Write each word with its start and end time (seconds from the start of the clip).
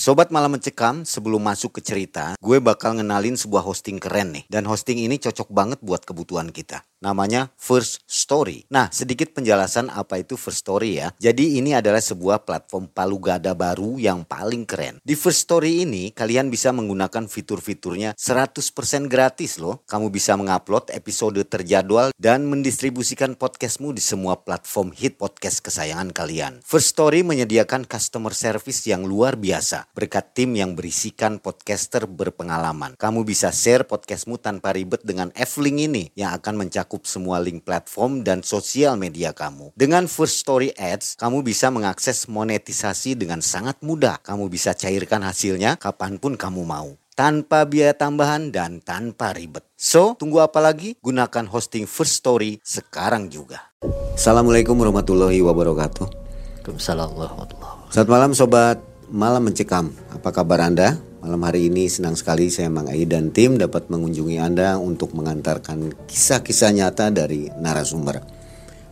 Sobat 0.00 0.32
Malam 0.32 0.56
Mencekam, 0.56 1.04
sebelum 1.04 1.44
masuk 1.44 1.76
ke 1.76 1.84
cerita, 1.84 2.32
gue 2.40 2.56
bakal 2.56 2.96
ngenalin 2.96 3.36
sebuah 3.36 3.60
hosting 3.60 4.00
keren 4.00 4.32
nih. 4.32 4.48
Dan 4.48 4.64
hosting 4.64 4.96
ini 4.96 5.20
cocok 5.20 5.52
banget 5.52 5.76
buat 5.84 6.08
kebutuhan 6.08 6.48
kita. 6.56 6.88
Namanya 7.04 7.52
First 7.60 8.08
Story. 8.08 8.64
Nah, 8.72 8.88
sedikit 8.88 9.36
penjelasan 9.36 9.92
apa 9.92 10.24
itu 10.24 10.40
First 10.40 10.64
Story 10.64 11.04
ya. 11.04 11.12
Jadi 11.20 11.60
ini 11.60 11.76
adalah 11.76 12.00
sebuah 12.00 12.48
platform 12.48 12.88
palu 12.88 13.20
gada 13.20 13.52
baru 13.52 14.00
yang 14.00 14.24
paling 14.24 14.64
keren. 14.64 15.04
Di 15.04 15.12
First 15.12 15.44
Story 15.44 15.84
ini, 15.84 16.16
kalian 16.16 16.48
bisa 16.48 16.72
menggunakan 16.72 17.28
fitur-fiturnya 17.28 18.16
100% 18.16 19.04
gratis 19.04 19.60
loh. 19.60 19.84
Kamu 19.84 20.08
bisa 20.08 20.32
mengupload 20.40 20.96
episode 20.96 21.44
terjadwal 21.44 22.16
dan 22.16 22.48
mendistribusikan 22.48 23.36
podcastmu 23.36 23.92
di 23.92 24.00
semua 24.00 24.40
platform 24.40 24.96
hit 24.96 25.20
podcast 25.20 25.60
kesayangan 25.60 26.08
kalian. 26.16 26.64
First 26.64 26.96
Story 26.96 27.20
menyediakan 27.20 27.84
customer 27.84 28.32
service 28.32 28.88
yang 28.88 29.04
luar 29.04 29.36
biasa 29.36 29.89
berkat 30.00 30.32
tim 30.32 30.56
yang 30.56 30.72
berisikan 30.72 31.36
podcaster 31.36 32.08
berpengalaman. 32.08 32.96
Kamu 32.96 33.20
bisa 33.28 33.52
share 33.52 33.84
podcastmu 33.84 34.40
tanpa 34.40 34.72
ribet 34.72 35.04
dengan 35.04 35.28
F-Link 35.36 35.92
ini 35.92 36.04
yang 36.16 36.32
akan 36.40 36.64
mencakup 36.64 37.04
semua 37.04 37.36
link 37.44 37.68
platform 37.68 38.24
dan 38.24 38.40
sosial 38.40 38.96
media 38.96 39.36
kamu. 39.36 39.76
Dengan 39.76 40.08
First 40.08 40.40
Story 40.40 40.72
Ads, 40.72 41.20
kamu 41.20 41.44
bisa 41.44 41.68
mengakses 41.68 42.24
monetisasi 42.24 43.20
dengan 43.20 43.44
sangat 43.44 43.76
mudah. 43.84 44.16
Kamu 44.24 44.48
bisa 44.48 44.72
cairkan 44.72 45.20
hasilnya 45.20 45.76
kapan 45.76 46.16
pun 46.16 46.40
kamu 46.40 46.64
mau 46.64 46.96
tanpa 47.12 47.68
biaya 47.68 47.92
tambahan 47.92 48.48
dan 48.48 48.80
tanpa 48.80 49.36
ribet. 49.36 49.60
So, 49.76 50.16
tunggu 50.16 50.40
apa 50.40 50.56
lagi? 50.64 50.96
Gunakan 51.04 51.44
hosting 51.52 51.84
First 51.84 52.24
Story 52.24 52.64
sekarang 52.64 53.28
juga. 53.28 53.68
Assalamualaikum 54.16 54.72
warahmatullahi 54.80 55.44
wabarakatuh. 55.44 56.06
Waalaikumsalam 56.08 57.12
warahmatullahi 57.12 57.68
wabarakatuh. 57.76 57.92
Selamat 57.92 58.08
malam 58.08 58.30
sobat 58.32 58.89
Malam 59.10 59.50
Mencekam. 59.50 59.90
Apa 60.14 60.30
kabar 60.30 60.62
Anda? 60.62 60.94
Malam 61.18 61.42
hari 61.42 61.66
ini 61.66 61.90
senang 61.90 62.14
sekali 62.14 62.46
saya 62.46 62.70
Mang 62.70 62.86
Ai 62.86 63.02
dan 63.10 63.34
tim 63.34 63.58
dapat 63.58 63.90
mengunjungi 63.90 64.38
Anda 64.38 64.78
untuk 64.78 65.18
mengantarkan 65.18 66.06
kisah-kisah 66.06 66.70
nyata 66.70 67.10
dari 67.10 67.50
narasumber. 67.58 68.22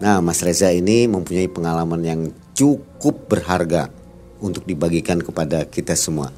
Nah, 0.02 0.18
Mas 0.18 0.42
Reza 0.42 0.74
ini 0.74 1.06
mempunyai 1.06 1.46
pengalaman 1.46 2.02
yang 2.02 2.20
cukup 2.50 3.30
berharga 3.30 3.94
untuk 4.42 4.66
dibagikan 4.66 5.22
kepada 5.22 5.62
kita 5.70 5.94
semua. 5.94 6.34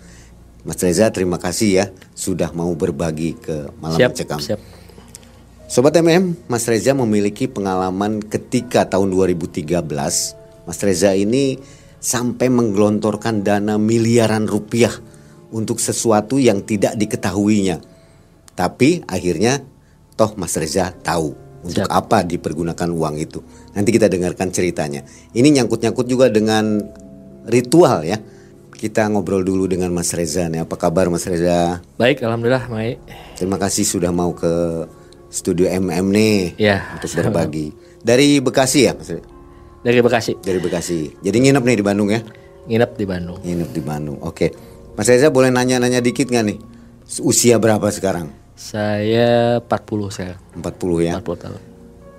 Mas 0.61 0.77
Reza, 0.85 1.09
terima 1.09 1.41
kasih 1.41 1.69
ya 1.73 1.87
sudah 2.13 2.53
mau 2.53 2.69
berbagi 2.77 3.33
ke 3.41 3.73
Malam 3.81 3.97
Siap, 3.97 4.11
Mencekam. 4.13 4.41
siap. 4.45 4.61
Sobat 5.73 5.97
MM, 5.97 6.37
Mas 6.53 6.69
Reza 6.69 6.93
memiliki 6.93 7.49
pengalaman 7.49 8.21
ketika 8.21 8.85
tahun 8.85 9.09
2013 9.09 10.37
Mas 10.69 10.79
Reza 10.87 11.17
ini 11.17 11.57
sampai 12.01 12.49
menggelontorkan 12.49 13.45
dana 13.45 13.77
miliaran 13.77 14.49
rupiah 14.49 14.93
untuk 15.53 15.79
sesuatu 15.79 16.41
yang 16.41 16.65
tidak 16.65 16.97
diketahuinya. 16.97 17.77
Tapi 18.57 19.05
akhirnya 19.07 19.61
toh 20.17 20.33
Mas 20.37 20.57
Reza 20.57 20.91
tahu 20.91 21.37
untuk 21.61 21.85
Siap. 21.85 21.93
apa 21.93 22.25
dipergunakan 22.25 22.89
uang 22.89 23.17
itu. 23.21 23.41
Nanti 23.77 23.93
kita 23.93 24.09
dengarkan 24.09 24.49
ceritanya. 24.49 25.05
Ini 25.37 25.49
nyangkut-nyangkut 25.61 26.07
juga 26.09 26.33
dengan 26.33 26.81
ritual 27.45 28.05
ya. 28.09 28.17
Kita 28.81 29.13
ngobrol 29.13 29.45
dulu 29.45 29.69
dengan 29.69 29.93
Mas 29.93 30.09
Reza 30.17 30.49
nih. 30.49 30.65
Apa 30.65 30.81
kabar 30.81 31.13
Mas 31.13 31.29
Reza? 31.29 31.85
Baik, 32.01 32.25
alhamdulillah, 32.25 32.65
Mai. 32.73 32.97
Terima 33.37 33.61
kasih 33.61 33.85
sudah 33.85 34.09
mau 34.09 34.33
ke 34.33 34.49
studio 35.29 35.69
MM 35.69 36.09
nih 36.11 36.57
Ya, 36.57 36.97
untuk 36.97 37.13
berbagi. 37.13 37.77
Dari 38.01 38.41
Bekasi 38.41 38.89
ya, 38.89 38.97
Mas? 38.97 39.13
Reza? 39.13 39.40
Dari 39.81 40.05
Bekasi. 40.05 40.37
Dari 40.45 40.61
Bekasi. 40.61 41.25
Jadi 41.25 41.37
nginep 41.41 41.65
nih 41.65 41.77
di 41.81 41.85
Bandung 41.85 42.09
ya? 42.13 42.21
Nginep 42.69 42.91
di 43.01 43.05
Bandung. 43.09 43.39
Nginep 43.41 43.71
di 43.73 43.81
Bandung. 43.81 44.19
Oke. 44.21 44.53
Mas 44.93 45.09
Reza 45.09 45.33
boleh 45.33 45.49
nanya-nanya 45.49 46.05
dikit 46.05 46.29
nggak 46.29 46.45
nih? 46.45 46.59
Usia 47.25 47.57
berapa 47.57 47.89
sekarang? 47.89 48.29
Saya 48.53 49.57
40 49.65 50.13
sekarang. 50.13 50.41
40 50.61 51.09
ya. 51.09 51.13
40 51.25 51.43
tahun. 51.49 51.61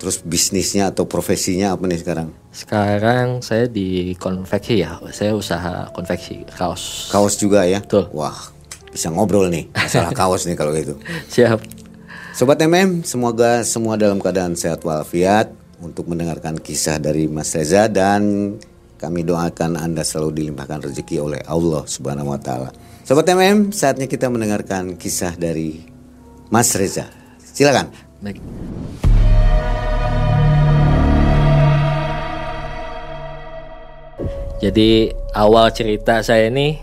Terus 0.02 0.16
bisnisnya 0.26 0.90
atau 0.90 1.06
profesinya 1.06 1.78
apa 1.78 1.86
nih 1.86 2.02
sekarang? 2.02 2.34
Sekarang 2.50 3.38
saya 3.46 3.70
di 3.70 4.18
konveksi 4.18 4.82
ya. 4.82 4.98
Saya 5.14 5.38
usaha 5.38 5.86
konveksi 5.94 6.42
kaos. 6.58 7.14
Kaos 7.14 7.38
juga 7.38 7.62
ya? 7.62 7.78
Betul. 7.78 8.10
Wah, 8.10 8.34
bisa 8.90 9.14
ngobrol 9.14 9.46
nih 9.46 9.70
masalah 9.70 10.10
kaos 10.18 10.50
nih 10.50 10.58
kalau 10.58 10.74
gitu. 10.74 10.98
Siap. 11.30 11.62
Sobat 12.34 12.58
MM, 12.58 13.06
semoga 13.06 13.62
semua 13.62 13.94
dalam 13.94 14.18
keadaan 14.18 14.58
sehat 14.58 14.82
walafiat 14.82 15.61
untuk 15.82 16.06
mendengarkan 16.06 16.62
kisah 16.62 17.02
dari 17.02 17.26
Mas 17.26 17.50
Reza 17.58 17.90
dan 17.90 18.54
kami 19.02 19.26
doakan 19.26 19.74
Anda 19.74 20.06
selalu 20.06 20.46
dilimpahkan 20.46 20.86
rezeki 20.86 21.18
oleh 21.18 21.40
Allah 21.50 21.82
Subhanahu 21.90 22.30
wa 22.30 22.38
taala. 22.38 22.70
Sobat 23.02 23.26
MM, 23.26 23.74
saatnya 23.74 24.06
kita 24.06 24.30
mendengarkan 24.30 24.94
kisah 24.94 25.34
dari 25.34 25.82
Mas 26.54 26.70
Reza. 26.78 27.10
Silakan. 27.42 27.90
Baik. 28.22 28.38
Jadi 34.62 35.10
awal 35.34 35.74
cerita 35.74 36.22
saya 36.22 36.46
ini 36.46 36.78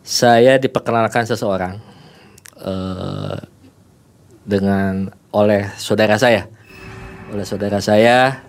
saya 0.00 0.56
diperkenalkan 0.56 1.28
seseorang 1.28 1.76
eh, 2.56 3.36
dengan 4.48 5.12
oleh 5.36 5.68
saudara 5.76 6.16
saya. 6.16 6.48
Oleh 7.32 7.48
saudara 7.48 7.80
saya 7.80 8.44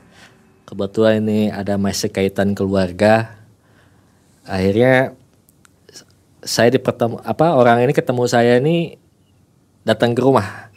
kebetulan 0.67 1.23
ini 1.23 1.47
ada 1.47 1.79
masih 1.79 2.11
kaitan 2.11 2.51
keluarga. 2.51 3.39
Akhirnya 4.43 5.15
saya 6.43 6.67
dipertemu 6.67 7.23
apa 7.23 7.55
orang 7.55 7.79
ini 7.87 7.95
ketemu 7.95 8.27
saya 8.27 8.59
ini 8.59 8.99
datang 9.87 10.11
ke 10.11 10.19
rumah. 10.19 10.67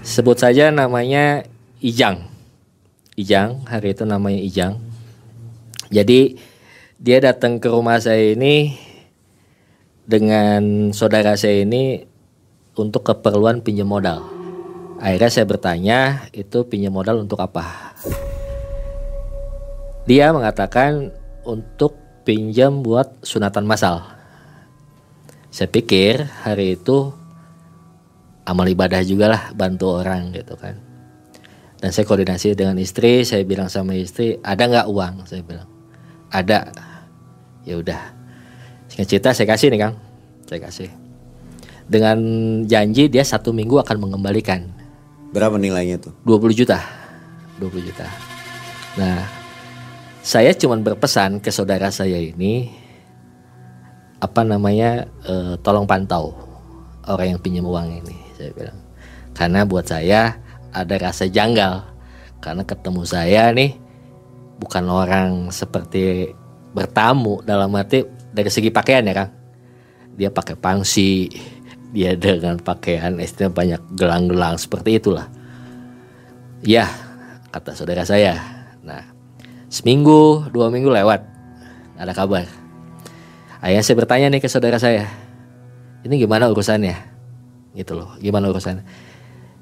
Sebut 0.00 0.40
saja 0.40 0.72
namanya 0.72 1.44
Ijang. 1.84 2.32
Ijang, 3.20 3.60
hari 3.68 3.92
itu 3.92 4.08
namanya 4.08 4.40
Ijang. 4.40 4.80
Jadi 5.92 6.40
dia 6.96 7.20
datang 7.20 7.60
ke 7.60 7.68
rumah 7.68 8.00
saya 8.00 8.32
ini 8.32 8.72
dengan 10.08 10.96
saudara 10.96 11.36
saya 11.36 11.60
ini 11.60 12.08
untuk 12.72 13.04
keperluan 13.04 13.60
pinjam 13.60 13.92
modal. 13.92 14.31
Akhirnya 15.02 15.34
saya 15.34 15.46
bertanya, 15.50 16.30
itu 16.30 16.62
pinjam 16.62 16.94
modal 16.94 17.26
untuk 17.26 17.42
apa? 17.42 17.90
Dia 20.06 20.30
mengatakan 20.30 21.10
untuk 21.42 21.98
pinjam 22.22 22.86
buat 22.86 23.10
sunatan 23.26 23.66
massal. 23.66 24.06
Saya 25.50 25.66
pikir 25.66 26.22
hari 26.46 26.78
itu 26.78 27.10
amal 28.46 28.62
ibadah 28.70 29.02
juga 29.02 29.26
lah 29.26 29.42
bantu 29.58 29.90
orang 29.90 30.30
gitu 30.38 30.54
kan. 30.54 30.78
Dan 31.82 31.90
saya 31.90 32.06
koordinasi 32.06 32.54
dengan 32.54 32.78
istri, 32.78 33.26
saya 33.26 33.42
bilang 33.42 33.66
sama 33.66 33.98
istri, 33.98 34.38
ada 34.38 34.70
nggak 34.70 34.86
uang? 34.86 35.26
Saya 35.26 35.42
bilang, 35.42 35.66
ada. 36.30 36.70
Ya 37.66 37.74
udah. 37.74 38.14
Singkat 38.86 39.06
cerita 39.10 39.34
saya 39.34 39.50
kasih 39.50 39.74
nih 39.74 39.82
kang, 39.82 39.98
saya 40.46 40.62
kasih. 40.62 40.94
Dengan 41.90 42.18
janji 42.70 43.10
dia 43.10 43.26
satu 43.26 43.50
minggu 43.50 43.82
akan 43.82 43.98
mengembalikan 43.98 44.81
Berapa 45.32 45.56
nilainya 45.56 45.96
tuh? 45.96 46.12
20 46.28 46.52
juta, 46.52 46.78
20 47.56 47.88
juta. 47.88 48.06
Nah, 49.00 49.24
saya 50.22 50.54
cuman 50.54 50.84
berpesan 50.84 51.42
ke 51.42 51.50
saudara 51.50 51.90
saya 51.90 52.20
ini 52.20 52.70
apa 54.22 54.46
namanya 54.46 55.10
eh, 55.26 55.58
tolong 55.66 55.82
pantau 55.82 56.30
orang 57.10 57.34
yang 57.34 57.40
pinjam 57.42 57.66
uang 57.66 57.98
ini 58.06 58.16
saya 58.38 58.54
bilang 58.54 58.78
karena 59.34 59.66
buat 59.66 59.82
saya 59.82 60.38
ada 60.70 60.94
rasa 60.94 61.26
janggal 61.26 61.82
karena 62.38 62.62
ketemu 62.62 63.02
saya 63.02 63.50
nih 63.50 63.74
bukan 64.62 64.86
orang 64.86 65.50
seperti 65.50 66.30
bertamu 66.70 67.42
dalam 67.42 67.74
arti 67.74 68.06
dari 68.30 68.46
segi 68.46 68.70
pakaian 68.70 69.02
ya 69.02 69.26
kang 69.26 69.30
dia 70.14 70.30
pakai 70.30 70.54
pangsi 70.54 71.26
dia 71.92 72.16
dengan 72.16 72.56
pakaian 72.56 73.20
istrinya 73.20 73.52
banyak 73.52 73.80
gelang-gelang 73.92 74.56
seperti 74.56 74.96
itulah. 74.96 75.28
Ya, 76.64 76.88
kata 77.52 77.76
saudara 77.76 78.02
saya. 78.08 78.40
Nah, 78.80 79.04
seminggu, 79.68 80.48
dua 80.50 80.72
minggu 80.72 80.88
lewat, 80.88 81.20
ada 82.00 82.12
kabar. 82.16 82.48
Akhirnya 83.62 83.84
saya 83.84 83.96
bertanya 84.00 84.26
nih 84.32 84.40
ke 84.42 84.48
saudara 84.48 84.80
saya, 84.80 85.06
ini 86.02 86.18
gimana 86.18 86.50
urusannya? 86.50 86.96
Gitu 87.76 87.92
loh, 87.94 88.16
gimana 88.18 88.50
urusannya? 88.50 88.82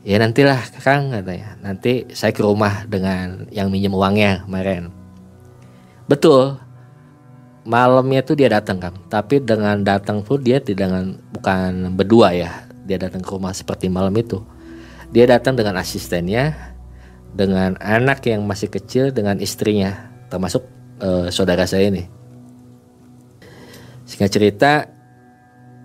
Ya 0.01 0.17
nantilah 0.17 0.57
Kang 0.81 1.13
katanya, 1.13 1.61
nanti 1.61 2.09
saya 2.17 2.33
ke 2.33 2.41
rumah 2.41 2.89
dengan 2.89 3.45
yang 3.53 3.69
minjem 3.69 3.93
uangnya 3.93 4.49
kemarin. 4.49 4.89
Betul, 6.09 6.57
malamnya 7.65 8.25
tuh 8.25 8.37
dia 8.39 8.49
datang 8.49 8.81
Kang, 8.81 8.97
tapi 9.13 9.41
dengan 9.41 9.81
datang 9.85 10.25
pun 10.25 10.41
dia 10.41 10.61
tidak 10.61 10.89
dengan 10.89 11.05
bukan 11.35 11.93
berdua 11.97 12.33
ya, 12.33 12.51
dia 12.89 12.97
datang 12.97 13.21
ke 13.21 13.31
rumah 13.31 13.53
seperti 13.53 13.93
malam 13.93 14.13
itu. 14.17 14.41
Dia 15.11 15.27
datang 15.27 15.59
dengan 15.59 15.77
asistennya, 15.77 16.55
dengan 17.35 17.75
anak 17.83 18.23
yang 18.31 18.47
masih 18.47 18.71
kecil, 18.71 19.11
dengan 19.11 19.43
istrinya, 19.43 20.11
termasuk 20.31 20.63
uh, 21.03 21.27
saudara 21.29 21.67
saya 21.67 21.91
ini. 21.91 22.07
Singkat 24.07 24.31
cerita, 24.31 24.73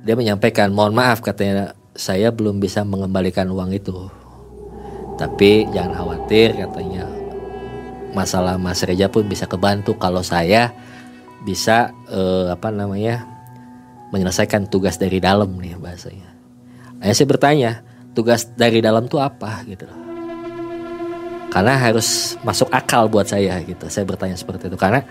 dia 0.05 0.15
menyampaikan, 0.17 0.69
mohon 0.73 0.93
maaf 0.93 1.21
katanya 1.21 1.73
saya 1.97 2.29
belum 2.29 2.61
bisa 2.61 2.85
mengembalikan 2.85 3.49
uang 3.49 3.73
itu. 3.73 4.09
Tapi 5.15 5.65
jangan 5.73 5.95
khawatir 5.95 6.53
katanya, 6.53 7.07
masalah 8.13 8.59
Mas 8.59 8.83
Reja 8.83 9.09
pun 9.09 9.25
bisa 9.25 9.49
kebantu 9.49 9.97
kalau 9.97 10.21
saya 10.21 10.75
bisa 11.45 11.93
uh, 12.09 12.49
apa 12.49 12.73
namanya 12.73 13.23
menyelesaikan 14.09 14.65
tugas 14.67 14.97
dari 14.97 15.21
dalam 15.21 15.53
nih 15.61 15.77
bahasanya. 15.77 16.33
Ayah 17.05 17.13
saya 17.13 17.27
bertanya, 17.29 17.71
tugas 18.17 18.49
dari 18.57 18.81
dalam 18.81 19.05
tuh 19.05 19.21
apa 19.21 19.61
gitu 19.69 19.85
loh. 19.85 20.01
Karena 21.53 21.77
harus 21.79 22.35
masuk 22.43 22.67
akal 22.73 23.07
buat 23.07 23.29
saya 23.29 23.61
gitu. 23.63 23.87
Saya 23.87 24.03
bertanya 24.03 24.35
seperti 24.35 24.67
itu 24.67 24.75
karena 24.75 25.05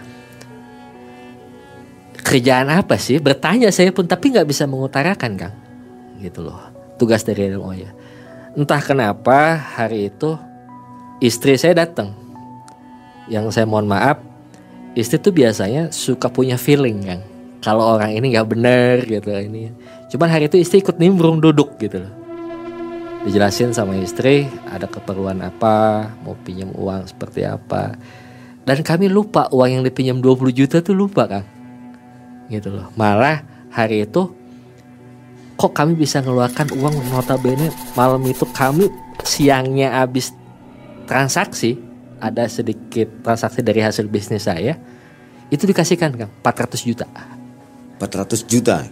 kerjaan 2.20 2.68
apa 2.68 2.98
sih? 2.98 3.16
Bertanya 3.22 3.70
saya 3.70 3.94
pun 3.94 4.04
tapi 4.04 4.34
nggak 4.34 4.48
bisa 4.48 4.66
mengutarakan 4.68 5.32
Kang. 5.38 5.54
Gitu 6.20 6.44
loh. 6.44 6.58
Tugas 6.98 7.24
dari 7.24 7.52
oh 7.54 7.72
ya. 7.72 7.92
Entah 8.58 8.82
kenapa 8.82 9.56
hari 9.56 10.12
itu 10.12 10.36
istri 11.20 11.56
saya 11.56 11.86
datang. 11.86 12.12
Yang 13.24 13.56
saya 13.56 13.64
mohon 13.64 13.88
maaf, 13.88 14.20
istri 14.94 15.18
tuh 15.18 15.34
biasanya 15.34 15.90
suka 15.90 16.30
punya 16.30 16.58
feeling 16.58 17.02
Kang. 17.04 17.22
Kalau 17.62 17.96
orang 17.96 18.14
ini 18.14 18.34
nggak 18.34 18.48
bener 18.48 18.94
gitu 19.06 19.30
ini. 19.34 19.72
Cuman 20.12 20.28
hari 20.28 20.46
itu 20.48 20.60
istri 20.60 20.80
ikut 20.80 21.00
nimbrung 21.00 21.38
duduk 21.40 21.76
gitu 21.80 22.02
loh. 22.02 22.12
Dijelasin 23.24 23.72
sama 23.72 23.96
istri 23.96 24.46
ada 24.68 24.84
keperluan 24.84 25.40
apa, 25.40 26.12
mau 26.20 26.36
pinjam 26.44 26.68
uang 26.76 27.08
seperti 27.08 27.48
apa. 27.48 27.96
Dan 28.68 28.84
kami 28.84 29.08
lupa 29.08 29.48
uang 29.48 29.80
yang 29.80 29.82
dipinjam 29.84 30.20
20 30.20 30.52
juta 30.52 30.84
tuh 30.84 30.92
lupa 30.92 31.24
Kang 31.24 31.54
gitu 32.52 32.72
loh 32.72 32.92
malah 32.96 33.44
hari 33.72 34.04
itu 34.04 34.28
kok 35.54 35.72
kami 35.72 35.96
bisa 35.96 36.20
ngeluarkan 36.20 36.74
uang 36.76 36.94
notabene 37.08 37.72
malam 37.96 38.20
itu 38.26 38.44
kami 38.52 38.90
siangnya 39.24 40.02
habis 40.04 40.34
transaksi 41.08 41.78
ada 42.20 42.46
sedikit 42.46 43.10
transaksi 43.24 43.60
dari 43.62 43.80
hasil 43.82 44.06
bisnis 44.06 44.46
saya 44.46 44.78
itu 45.52 45.64
dikasihkan 45.68 46.10
kan 46.16 46.30
400 46.42 46.88
juta. 46.88 47.06
400 48.00 48.50
juta? 48.50 48.84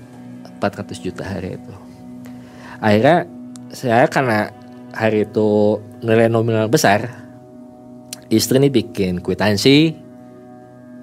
400 0.61 1.05
juta 1.05 1.25
hari 1.27 1.59
itu. 1.59 1.75
Akhirnya 2.79 3.27
saya 3.73 4.07
karena 4.07 4.53
hari 4.93 5.27
itu 5.27 5.81
nilai 6.05 6.29
nominal 6.29 6.69
besar 6.69 7.09
istri 8.29 8.61
ini 8.61 8.69
bikin 8.69 9.21
kwitansi 9.21 9.97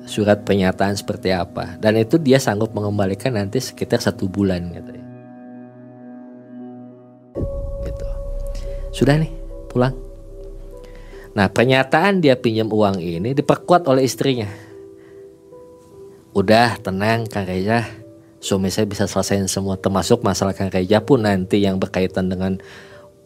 surat 0.09 0.41
pernyataan 0.47 0.97
seperti 0.97 1.35
apa. 1.35 1.77
Dan 1.77 1.99
itu 1.99 2.17
dia 2.17 2.41
sanggup 2.41 2.73
mengembalikan 2.73 3.35
nanti 3.37 3.61
sekitar 3.61 4.01
satu 4.01 4.25
bulan 4.25 4.73
gitu 4.73 4.91
ya. 4.95 5.05
gitu. 7.85 8.07
Sudah 8.95 9.15
nih 9.21 9.31
pulang 9.69 10.08
nah 11.33 11.47
pernyataan 11.49 12.21
dia 12.21 12.37
pinjam 12.37 12.69
uang 12.69 13.01
ini 13.01 13.33
diperkuat 13.33 13.85
oleh 13.85 14.05
istrinya. 14.05 14.49
Udah 16.33 16.77
tenang 16.79 17.25
Kang 17.25 17.49
Reza 17.49 17.85
suami 18.39 18.71
saya 18.71 18.87
bisa 18.87 19.03
selesaiin 19.03 19.51
semua 19.51 19.75
termasuk 19.75 20.23
masalah 20.23 20.55
Kang 20.55 20.71
Reza 20.71 21.03
pun 21.03 21.25
nanti 21.25 21.59
yang 21.65 21.77
berkaitan 21.81 22.31
dengan 22.31 22.55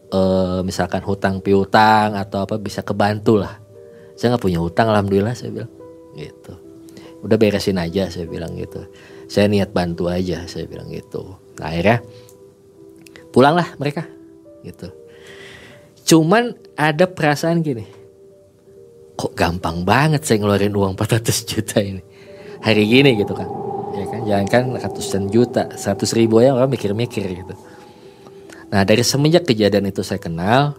uh, 0.10 0.66
misalkan 0.66 1.06
hutang 1.06 1.40
piutang 1.44 2.18
atau 2.18 2.44
apa 2.44 2.58
bisa 2.58 2.82
kebantu 2.82 3.40
lah. 3.40 3.60
Saya 4.18 4.34
nggak 4.34 4.44
punya 4.44 4.60
hutang 4.62 4.90
alhamdulillah 4.90 5.36
saya 5.38 5.52
bilang. 5.52 5.72
Gitu. 6.18 6.54
Udah 7.24 7.38
beresin 7.40 7.80
aja 7.80 8.12
saya 8.12 8.28
bilang 8.28 8.56
gitu. 8.56 8.84
Saya 9.32 9.48
niat 9.48 9.72
bantu 9.72 10.12
aja 10.12 10.44
saya 10.46 10.68
bilang 10.68 10.92
gitu. 10.92 11.40
Nah, 11.60 11.72
akhirnya 11.72 12.04
pulanglah 13.32 13.68
mereka. 13.80 14.06
Gitu 14.64 15.03
cuman 16.04 16.56
ada 16.76 17.08
perasaan 17.08 17.64
gini 17.64 18.04
kok 19.14 19.34
gampang 19.38 19.86
banget 19.86 20.26
saya 20.26 20.42
ngeluarin 20.42 20.74
uang 20.74 20.94
400 20.98 21.50
juta 21.50 21.78
ini? 21.80 22.02
Hari 22.64 22.84
gini 22.88 23.20
gitu 23.20 23.34
kan 23.38 23.50
ya 23.94 24.06
kan? 24.10 24.22
Jangan 24.26 24.48
kan 24.50 24.64
ratusan 24.80 25.24
juta 25.30 25.70
100 25.72 26.18
ribu 26.18 26.42
ya 26.42 26.58
orang 26.58 26.72
mikir-mikir 26.72 27.28
gitu. 27.30 27.54
Nah 28.74 28.82
dari 28.84 29.06
semenjak 29.06 29.46
kejadian 29.46 29.94
itu 29.94 30.02
saya 30.02 30.18
kenal 30.18 30.76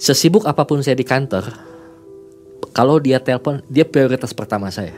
sesibuk 0.00 0.46
apa 0.46 0.62
pun 0.64 0.80
saya 0.80 0.96
di 0.96 1.04
kantor 1.04 1.50
kalau 2.70 3.02
dia 3.02 3.18
telepon 3.18 3.60
dia 3.66 3.82
prioritas 3.82 4.30
pertama 4.30 4.70
saya. 4.70 4.94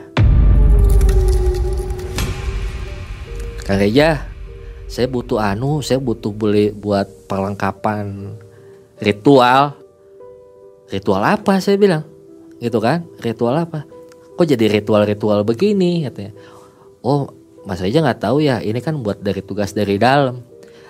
Kang 3.63 3.79
Reja, 3.79 4.27
saya 4.91 5.07
butuh 5.07 5.39
anu, 5.39 5.79
saya 5.79 5.95
butuh 5.95 6.35
beli 6.35 6.75
buat 6.75 7.07
perlengkapan 7.31 8.35
ritual. 9.03 9.75
Ritual 10.89 11.21
apa 11.21 11.59
saya 11.59 11.75
bilang? 11.75 12.07
Gitu 12.57 12.79
kan? 12.79 13.03
Ritual 13.19 13.59
apa? 13.59 13.83
Kok 14.33 14.47
jadi 14.47 14.81
ritual-ritual 14.81 15.45
begini 15.45 16.07
katanya. 16.07 16.33
Oh, 17.03 17.29
Mas 17.67 17.83
Reja 17.83 17.99
nggak 17.99 18.23
tahu 18.23 18.43
ya, 18.43 18.63
ini 18.63 18.79
kan 18.79 18.95
buat 18.99 19.19
dari 19.19 19.43
tugas 19.43 19.75
dari 19.75 19.99
dalam. 19.99 20.41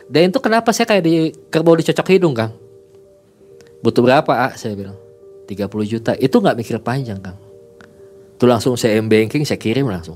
Dan 0.07 0.29
itu 0.29 0.39
kenapa 0.39 0.69
saya 0.69 0.85
kayak 0.85 1.03
di 1.03 1.33
kerbau 1.49 1.73
dicocok 1.73 2.07
hidung, 2.13 2.37
Kang? 2.37 2.53
Butuh 3.81 4.01
berapa, 4.05 4.31
ah? 4.31 4.53
Saya 4.53 4.77
bilang. 4.77 4.95
30 5.43 5.67
juta. 5.83 6.11
Itu 6.15 6.39
nggak 6.39 6.55
mikir 6.55 6.77
panjang, 6.79 7.19
Kang. 7.19 7.35
Itu 8.37 8.45
langsung 8.47 8.77
saya 8.77 8.99
m-banking, 9.01 9.43
saya 9.43 9.59
kirim 9.59 9.89
langsung. 9.89 10.15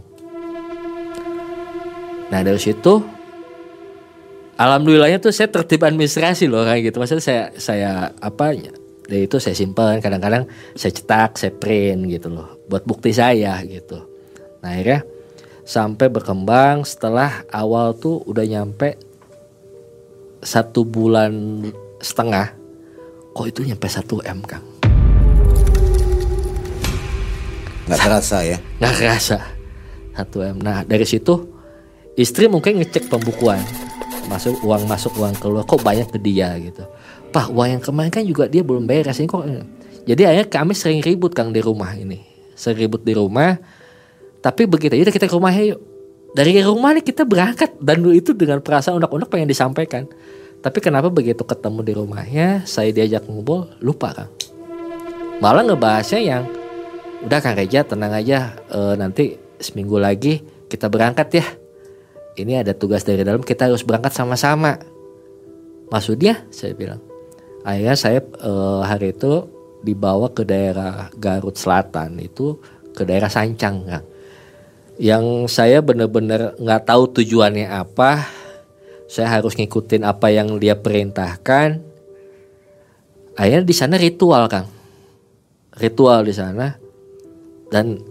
Nah 2.27 2.43
dari 2.43 2.60
situ 2.60 3.00
alhamdulillahnya 4.57 5.21
tuh 5.21 5.29
saya 5.31 5.47
tertib 5.53 5.85
administrasi 5.85 6.49
loh 6.49 6.65
kayak 6.65 6.91
gitu. 6.91 6.97
Maksudnya 6.97 7.23
saya 7.23 7.43
saya 7.55 7.91
apa 8.17 8.57
dari 9.07 9.23
itu 9.29 9.37
saya 9.39 9.55
simpan 9.55 10.03
kadang-kadang 10.03 10.49
saya 10.75 10.91
cetak 10.91 11.39
saya 11.39 11.53
print 11.55 12.09
gitu 12.11 12.27
loh 12.33 12.59
buat 12.67 12.83
bukti 12.83 13.13
saya 13.13 13.61
gitu. 13.63 14.01
Nah 14.59 14.73
akhirnya 14.73 15.05
sampai 15.63 16.07
berkembang 16.09 16.83
setelah 16.83 17.45
awal 17.53 17.95
tuh 17.95 18.19
udah 18.25 18.43
nyampe 18.43 18.97
satu 20.41 20.83
bulan 20.83 21.63
setengah 22.01 22.53
kok 23.31 23.47
itu 23.47 23.61
nyampe 23.63 23.87
satu 23.87 24.19
m 24.25 24.41
kang? 24.43 24.65
Nggak 27.87 27.99
terasa 28.03 28.37
ya? 28.43 28.57
Nggak 28.81 28.93
terasa 28.99 29.37
satu 30.17 30.43
m. 30.43 30.57
Nah 30.59 30.81
dari 30.83 31.05
situ 31.05 31.55
istri 32.17 32.49
mungkin 32.49 32.81
ngecek 32.81 33.07
pembukuan 33.07 33.61
masuk 34.27 34.60
uang 34.63 34.84
masuk 34.88 35.13
uang 35.17 35.36
keluar 35.39 35.63
kok 35.63 35.81
banyak 35.81 36.07
ke 36.12 36.19
dia 36.19 36.55
gitu. 36.60 36.84
Pak 37.31 37.51
uang 37.51 37.79
yang 37.79 37.84
kemarin 37.84 38.12
kan 38.12 38.24
juga 38.24 38.48
dia 38.48 38.63
belum 38.63 38.88
bayar 38.88 39.12
ini 39.12 39.27
kok 39.27 39.43
jadi 40.07 40.22
akhirnya 40.24 40.48
kami 40.48 40.72
sering 40.72 41.00
ribut 41.03 41.36
kang 41.36 41.51
di 41.51 41.60
rumah 41.60 41.91
ini. 41.91 42.24
Sering 42.55 42.88
ribut 42.88 43.03
di 43.03 43.12
rumah. 43.12 43.60
Tapi 44.39 44.63
begitu 44.63 44.96
ya 44.96 45.03
kita 45.03 45.27
ke 45.27 45.36
rumah 45.36 45.51
yuk 45.51 45.84
dari 46.31 46.55
rumah 46.63 46.96
nih 46.96 47.03
kita 47.03 47.27
berangkat 47.27 47.75
dan 47.84 48.00
itu 48.13 48.31
dengan 48.31 48.63
perasaan 48.63 49.03
unek-unek 49.03 49.27
pengen 49.27 49.51
disampaikan. 49.51 50.03
Tapi 50.63 50.79
kenapa 50.79 51.12
begitu 51.12 51.43
ketemu 51.43 51.79
di 51.84 51.93
rumahnya 51.93 52.48
saya 52.63 52.96
diajak 52.96 53.27
ngobrol 53.27 53.67
lupa 53.84 54.15
kang. 54.15 54.31
Malah 55.43 55.67
ngebahasnya 55.67 56.22
yang 56.24 56.43
udah 57.27 57.39
kang 57.43 57.60
Reja 57.60 57.84
tenang 57.84 58.15
aja 58.15 58.55
e, 58.72 58.79
nanti 58.96 59.38
seminggu 59.57 59.98
lagi 59.98 60.41
kita 60.69 60.88
berangkat 60.88 61.27
ya 61.41 61.46
ini 62.38 62.62
ada 62.62 62.77
tugas 62.77 63.01
dari 63.01 63.25
dalam 63.25 63.41
kita 63.41 63.65
harus 63.67 63.82
berangkat 63.82 64.13
sama-sama. 64.13 64.77
Maksudnya 65.89 66.46
saya 66.53 66.77
bilang 66.77 67.01
akhirnya 67.65 67.96
saya 67.98 68.20
uh, 68.46 68.86
hari 68.86 69.12
itu 69.12 69.50
dibawa 69.82 70.29
ke 70.32 70.46
daerah 70.46 71.10
Garut 71.17 71.58
Selatan 71.58 72.22
itu 72.22 72.62
ke 72.94 73.03
daerah 73.03 73.29
Sancang 73.29 73.86
kan 73.86 74.03
yang 74.98 75.46
saya 75.46 75.86
benar-benar 75.86 76.58
nggak 76.58 76.89
tahu 76.89 77.22
tujuannya 77.22 77.70
apa 77.70 78.25
saya 79.08 79.39
harus 79.39 79.56
ngikutin 79.56 80.03
apa 80.03 80.27
yang 80.29 80.60
dia 80.60 80.75
perintahkan. 80.75 81.79
Akhirnya 83.39 83.63
di 83.63 83.75
sana 83.75 83.96
ritual 83.96 84.51
kang. 84.51 84.67
Ritual 85.79 86.27
di 86.27 86.36
sana. 86.36 86.75
Dan 87.72 88.03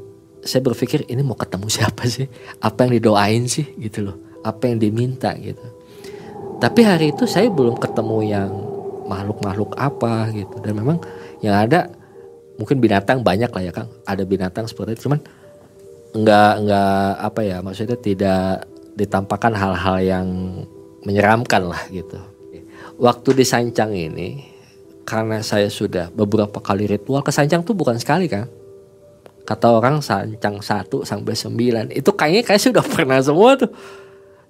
saya 0.46 0.62
berpikir 0.62 1.04
ini 1.10 1.20
mau 1.20 1.34
ketemu 1.34 1.66
siapa 1.68 2.06
sih? 2.06 2.30
Apa 2.62 2.86
yang 2.86 3.02
didoain 3.02 3.44
sih? 3.50 3.66
Gitu 3.76 4.06
loh. 4.06 4.16
Apa 4.46 4.70
yang 4.70 4.78
diminta 4.78 5.34
gitu. 5.36 5.62
Tapi 6.56 6.80
hari 6.86 7.12
itu 7.12 7.28
saya 7.28 7.52
belum 7.52 7.76
ketemu 7.76 8.18
yang 8.24 8.50
makhluk-makhluk 9.10 9.76
apa 9.76 10.30
gitu. 10.32 10.56
Dan 10.62 10.78
memang 10.78 11.02
yang 11.44 11.58
ada 11.58 11.90
mungkin 12.56 12.80
binatang 12.80 13.20
banyak 13.20 13.50
lah 13.50 13.62
ya 13.62 13.72
kang. 13.74 13.90
Ada 14.06 14.22
binatang 14.24 14.64
seperti 14.70 14.96
itu. 14.96 15.10
Cuman 15.10 15.20
nggak 16.16 16.52
nggak 16.64 17.08
apa 17.20 17.40
ya 17.44 17.60
maksudnya 17.60 17.98
tidak 18.00 18.64
ditampakkan 18.96 19.52
hal-hal 19.52 20.00
yang 20.00 20.26
menyeramkan 21.04 21.68
lah 21.68 21.82
gitu. 21.92 22.16
Waktu 22.96 23.36
di 23.36 23.44
Sancang 23.44 23.92
ini 23.92 24.40
karena 25.04 25.44
saya 25.44 25.68
sudah 25.68 26.08
beberapa 26.08 26.58
kali 26.64 26.88
ritual 26.88 27.20
ke 27.20 27.28
Sancang 27.28 27.60
tuh 27.62 27.76
bukan 27.76 28.00
sekali 28.00 28.26
kan 28.26 28.48
kata 29.46 29.66
orang 29.70 30.02
Sancang 30.02 30.58
satu 30.58 31.06
sampai 31.06 31.38
sembilan. 31.38 31.94
Itu 31.94 32.18
kayaknya 32.18 32.42
kayak 32.42 32.62
sudah 32.62 32.84
pernah 32.98 33.22
semua 33.22 33.54
tuh. 33.54 33.70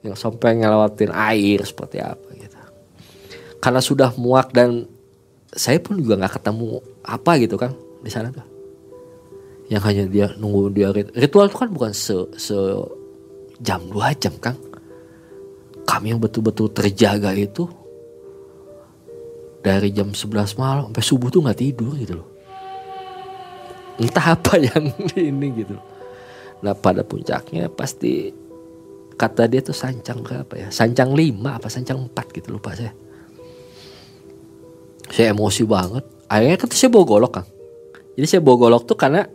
Yang 0.00 0.16
sampai 0.16 0.56
ngelewatin 0.56 1.12
air 1.12 1.60
seperti 1.62 2.00
apa 2.00 2.28
gitu. 2.34 2.56
Karena 3.60 3.80
sudah 3.84 4.10
muak 4.16 4.56
dan 4.56 4.88
saya 5.52 5.76
pun 5.78 6.00
juga 6.00 6.16
nggak 6.16 6.40
ketemu 6.40 6.80
apa 7.04 7.30
gitu 7.36 7.56
kan 7.60 7.76
di 8.00 8.08
sana 8.08 8.32
tuh. 8.32 8.46
Yang 9.68 9.82
hanya 9.84 10.04
dia 10.08 10.26
nunggu 10.40 10.72
dia 10.72 10.88
ritual 10.94 11.52
itu 11.52 11.58
kan 11.58 11.68
bukan 11.68 11.92
se, 11.92 12.14
se 12.38 12.56
jam 13.60 13.82
dua 13.90 14.16
jam 14.16 14.32
kan 14.40 14.54
kami 15.86 16.12
yang 16.12 16.20
betul-betul 16.20 16.68
terjaga 16.74 17.32
itu 17.32 17.70
dari 19.62 19.90
jam 19.94 20.10
11 20.14 20.58
malam 20.58 20.90
sampai 20.90 21.04
subuh 21.06 21.28
tuh 21.30 21.40
nggak 21.46 21.58
tidur 21.58 21.94
gitu 21.98 22.22
loh 22.22 22.36
entah 24.00 24.36
apa 24.36 24.60
yang 24.60 24.92
ini 25.16 25.46
gitu. 25.64 25.76
Nah 26.64 26.72
pada 26.76 27.04
puncaknya 27.04 27.68
pasti 27.68 28.32
kata 29.16 29.48
dia 29.48 29.64
tuh 29.64 29.76
sancang 29.76 30.20
berapa 30.20 30.52
ya? 30.56 30.68
Sancang 30.72 31.16
lima 31.16 31.56
apa 31.56 31.68
sancang 31.72 32.08
empat 32.08 32.32
gitu 32.36 32.56
lupa 32.56 32.76
saya. 32.76 32.92
Saya 35.08 35.32
emosi 35.32 35.62
banget. 35.64 36.04
Akhirnya 36.26 36.58
kan 36.58 36.68
saya 36.74 36.90
bawa 36.90 37.06
golok 37.06 37.34
kan 37.38 37.46
jadi 38.16 38.26
saya 38.26 38.40
bawa 38.40 38.56
golok 38.56 38.82
tuh 38.88 38.96
karena 38.96 39.28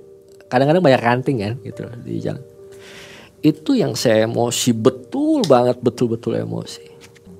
kadang-kadang 0.49 0.81
banyak 0.81 1.01
ranting 1.05 1.37
kan 1.37 1.53
gitu 1.61 1.85
di 2.01 2.17
jalan. 2.17 2.41
Itu 3.45 3.77
yang 3.77 3.93
saya 3.93 4.25
emosi 4.25 4.73
betul 4.73 5.45
banget 5.45 5.77
betul-betul 5.79 6.41
emosi. 6.41 6.89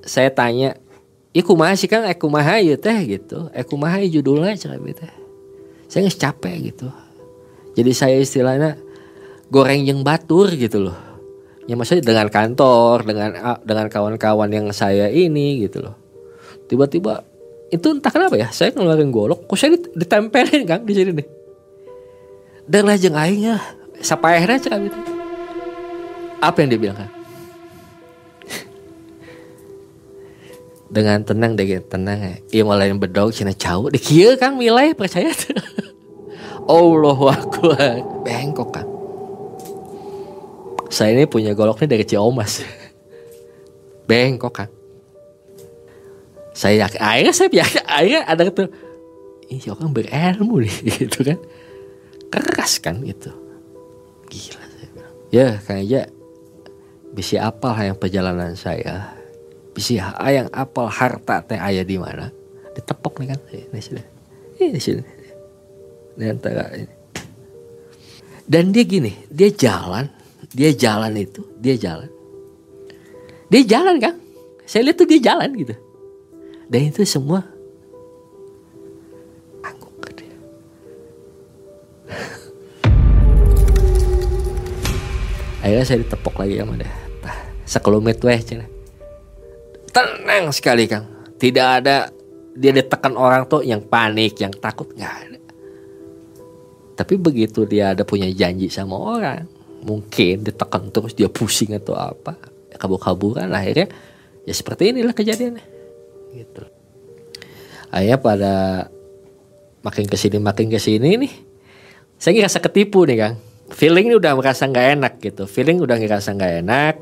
Saya 0.06 0.30
tanya 0.30 0.78
Iku 1.32 1.56
masih 1.56 1.88
kan 1.88 2.04
aku 2.04 2.28
mahai 2.28 2.76
teh? 2.76 2.98
Gitu. 3.08 3.48
Aku 3.56 3.80
mahai 3.80 4.04
judulnya 4.12 4.52
cerita. 4.52 5.08
Saya 5.88 6.04
nggak 6.04 6.20
capek 6.20 6.56
gitu. 6.68 6.92
Jadi 7.72 7.90
saya 7.96 8.16
istilahnya 8.20 8.76
goreng 9.48 9.84
yang 9.84 10.04
batur 10.04 10.52
gitu 10.52 10.90
loh. 10.90 10.98
Ya 11.64 11.78
maksudnya 11.78 12.02
dengan 12.02 12.26
kantor, 12.28 13.06
dengan 13.06 13.30
dengan 13.62 13.86
kawan-kawan 13.86 14.50
yang 14.50 14.66
saya 14.74 15.08
ini 15.08 15.62
gitu 15.64 15.84
loh. 15.84 15.94
Tiba-tiba 16.66 17.22
itu 17.72 17.86
entah 17.88 18.12
kenapa 18.12 18.36
ya, 18.36 18.52
saya 18.52 18.74
ngeluarin 18.74 19.08
golok, 19.08 19.48
kok 19.48 19.56
saya 19.56 19.78
ditempelin 19.96 20.68
kan 20.68 20.84
di 20.84 20.92
sini 20.92 21.10
nih. 21.16 21.28
Dan 22.68 22.84
lajeng 22.84 23.16
aingnya, 23.16 23.56
siapa 24.04 24.36
akhirnya 24.36 24.60
cakap 24.60 24.92
itu. 24.92 25.00
Apa 26.42 26.56
yang 26.60 26.68
dia 26.74 26.80
bilang 26.80 26.98
kan? 27.00 27.10
dengan 30.92 31.24
tenang 31.24 31.56
deh 31.56 31.80
tenang 31.88 32.18
ya. 32.20 32.34
Iya 32.52 32.62
malah 32.68 32.84
yang 32.84 33.00
bedog 33.00 33.32
cina 33.32 33.56
jauh 33.56 33.88
di 33.88 33.96
kia 33.96 34.36
kang 34.36 34.60
milih 34.60 34.92
percaya 34.92 35.32
tuh. 35.32 35.56
Allah 36.68 37.18
akbar 37.34 37.96
bengkok 38.22 38.70
kan. 38.70 38.86
Saya 40.92 41.16
ini 41.16 41.24
punya 41.24 41.56
goloknya 41.56 41.96
dari 41.96 42.04
Ciomas. 42.04 42.62
bengkok 44.08 44.52
kan. 44.52 44.68
Saya 46.52 46.84
yakin, 46.84 47.00
akhirnya 47.00 47.32
saya 47.32 47.48
yakin, 47.48 47.82
akhirnya 47.88 48.20
ada 48.28 48.42
tuh, 48.52 48.68
ini 49.48 49.64
orang 49.72 49.90
berilmu 49.96 50.60
nih 50.60 50.76
gitu 51.00 51.24
kan. 51.24 51.38
Keras 52.28 52.76
kan 52.78 53.00
gitu. 53.00 53.32
Gila 54.28 54.60
saya 54.60 54.88
bilang. 54.92 55.14
Ya 55.32 55.48
kayaknya 55.64 56.12
bisa 57.12 57.44
apa 57.44 57.76
yang 57.84 57.96
perjalanan 57.96 58.56
saya 58.56 59.12
bisa 59.72 60.16
ayang 60.20 60.48
apal 60.52 60.88
harta 60.88 61.44
teh 61.44 61.60
ayah 61.60 61.84
di 61.84 61.96
mana 62.00 62.32
ditepok 62.72 63.20
nih 63.20 63.28
kan 63.36 63.40
ini 63.52 63.80
sini 63.80 64.02
ini 64.60 64.80
sini 64.80 65.00
ini 65.00 65.12
ini 65.12 65.21
dan 68.46 68.72
dia 68.74 68.84
gini 68.84 69.16
dia 69.32 69.48
jalan 69.48 70.10
dia 70.52 70.76
jalan 70.76 71.16
itu 71.16 71.40
dia 71.56 71.80
jalan. 71.80 72.12
Dia 73.48 73.64
jalan 73.64 73.96
kan 74.00 74.20
saya 74.68 74.84
lihat 74.88 74.96
tuh 75.00 75.06
dia 75.08 75.20
jalan 75.20 75.52
gitu. 75.56 75.74
Dan 76.68 76.80
itu 76.92 77.04
semua 77.08 77.42
angguk 79.64 80.12
dia. 80.16 80.36
Akhirnya 85.64 85.84
saya 85.88 85.98
ditepok 86.04 86.36
lagi 86.40 86.58
sama 86.60 86.76
dia. 86.80 86.90
Sekelumit 87.64 88.20
weh 88.20 88.40
cina. 88.44 88.68
Tenang 89.92 90.52
sekali 90.52 90.88
Kang. 90.88 91.06
Tidak 91.40 91.66
ada 91.80 92.08
dia 92.52 92.72
ditekan 92.72 93.16
orang 93.16 93.48
tuh 93.48 93.64
yang 93.64 93.80
panik, 93.84 94.40
yang 94.40 94.52
takut. 94.52 94.88
Nggak 94.92 95.14
ada. 95.28 95.31
Tapi 96.92 97.16
begitu 97.16 97.64
dia 97.64 97.96
ada 97.96 98.04
punya 98.04 98.28
janji 98.28 98.68
sama 98.68 98.98
orang, 99.00 99.48
mungkin 99.82 100.44
ditekan 100.44 100.92
terus 100.92 101.16
dia 101.16 101.32
pusing 101.32 101.72
atau 101.72 101.96
apa, 101.96 102.36
kabur-kaburan 102.76 103.48
akhirnya 103.52 103.88
ya 104.44 104.54
seperti 104.54 104.92
inilah 104.92 105.16
kejadiannya. 105.16 105.64
Gitu. 106.36 106.62
Akhirnya 107.92 108.18
pada 108.20 108.54
makin 109.82 110.06
ke 110.06 110.16
sini 110.16 110.36
makin 110.38 110.68
ke 110.68 110.78
sini 110.78 111.16
nih, 111.16 111.32
saya 112.20 112.32
ngerasa 112.36 112.60
ketipu 112.60 113.08
nih 113.08 113.18
Kang. 113.18 113.36
Feeling 113.72 114.12
ini 114.12 114.16
udah 114.20 114.36
merasa 114.36 114.68
nggak 114.68 114.88
enak 115.00 115.12
gitu, 115.24 115.48
feeling 115.48 115.80
udah 115.80 115.96
ngerasa 115.96 116.36
nggak 116.36 116.54
enak 116.60 116.96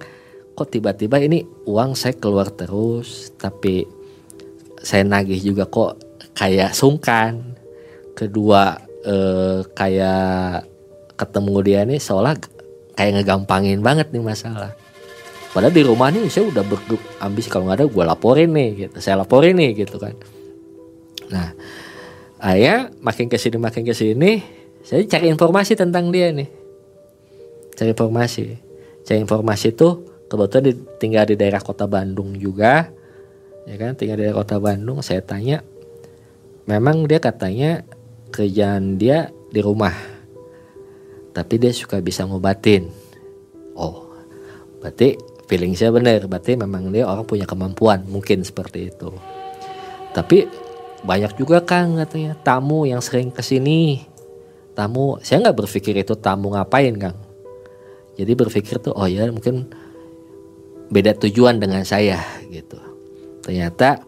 kok 0.61 0.76
tiba-tiba 0.76 1.16
ini 1.25 1.40
uang 1.64 1.97
saya 1.97 2.12
keluar 2.20 2.52
terus 2.52 3.32
tapi 3.40 3.88
saya 4.76 5.09
nagih 5.09 5.40
juga 5.40 5.64
kok 5.64 5.97
kayak 6.37 6.76
sungkan 6.76 7.56
kedua 8.12 8.76
eh, 9.04 9.61
kayak 9.73 10.64
ketemu 11.16 11.54
dia 11.61 11.80
nih 11.85 12.00
seolah 12.00 12.37
kayak 12.97 13.21
ngegampangin 13.21 13.80
banget 13.85 14.09
nih 14.12 14.25
masalah. 14.25 14.73
Padahal 15.50 15.75
di 15.75 15.83
rumah 15.83 16.14
nih 16.14 16.30
saya 16.30 16.47
udah 16.47 16.62
berduk 16.62 17.02
ambis 17.19 17.50
kalau 17.50 17.66
nggak 17.66 17.83
ada 17.83 17.87
gue 17.90 18.04
laporin 18.07 18.50
nih 18.54 18.69
gitu 18.87 18.97
saya 19.02 19.19
laporin 19.19 19.59
nih 19.59 19.85
gitu 19.85 19.99
kan. 19.99 20.14
Nah 21.28 21.52
ayah 22.40 22.88
makin 23.02 23.26
ke 23.26 23.37
sini 23.37 23.59
makin 23.59 23.83
ke 23.83 23.92
sini 23.92 24.40
saya 24.87 25.04
cari 25.11 25.28
informasi 25.28 25.75
tentang 25.75 26.09
dia 26.14 26.30
nih. 26.30 26.49
Cari 27.75 27.90
informasi. 27.92 28.47
Cari 29.04 29.19
informasi 29.21 29.75
tuh 29.75 30.25
kebetulan 30.30 30.71
di, 30.71 30.73
tinggal 31.02 31.25
di 31.26 31.35
daerah 31.35 31.61
kota 31.61 31.90
Bandung 31.90 32.38
juga 32.38 32.88
ya 33.66 33.76
kan? 33.76 33.99
Tinggal 33.99 34.16
di 34.16 34.23
daerah 34.25 34.38
kota 34.40 34.62
Bandung 34.62 35.02
saya 35.02 35.21
tanya 35.21 35.66
memang 36.71 37.11
dia 37.11 37.19
katanya 37.19 37.83
kerjaan 38.30 38.96
dia 38.96 39.34
di 39.50 39.60
rumah. 39.60 39.92
Tapi 41.30 41.54
dia 41.58 41.75
suka 41.75 41.99
bisa 41.99 42.26
ngobatin. 42.26 42.90
Oh 43.75 44.10
berarti 44.80 45.18
feeling 45.50 45.75
saya 45.76 45.90
benar. 45.90 46.25
Berarti 46.30 46.56
memang 46.56 46.88
dia 46.94 47.04
orang 47.04 47.26
punya 47.26 47.44
kemampuan 47.44 48.06
mungkin 48.06 48.46
seperti 48.46 48.90
itu. 48.94 49.10
Tapi 50.10 50.46
banyak 51.02 51.37
juga 51.38 51.62
kang 51.62 51.99
katanya 51.99 52.38
tamu 52.40 52.84
yang 52.84 53.00
sering 53.00 53.32
ke 53.32 53.40
sini 53.40 54.10
tamu 54.80 55.20
saya 55.20 55.44
nggak 55.44 55.58
berpikir 55.66 55.92
itu 56.00 56.16
tamu 56.16 56.56
ngapain 56.56 56.96
kang. 56.96 57.18
Jadi 58.16 58.32
berpikir 58.32 58.80
tuh 58.80 58.96
oh 58.96 59.04
ya 59.04 59.28
mungkin 59.28 59.68
beda 60.88 61.16
tujuan 61.20 61.60
dengan 61.60 61.84
saya 61.84 62.20
gitu. 62.49 62.80
Ternyata 63.44 64.00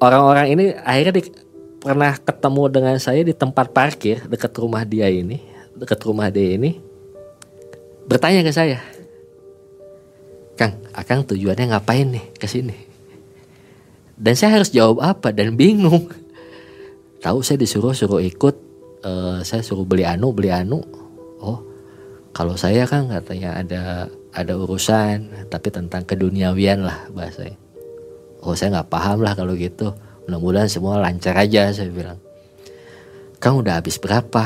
orang-orang 0.00 0.46
ini 0.52 0.64
akhirnya 0.74 1.20
di, 1.20 1.22
pernah 1.84 2.16
ketemu 2.16 2.62
dengan 2.72 2.96
saya 2.96 3.20
di 3.20 3.36
tempat 3.36 3.68
parkir 3.76 4.24
dekat 4.24 4.56
rumah 4.56 4.88
dia 4.88 5.12
ini, 5.12 5.44
dekat 5.76 6.00
rumah 6.08 6.32
dia 6.32 6.56
ini 6.56 6.80
bertanya 8.08 8.40
ke 8.40 8.52
saya. 8.52 8.80
Kang, 10.56 10.80
Akang 10.96 11.28
tujuannya 11.28 11.76
ngapain 11.76 12.08
nih 12.08 12.24
ke 12.40 12.48
sini? 12.48 12.72
Dan 14.16 14.32
saya 14.38 14.56
harus 14.62 14.72
jawab 14.72 15.02
apa 15.04 15.34
dan 15.34 15.58
bingung. 15.58 16.08
Tahu 17.20 17.44
saya 17.44 17.60
disuruh 17.60 17.92
suruh 17.92 18.22
ikut, 18.22 18.56
uh, 19.04 19.44
saya 19.44 19.60
suruh 19.60 19.84
beli 19.84 20.06
anu, 20.06 20.30
beli 20.30 20.54
anu. 20.54 20.80
Oh, 21.42 21.58
kalau 22.32 22.56
saya 22.56 22.88
kan 22.88 23.12
katanya 23.12 23.60
ada 23.60 23.82
ada 24.34 24.52
urusan 24.58 25.46
tapi 25.46 25.70
tentang 25.70 26.02
keduniawian 26.02 26.82
lah 26.82 27.06
bahasanya 27.14 27.54
oh 28.42 28.52
saya 28.58 28.78
nggak 28.78 28.90
paham 28.90 29.22
lah 29.22 29.32
kalau 29.38 29.54
gitu 29.54 29.94
mudah-mudahan 30.24 30.70
semua 30.72 31.00
lancar 31.00 31.36
aja 31.36 31.68
saya 31.72 31.92
bilang. 31.92 32.18
Kang 33.44 33.60
udah 33.60 33.76
habis 33.76 34.00
berapa? 34.00 34.44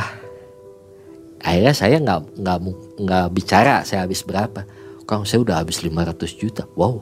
Akhirnya 1.39 1.71
saya 1.71 2.03
nggak 2.03 2.43
nggak 2.43 2.59
nggak 2.99 3.27
bicara 3.31 3.87
saya 3.87 4.03
habis 4.03 4.27
berapa? 4.27 4.67
Kang 5.07 5.23
saya 5.23 5.47
udah 5.47 5.63
habis 5.63 5.79
500 5.87 6.19
juta. 6.35 6.67
Wow. 6.75 6.99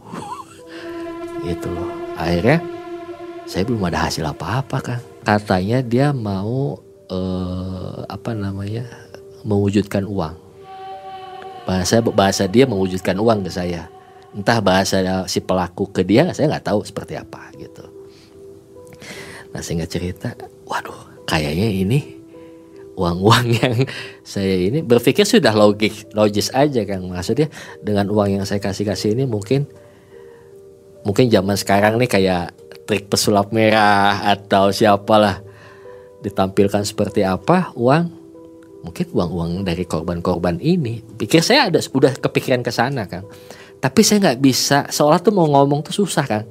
Gitu 1.48 1.72
loh. 1.72 1.88
Akhirnya 2.20 2.60
saya 3.48 3.64
belum 3.64 3.88
ada 3.88 4.12
hasil 4.12 4.28
apa-apa 4.28 4.78
kan 4.84 5.00
katanya 5.24 5.80
dia 5.80 6.12
mau 6.12 6.76
eh, 7.08 7.98
apa 8.12 8.36
namanya 8.36 8.84
mewujudkan 9.40 10.04
uang. 10.04 10.36
Bahasa 11.64 12.04
bahasa 12.04 12.44
dia 12.44 12.68
mewujudkan 12.68 13.16
uang 13.16 13.40
ke 13.48 13.50
saya. 13.50 13.88
Entah 14.36 14.60
bahasa 14.60 15.24
si 15.32 15.40
pelaku 15.40 15.88
ke 15.88 16.04
dia 16.04 16.28
saya 16.36 16.52
nggak 16.52 16.66
tahu 16.68 16.84
seperti 16.84 17.16
apa 17.16 17.40
gitu 17.56 17.95
nah 19.56 19.64
sehingga 19.64 19.88
cerita 19.88 20.36
waduh 20.68 21.24
kayaknya 21.24 21.72
ini 21.72 22.20
uang-uang 22.92 23.46
yang 23.56 23.76
saya 24.20 24.52
ini 24.52 24.84
berpikir 24.84 25.24
sudah 25.24 25.56
logik 25.56 26.12
logis 26.12 26.52
aja 26.52 26.84
kan 26.84 27.00
maksudnya 27.08 27.48
dengan 27.80 28.12
uang 28.12 28.36
yang 28.36 28.44
saya 28.44 28.60
kasih 28.60 28.84
kasih 28.84 29.16
ini 29.16 29.24
mungkin 29.24 29.64
mungkin 31.08 31.32
zaman 31.32 31.56
sekarang 31.56 31.96
nih 31.96 32.10
kayak 32.12 32.52
trik 32.84 33.08
pesulap 33.08 33.48
merah 33.48 34.28
atau 34.28 34.68
siapalah 34.68 35.40
ditampilkan 36.20 36.84
seperti 36.84 37.24
apa 37.24 37.72
uang 37.72 38.12
mungkin 38.84 39.06
uang-uang 39.08 39.66
dari 39.66 39.82
korban-korban 39.82 40.62
ini. 40.62 41.02
Pikir 41.02 41.42
saya 41.42 41.66
ada 41.66 41.80
udah 41.80 42.12
kepikiran 42.20 42.60
ke 42.60 42.68
sana 42.68 43.08
kan 43.08 43.24
tapi 43.80 44.00
saya 44.04 44.20
nggak 44.20 44.40
bisa 44.40 44.78
seolah 44.88 45.20
tuh 45.20 45.32
mau 45.32 45.48
ngomong 45.48 45.84
tuh 45.84 46.04
susah 46.04 46.24
kan 46.24 46.44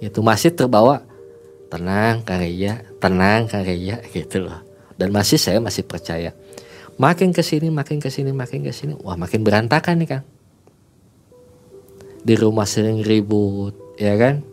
itu 0.00 0.20
masih 0.24 0.52
terbawa 0.52 1.09
tenang 1.70 2.26
Kang 2.26 2.42
Ria 2.42 2.82
tenang 2.98 3.46
Kang 3.46 3.62
Ria 3.62 4.02
gitu 4.16 4.44
loh. 4.44 4.60
Dan 4.98 5.14
masih 5.14 5.40
saya 5.40 5.62
masih 5.62 5.86
percaya. 5.86 6.36
Makin 7.00 7.32
ke 7.32 7.40
sini 7.40 7.72
makin 7.72 7.96
ke 8.02 8.12
sini 8.12 8.34
makin 8.36 8.60
ke 8.60 8.74
sini 8.76 8.92
wah 9.00 9.16
makin 9.16 9.40
berantakan 9.40 10.02
nih 10.02 10.08
Kang. 10.18 10.24
Di 12.20 12.34
rumah 12.36 12.68
sering 12.68 13.00
ribut 13.00 13.96
ya 13.96 14.18
kan? 14.20 14.44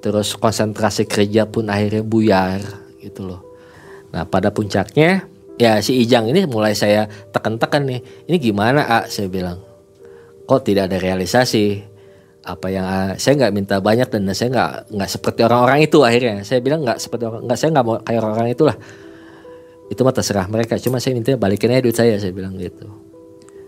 Terus 0.00 0.32
konsentrasi 0.40 1.04
kerja 1.04 1.44
pun 1.44 1.68
akhirnya 1.68 2.00
buyar 2.00 2.64
gitu 3.02 3.28
loh. 3.28 3.44
Nah 4.16 4.24
pada 4.24 4.48
puncaknya 4.48 5.28
ya 5.60 5.82
si 5.84 6.00
Ijang 6.00 6.32
ini 6.32 6.48
mulai 6.48 6.72
saya 6.72 7.10
tekan-tekan 7.34 7.84
nih. 7.84 8.00
Ini 8.30 8.36
gimana 8.40 8.88
ah 8.88 9.04
saya 9.04 9.28
bilang 9.28 9.60
kok 10.48 10.64
tidak 10.64 10.88
ada 10.88 10.96
realisasi 11.00 11.93
apa 12.44 12.66
yang 12.68 12.84
uh, 12.84 13.12
saya 13.16 13.40
nggak 13.40 13.52
minta 13.56 13.76
banyak 13.80 14.08
dan 14.12 14.28
saya 14.36 14.48
nggak 14.52 14.70
nggak 14.92 15.10
seperti 15.10 15.40
orang-orang 15.48 15.88
itu 15.88 15.98
akhirnya. 16.04 16.44
Saya 16.44 16.60
bilang 16.60 16.84
nggak 16.84 17.00
seperti 17.00 17.24
orang 17.24 17.40
nggak 17.48 17.58
saya 17.58 17.70
nggak 17.72 17.86
mau 17.88 17.96
kayak 18.04 18.20
orang-orang 18.20 18.48
itulah. 18.52 18.76
Itu 19.88 20.00
mah 20.04 20.14
terserah 20.14 20.46
mereka 20.48 20.76
cuma 20.76 21.00
saya 21.00 21.16
minta 21.16 21.32
balikin 21.40 21.72
aja 21.72 21.80
duit 21.80 21.96
saya 21.96 22.20
saya 22.20 22.32
bilang 22.36 22.60
gitu. 22.60 22.84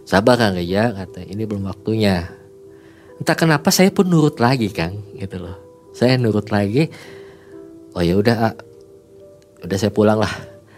Sabar 0.07 0.37
kang 0.39 0.61
ya 0.61 0.93
kata 0.93 1.25
ini 1.25 1.49
belum 1.49 1.67
waktunya. 1.67 2.29
Entah 3.17 3.37
kenapa 3.37 3.73
saya 3.73 3.89
pun 3.89 4.07
nurut 4.07 4.37
lagi 4.39 4.69
kang 4.69 5.01
gitu 5.17 5.41
loh. 5.41 5.57
Saya 5.97 6.21
nurut 6.21 6.53
lagi 6.53 6.93
oh 7.97 8.05
ya 8.05 8.15
udah 8.21 8.53
udah 9.65 9.77
saya 9.81 9.91
pulang 9.91 10.21
lah. 10.21 10.31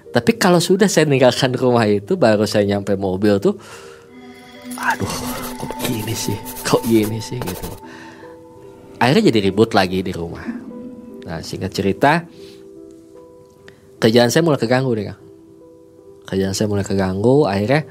Tapi 0.09 0.41
kalau 0.41 0.63
sudah 0.63 0.89
saya 0.89 1.05
meninggalkan 1.05 1.53
rumah 1.53 1.85
itu 1.85 2.17
baru 2.17 2.47
saya 2.49 2.65
nyampe 2.65 2.97
mobil 2.97 3.37
tuh 3.43 3.59
aduh 4.79 5.15
kok 5.59 5.73
gini 5.83 6.15
sih? 6.15 6.39
Kok 6.65 6.83
gini 6.87 7.19
sih 7.19 7.39
gitu. 7.43 7.69
Akhirnya 8.99 9.31
jadi 9.31 9.51
ribut 9.51 9.75
lagi 9.75 10.03
di 10.03 10.13
rumah. 10.15 10.47
Nah 11.27 11.43
singkat 11.43 11.75
cerita 11.75 12.25
kerjaan 13.99 14.31
saya 14.31 14.47
mulai 14.47 14.63
keganggu 14.63 14.95
deh 14.95 15.07
kang 15.11 15.21
kerjaan 16.31 16.55
saya 16.55 16.71
mulai 16.71 16.87
keganggu 16.87 17.51
akhirnya 17.51 17.83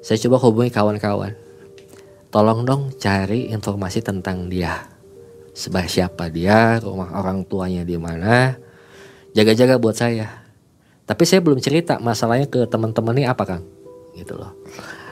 saya 0.00 0.16
coba 0.26 0.36
hubungi 0.48 0.70
kawan-kawan. 0.72 1.36
Tolong 2.30 2.62
dong 2.62 2.94
cari 2.96 3.50
informasi 3.50 4.00
tentang 4.00 4.48
dia. 4.48 4.86
Sebagai 5.50 5.90
siapa 5.90 6.30
dia 6.30 6.78
rumah 6.80 7.10
orang 7.20 7.44
tuanya 7.44 7.82
di 7.84 7.98
mana. 8.00 8.54
Jaga-jaga 9.36 9.76
buat 9.76 9.98
saya. 9.98 10.30
Tapi 11.04 11.22
saya 11.26 11.42
belum 11.42 11.58
cerita 11.58 11.98
masalahnya 11.98 12.46
ke 12.46 12.64
teman-teman 12.70 13.18
ini 13.18 13.26
apa 13.26 13.42
kang? 13.44 13.66
Gitu 14.14 14.38
loh 14.38 14.54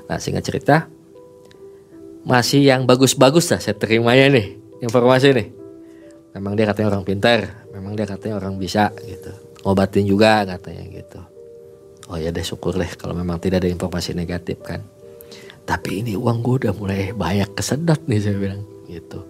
Nah 0.08 0.16
singkat 0.16 0.44
cerita 0.48 0.88
masih 2.24 2.64
yang 2.64 2.88
bagus-bagus 2.88 3.52
lah 3.52 3.60
saya 3.60 3.76
terimanya 3.76 4.32
nih 4.32 4.56
informasi 4.80 5.36
nih. 5.36 5.48
Memang 6.36 6.56
dia 6.56 6.68
katanya 6.68 6.96
orang 6.96 7.04
pintar, 7.04 7.68
memang 7.72 7.96
dia 7.96 8.08
katanya 8.08 8.40
orang 8.40 8.56
bisa 8.56 8.92
gitu. 9.04 9.32
Ngobatin 9.64 10.04
juga 10.08 10.44
katanya 10.48 10.84
gitu. 10.88 11.20
Oh 12.08 12.16
ya 12.16 12.32
deh 12.32 12.44
syukur 12.44 12.72
deh 12.76 12.88
kalau 12.96 13.12
memang 13.12 13.36
tidak 13.36 13.64
ada 13.64 13.68
informasi 13.68 14.16
negatif 14.16 14.60
kan. 14.64 14.80
Tapi 15.68 16.00
ini 16.00 16.16
uang 16.16 16.40
gue 16.40 16.54
udah 16.64 16.72
mulai 16.72 17.12
banyak 17.12 17.52
kesedot 17.52 18.00
nih 18.08 18.20
saya 18.20 18.36
bilang 18.40 18.64
gitu. 18.88 19.20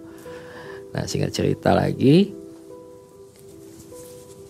Nah 0.95 1.03
singkat 1.03 1.35
cerita 1.35 1.75
lagi 1.75 2.31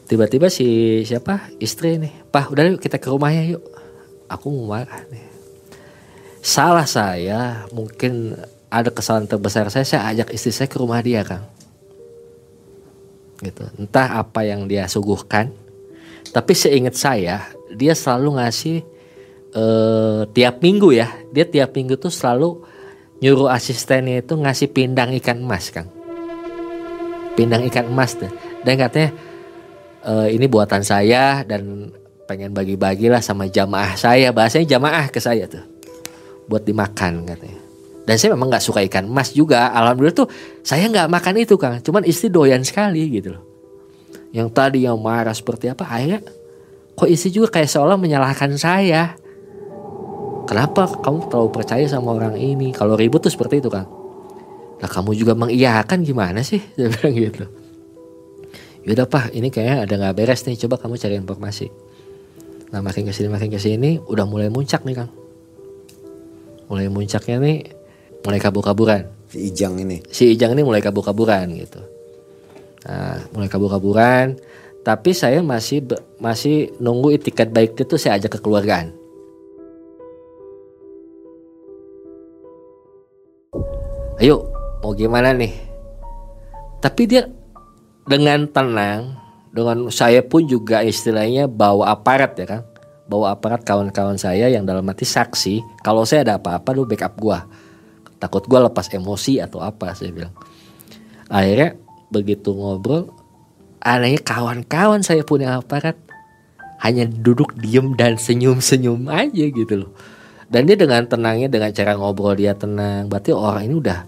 tiba-tiba 0.10 0.50
si 0.50 1.02
siapa 1.06 1.54
istri 1.62 2.02
nih, 2.02 2.30
Pak 2.34 2.50
udah 2.50 2.78
yuk 2.78 2.82
kita 2.82 2.98
ke 3.02 3.10
rumahnya 3.10 3.58
yuk. 3.58 3.66
Aku 4.30 4.54
mau 4.54 4.78
marah 4.78 5.06
nih 5.10 5.29
salah 6.40 6.88
saya 6.88 7.68
mungkin 7.76 8.36
ada 8.70 8.94
kesalahan 8.94 9.28
terbesar 9.28 9.68
saya 9.74 9.86
saya 9.86 10.04
ajak 10.14 10.34
istri 10.36 10.54
saya 10.54 10.70
ke 10.70 10.78
rumah 10.78 11.02
dia 11.02 11.26
kang. 11.26 11.46
Gitu. 13.40 13.64
Entah 13.80 14.20
apa 14.20 14.44
yang 14.44 14.68
dia 14.68 14.86
suguhkan 14.86 15.52
tapi 16.36 16.54
seingat 16.54 16.96
saya 17.00 17.50
dia 17.72 17.96
selalu 17.96 18.38
ngasih 18.38 18.78
eh, 19.56 20.22
tiap 20.36 20.60
minggu 20.60 20.92
ya 20.94 21.08
dia 21.32 21.48
tiap 21.48 21.74
minggu 21.74 21.96
tuh 21.96 22.12
selalu 22.12 22.62
nyuruh 23.20 23.52
asistennya 23.52 24.24
itu 24.24 24.36
ngasih 24.36 24.72
pindang 24.72 25.12
ikan 25.20 25.40
emas 25.40 25.72
kang. 25.72 25.88
Pindang 27.36 27.64
ikan 27.68 27.88
emas 27.88 28.20
deh 28.20 28.32
dan 28.64 28.76
katanya 28.76 29.10
e, 30.04 30.36
ini 30.36 30.46
buatan 30.48 30.84
saya 30.84 31.44
dan 31.48 31.92
pengen 32.28 32.54
bagi-bagi 32.54 33.10
lah 33.10 33.24
sama 33.24 33.50
jamaah 33.50 33.96
saya 33.98 34.30
bahasanya 34.30 34.78
jamaah 34.78 35.08
ke 35.10 35.20
saya 35.24 35.50
tuh 35.50 35.64
buat 36.50 36.66
dimakan 36.66 37.30
katanya. 37.30 37.62
Dan 38.10 38.18
saya 38.18 38.34
memang 38.34 38.50
nggak 38.50 38.66
suka 38.66 38.82
ikan 38.90 39.06
emas 39.06 39.38
juga. 39.38 39.70
Alhamdulillah 39.70 40.18
tuh 40.18 40.28
saya 40.66 40.90
nggak 40.90 41.14
makan 41.14 41.46
itu 41.46 41.54
kang. 41.62 41.78
Cuman 41.78 42.02
istri 42.10 42.34
doyan 42.34 42.66
sekali 42.66 43.06
gitu 43.14 43.38
loh. 43.38 43.44
Yang 44.34 44.50
tadi 44.50 44.90
yang 44.90 44.98
marah 44.98 45.34
seperti 45.38 45.70
apa 45.70 45.86
akhirnya 45.86 46.26
kok 46.98 47.06
istri 47.06 47.30
juga 47.30 47.54
kayak 47.54 47.70
seolah 47.70 48.02
menyalahkan 48.02 48.50
saya. 48.58 49.14
Kenapa 50.50 50.90
kamu 50.90 51.30
terlalu 51.30 51.50
percaya 51.54 51.86
sama 51.86 52.18
orang 52.18 52.34
ini? 52.34 52.74
Kalau 52.74 52.98
ribut 52.98 53.22
tuh 53.22 53.30
seperti 53.30 53.62
itu 53.62 53.70
kang. 53.70 53.86
Nah 54.82 54.90
kamu 54.90 55.14
juga 55.14 55.38
mengiyakan 55.38 56.02
gimana 56.02 56.42
sih? 56.42 56.58
Saya 56.74 56.90
bilang 56.90 57.14
gitu. 57.14 57.46
Yaudah 58.90 59.06
pak 59.06 59.38
ini 59.38 59.54
kayaknya 59.54 59.86
ada 59.86 59.94
nggak 60.02 60.16
beres 60.18 60.42
nih. 60.50 60.58
Coba 60.66 60.82
kamu 60.82 60.98
cari 60.98 61.14
informasi. 61.14 61.70
Nah 62.74 62.82
makin 62.82 63.06
ke 63.06 63.14
sini 63.14 63.30
makin 63.30 63.54
ke 63.54 63.62
sini 63.62 64.02
udah 64.02 64.26
mulai 64.26 64.50
muncak 64.50 64.82
nih 64.82 64.98
kang 64.98 65.14
mulai 66.70 66.88
muncaknya 66.88 67.42
nih 67.42 67.58
mulai 68.22 68.40
kabur-kaburan. 68.40 69.10
Si 69.30 69.50
Ijang 69.50 69.76
ini. 69.82 70.06
Si 70.10 70.30
Ijang 70.32 70.54
ini 70.54 70.62
mulai 70.62 70.80
kabur-kaburan 70.80 71.50
gitu. 71.58 71.82
Nah 72.86 73.26
mulai 73.34 73.50
kabur-kaburan. 73.50 74.38
Tapi 74.86 75.12
saya 75.12 75.44
masih 75.44 75.84
masih 76.22 76.72
nunggu 76.80 77.20
itikat 77.20 77.52
baik 77.52 77.76
itu 77.76 78.00
saya 78.00 78.16
ajak 78.16 78.38
ke 78.38 78.40
keluargaan. 78.40 78.96
Ayo 84.22 84.48
mau 84.86 84.94
gimana 84.96 85.36
nih? 85.36 85.52
Tapi 86.80 87.02
dia 87.08 87.28
dengan 88.08 88.48
tenang 88.48 89.20
dengan 89.50 89.90
saya 89.90 90.22
pun 90.22 90.46
juga 90.46 90.86
istilahnya 90.86 91.50
bawa 91.50 91.92
aparat 91.94 92.38
ya 92.38 92.46
kan 92.46 92.62
bawa 93.10 93.34
aparat 93.34 93.66
kawan-kawan 93.66 94.22
saya 94.22 94.48
yang 94.54 94.70
dalam 94.70 94.86
arti 94.86 95.04
saksi 95.04 95.82
kalau 95.82 96.06
saya 96.06 96.22
ada 96.22 96.34
apa-apa 96.38 96.70
lu 96.78 96.86
backup 96.86 97.18
gua. 97.18 97.50
Takut 98.22 98.46
gua 98.46 98.70
lepas 98.70 98.86
emosi 98.94 99.42
atau 99.42 99.66
apa 99.66 99.98
saya 99.98 100.14
bilang. 100.14 100.32
Akhirnya 101.26 101.74
begitu 102.14 102.54
ngobrol 102.54 103.10
anehnya 103.82 104.22
kawan-kawan 104.22 105.02
saya 105.02 105.26
punya 105.26 105.58
aparat. 105.58 105.98
Hanya 106.80 107.10
duduk 107.10 107.60
diem 107.60 107.92
dan 108.00 108.16
senyum-senyum 108.16 109.04
aja 109.12 109.46
gitu 109.52 109.84
loh. 109.84 109.92
Dan 110.48 110.64
dia 110.64 110.80
dengan 110.80 111.04
tenangnya 111.04 111.52
dengan 111.52 111.76
cara 111.76 111.98
ngobrol 111.98 112.40
dia 112.40 112.56
tenang 112.56 113.12
berarti 113.12 113.36
orang 113.36 113.68
ini 113.68 113.76
udah 113.84 114.00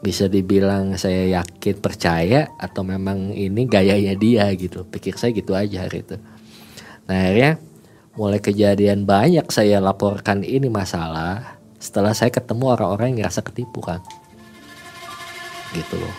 bisa 0.00 0.26
dibilang 0.32 0.96
saya 0.96 1.40
yakin 1.40 1.49
percaya 1.60 2.48
atau 2.56 2.80
memang 2.80 3.36
ini 3.36 3.68
gayanya 3.68 4.16
dia 4.16 4.48
gitu. 4.56 4.88
Pikir 4.88 5.20
saya 5.20 5.36
gitu 5.36 5.52
aja 5.52 5.84
hari 5.84 6.00
itu. 6.00 6.16
Nah 7.04 7.16
akhirnya 7.28 7.60
mulai 8.16 8.40
kejadian 8.40 9.04
banyak 9.04 9.44
saya 9.52 9.78
laporkan 9.78 10.42
ini 10.42 10.72
masalah 10.72 11.60
setelah 11.76 12.16
saya 12.16 12.32
ketemu 12.32 12.64
orang-orang 12.76 13.14
yang 13.14 13.24
ngerasa 13.24 13.44
ketipu 13.44 13.84
kan 13.84 14.00
gitu 15.76 16.00
loh. 16.00 16.14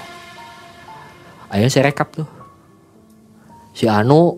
Akhirnya 1.52 1.72
saya 1.74 1.90
rekap 1.92 2.14
tuh. 2.16 2.30
Si 3.76 3.90
Anu 3.90 4.38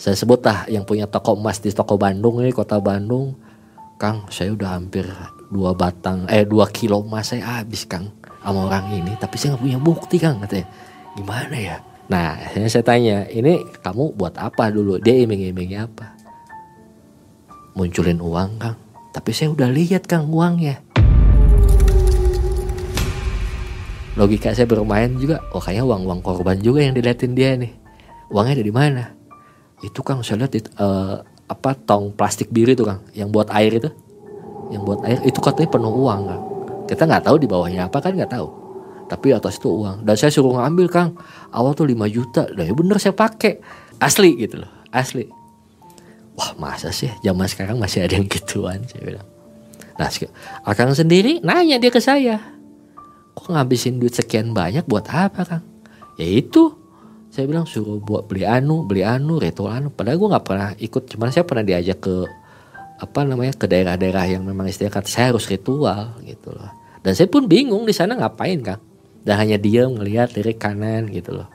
saya 0.00 0.16
sebut 0.16 0.40
lah 0.40 0.64
yang 0.70 0.88
punya 0.88 1.04
toko 1.04 1.36
emas 1.36 1.60
di 1.60 1.68
toko 1.74 2.00
Bandung 2.00 2.40
nih 2.40 2.54
kota 2.54 2.80
Bandung. 2.80 3.36
Kang 4.00 4.24
saya 4.32 4.56
udah 4.56 4.80
hampir 4.80 5.04
dua 5.52 5.76
batang 5.76 6.24
eh 6.32 6.48
dua 6.48 6.72
kilo 6.72 7.04
emas 7.04 7.36
saya 7.36 7.60
habis 7.60 7.84
Kang 7.84 8.08
sama 8.40 8.72
orang 8.72 8.88
ini 8.96 9.12
tapi 9.20 9.36
saya 9.36 9.54
nggak 9.54 9.62
punya 9.62 9.78
bukti 9.78 10.16
Kang 10.16 10.40
katanya. 10.40 10.66
Gimana 11.16 11.56
ya? 11.56 11.76
Nah 12.08 12.40
saya 12.66 12.84
tanya 12.84 13.28
ini 13.28 13.60
kamu 13.84 14.16
buat 14.16 14.34
apa 14.40 14.72
dulu? 14.72 14.96
Dia 14.98 15.14
iming-imingi 15.20 15.76
apa? 15.76 16.16
Munculin 17.76 18.18
uang 18.18 18.50
Kang. 18.56 18.76
Tapi 19.12 19.30
saya 19.36 19.52
udah 19.52 19.68
lihat 19.68 20.08
Kang 20.08 20.32
uangnya. 20.32 20.80
Logika 24.16 24.56
saya 24.56 24.66
bermain 24.66 25.14
juga. 25.20 25.44
Oh 25.52 25.62
kayaknya 25.62 25.86
uang 25.86 26.02
uang 26.08 26.20
korban 26.24 26.58
juga 26.58 26.82
yang 26.82 26.96
diliatin 26.96 27.36
dia 27.36 27.54
nih. 27.54 27.72
Uangnya 28.32 28.58
ada 28.58 28.64
di 28.64 28.74
mana? 28.74 29.04
Itu 29.80 30.04
kang 30.04 30.20
saya 30.20 30.44
lihat 30.44 30.76
uh, 30.76 31.24
apa 31.48 31.72
tong 31.72 32.12
plastik 32.12 32.52
biru 32.52 32.76
itu 32.76 32.84
kang 32.84 33.00
yang 33.16 33.32
buat 33.32 33.48
air 33.54 33.80
itu. 33.80 33.90
Yang 34.70 34.82
buat 34.86 35.00
air 35.08 35.18
itu 35.24 35.38
katanya 35.40 35.68
penuh 35.72 35.94
uang 35.94 36.22
kang 36.26 36.49
kita 36.90 37.06
nggak 37.06 37.22
tahu 37.22 37.38
di 37.38 37.46
bawahnya 37.46 37.86
apa 37.86 38.02
kan 38.02 38.18
nggak 38.18 38.34
tahu. 38.34 38.50
Tapi 39.06 39.30
atas 39.30 39.62
itu 39.62 39.70
uang. 39.70 40.02
Dan 40.02 40.14
saya 40.18 40.34
suruh 40.34 40.58
ngambil 40.58 40.86
kang. 40.90 41.14
Awal 41.54 41.74
tuh 41.78 41.86
5 41.86 42.06
juta. 42.10 42.46
Dan 42.50 42.66
ya 42.66 42.74
bener 42.74 42.98
saya 42.98 43.14
pakai. 43.14 43.62
Asli 44.02 44.34
gitu 44.38 44.62
loh. 44.62 44.70
Asli. 44.90 45.26
Wah 46.34 46.54
masa 46.58 46.90
sih? 46.90 47.10
Zaman 47.22 47.46
sekarang 47.46 47.78
masih 47.78 48.06
ada 48.06 48.18
yang 48.18 48.26
gituan 48.26 48.82
saya 48.90 49.02
bilang. 49.02 49.26
Nah 49.98 50.08
akang 50.66 50.94
sendiri 50.94 51.38
nanya 51.42 51.78
dia 51.78 51.90
ke 51.94 52.02
saya. 52.02 52.38
Kok 53.34 53.54
ngabisin 53.54 53.98
duit 54.02 54.14
sekian 54.14 54.50
banyak 54.50 54.86
buat 54.86 55.06
apa 55.10 55.42
kang? 55.46 55.64
Ya 56.18 56.26
itu. 56.26 56.74
Saya 57.30 57.46
bilang 57.46 57.66
suruh 57.66 58.02
buat 58.02 58.26
beli 58.26 58.42
anu 58.42 58.82
beli 58.86 59.06
anu 59.06 59.38
ritual 59.38 59.74
anu. 59.74 59.94
Padahal 59.94 60.18
gue 60.18 60.28
nggak 60.34 60.46
pernah 60.46 60.68
ikut. 60.78 61.02
Cuman 61.06 61.30
saya 61.30 61.46
pernah 61.46 61.62
diajak 61.62 62.02
ke 62.02 62.26
apa 63.00 63.20
namanya 63.26 63.54
ke 63.58 63.66
daerah-daerah 63.66 64.38
yang 64.38 64.42
memang 64.46 64.70
istilah 64.70 64.90
kata 64.90 65.08
saya 65.08 65.26
harus 65.34 65.48
ritual 65.48 66.20
gitu 66.20 66.52
loh 66.52 66.79
dan 67.00 67.12
saya 67.16 67.28
pun 67.28 67.48
bingung 67.48 67.88
di 67.88 67.94
sana 67.96 68.16
ngapain 68.16 68.60
kang 68.60 68.82
dan 69.24 69.36
hanya 69.40 69.56
diam 69.60 69.96
ngelihat 69.96 70.32
lirik 70.36 70.60
kanan 70.60 71.08
gitu 71.08 71.36
loh. 71.40 71.48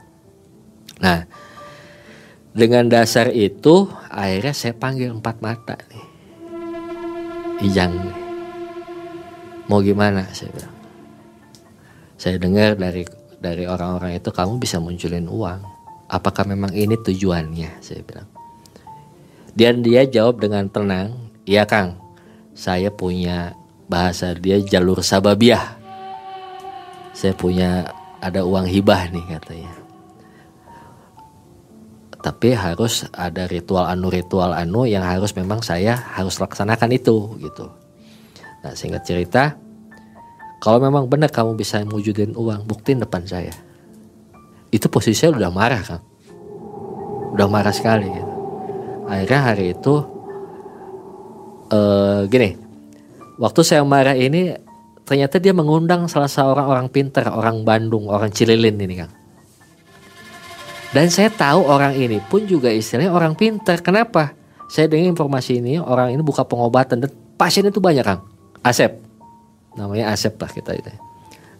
Nah 1.02 1.26
dengan 2.56 2.88
dasar 2.88 3.30
itu 3.30 3.90
akhirnya 4.08 4.54
saya 4.56 4.74
panggil 4.74 5.12
empat 5.12 5.44
mata 5.44 5.76
nih. 5.92 6.06
Ijang 7.68 7.92
mau 9.66 9.82
gimana? 9.82 10.30
Saya 10.32 10.50
bilang. 10.54 10.74
Saya 12.16 12.36
dengar 12.40 12.78
dari 12.78 13.04
dari 13.36 13.68
orang-orang 13.68 14.16
itu 14.16 14.30
kamu 14.32 14.58
bisa 14.58 14.80
munculin 14.80 15.28
uang. 15.28 15.60
Apakah 16.06 16.46
memang 16.46 16.72
ini 16.72 16.96
tujuannya? 16.96 17.82
Saya 17.82 18.00
bilang. 18.06 18.28
Dan 19.56 19.80
dia 19.80 20.04
jawab 20.04 20.40
dengan 20.40 20.68
tenang, 20.68 21.16
iya 21.48 21.64
Kang, 21.64 21.96
saya 22.52 22.92
punya 22.92 23.56
bahasa 23.86 24.34
dia 24.34 24.58
jalur 24.62 25.02
sababiah. 25.02 25.78
Saya 27.16 27.32
punya 27.32 27.90
ada 28.20 28.44
uang 28.44 28.68
hibah 28.68 29.08
nih 29.08 29.24
katanya. 29.38 29.74
Tapi 32.20 32.58
harus 32.58 33.06
ada 33.14 33.46
ritual 33.46 33.86
anu 33.86 34.10
ritual 34.10 34.50
anu 34.50 34.82
yang 34.82 35.06
harus 35.06 35.30
memang 35.38 35.62
saya 35.62 35.94
harus 35.94 36.42
laksanakan 36.42 36.90
itu 36.90 37.38
gitu. 37.38 37.70
Nah 38.66 38.74
singkat 38.74 39.06
cerita, 39.06 39.54
kalau 40.58 40.82
memang 40.82 41.06
benar 41.06 41.30
kamu 41.30 41.54
bisa 41.54 41.78
mewujudin 41.86 42.34
uang, 42.34 42.66
buktiin 42.66 42.98
depan 42.98 43.22
saya. 43.22 43.54
Itu 44.74 44.90
posisinya 44.90 45.38
udah 45.38 45.50
marah 45.54 45.82
kan. 45.86 46.00
Udah 47.38 47.46
marah 47.46 47.70
sekali 47.70 48.10
gitu. 48.10 48.34
Akhirnya 49.06 49.40
hari 49.46 49.70
itu 49.70 49.94
uh, 51.70 52.26
gini. 52.26 52.65
Waktu 53.36 53.60
saya 53.64 53.82
marah 53.84 54.16
ini 54.16 54.56
ternyata 55.04 55.36
dia 55.36 55.52
mengundang 55.52 56.08
salah 56.08 56.28
seorang 56.28 56.66
orang 56.66 56.86
pinter, 56.88 57.28
orang 57.28 57.62
Bandung, 57.62 58.08
orang 58.08 58.32
Cililin 58.32 58.80
ini 58.80 58.94
kan. 58.96 59.10
Dan 60.96 61.12
saya 61.12 61.28
tahu 61.28 61.68
orang 61.68 61.92
ini 61.92 62.22
pun 62.24 62.48
juga 62.48 62.72
istilahnya 62.72 63.12
orang 63.12 63.36
pinter. 63.36 63.76
Kenapa? 63.84 64.32
Saya 64.66 64.88
dengar 64.88 65.12
informasi 65.12 65.60
ini 65.60 65.78
orang 65.78 66.16
ini 66.16 66.22
buka 66.24 66.42
pengobatan 66.42 67.04
dan 67.04 67.10
pasien 67.36 67.68
itu 67.68 67.78
banyak 67.78 68.02
kan. 68.02 68.24
Asep 68.64 69.06
namanya 69.76 70.10
Asep 70.10 70.34
lah 70.40 70.50
kita 70.50 70.72
itu. 70.72 70.90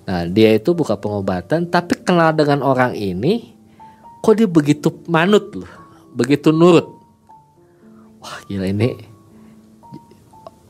Nah 0.09 0.25
dia 0.27 0.57
itu 0.57 0.73
buka 0.73 0.97
pengobatan 0.97 1.69
tapi 1.69 2.01
kenal 2.01 2.33
dengan 2.33 2.65
orang 2.65 2.97
ini 2.97 3.53
kok 4.25 4.35
dia 4.35 4.49
begitu 4.49 4.89
manut 5.07 5.53
loh, 5.53 5.71
begitu 6.17 6.51
nurut. 6.51 6.89
Wah 8.25 8.41
gila 8.49 8.73
ini 8.73 8.97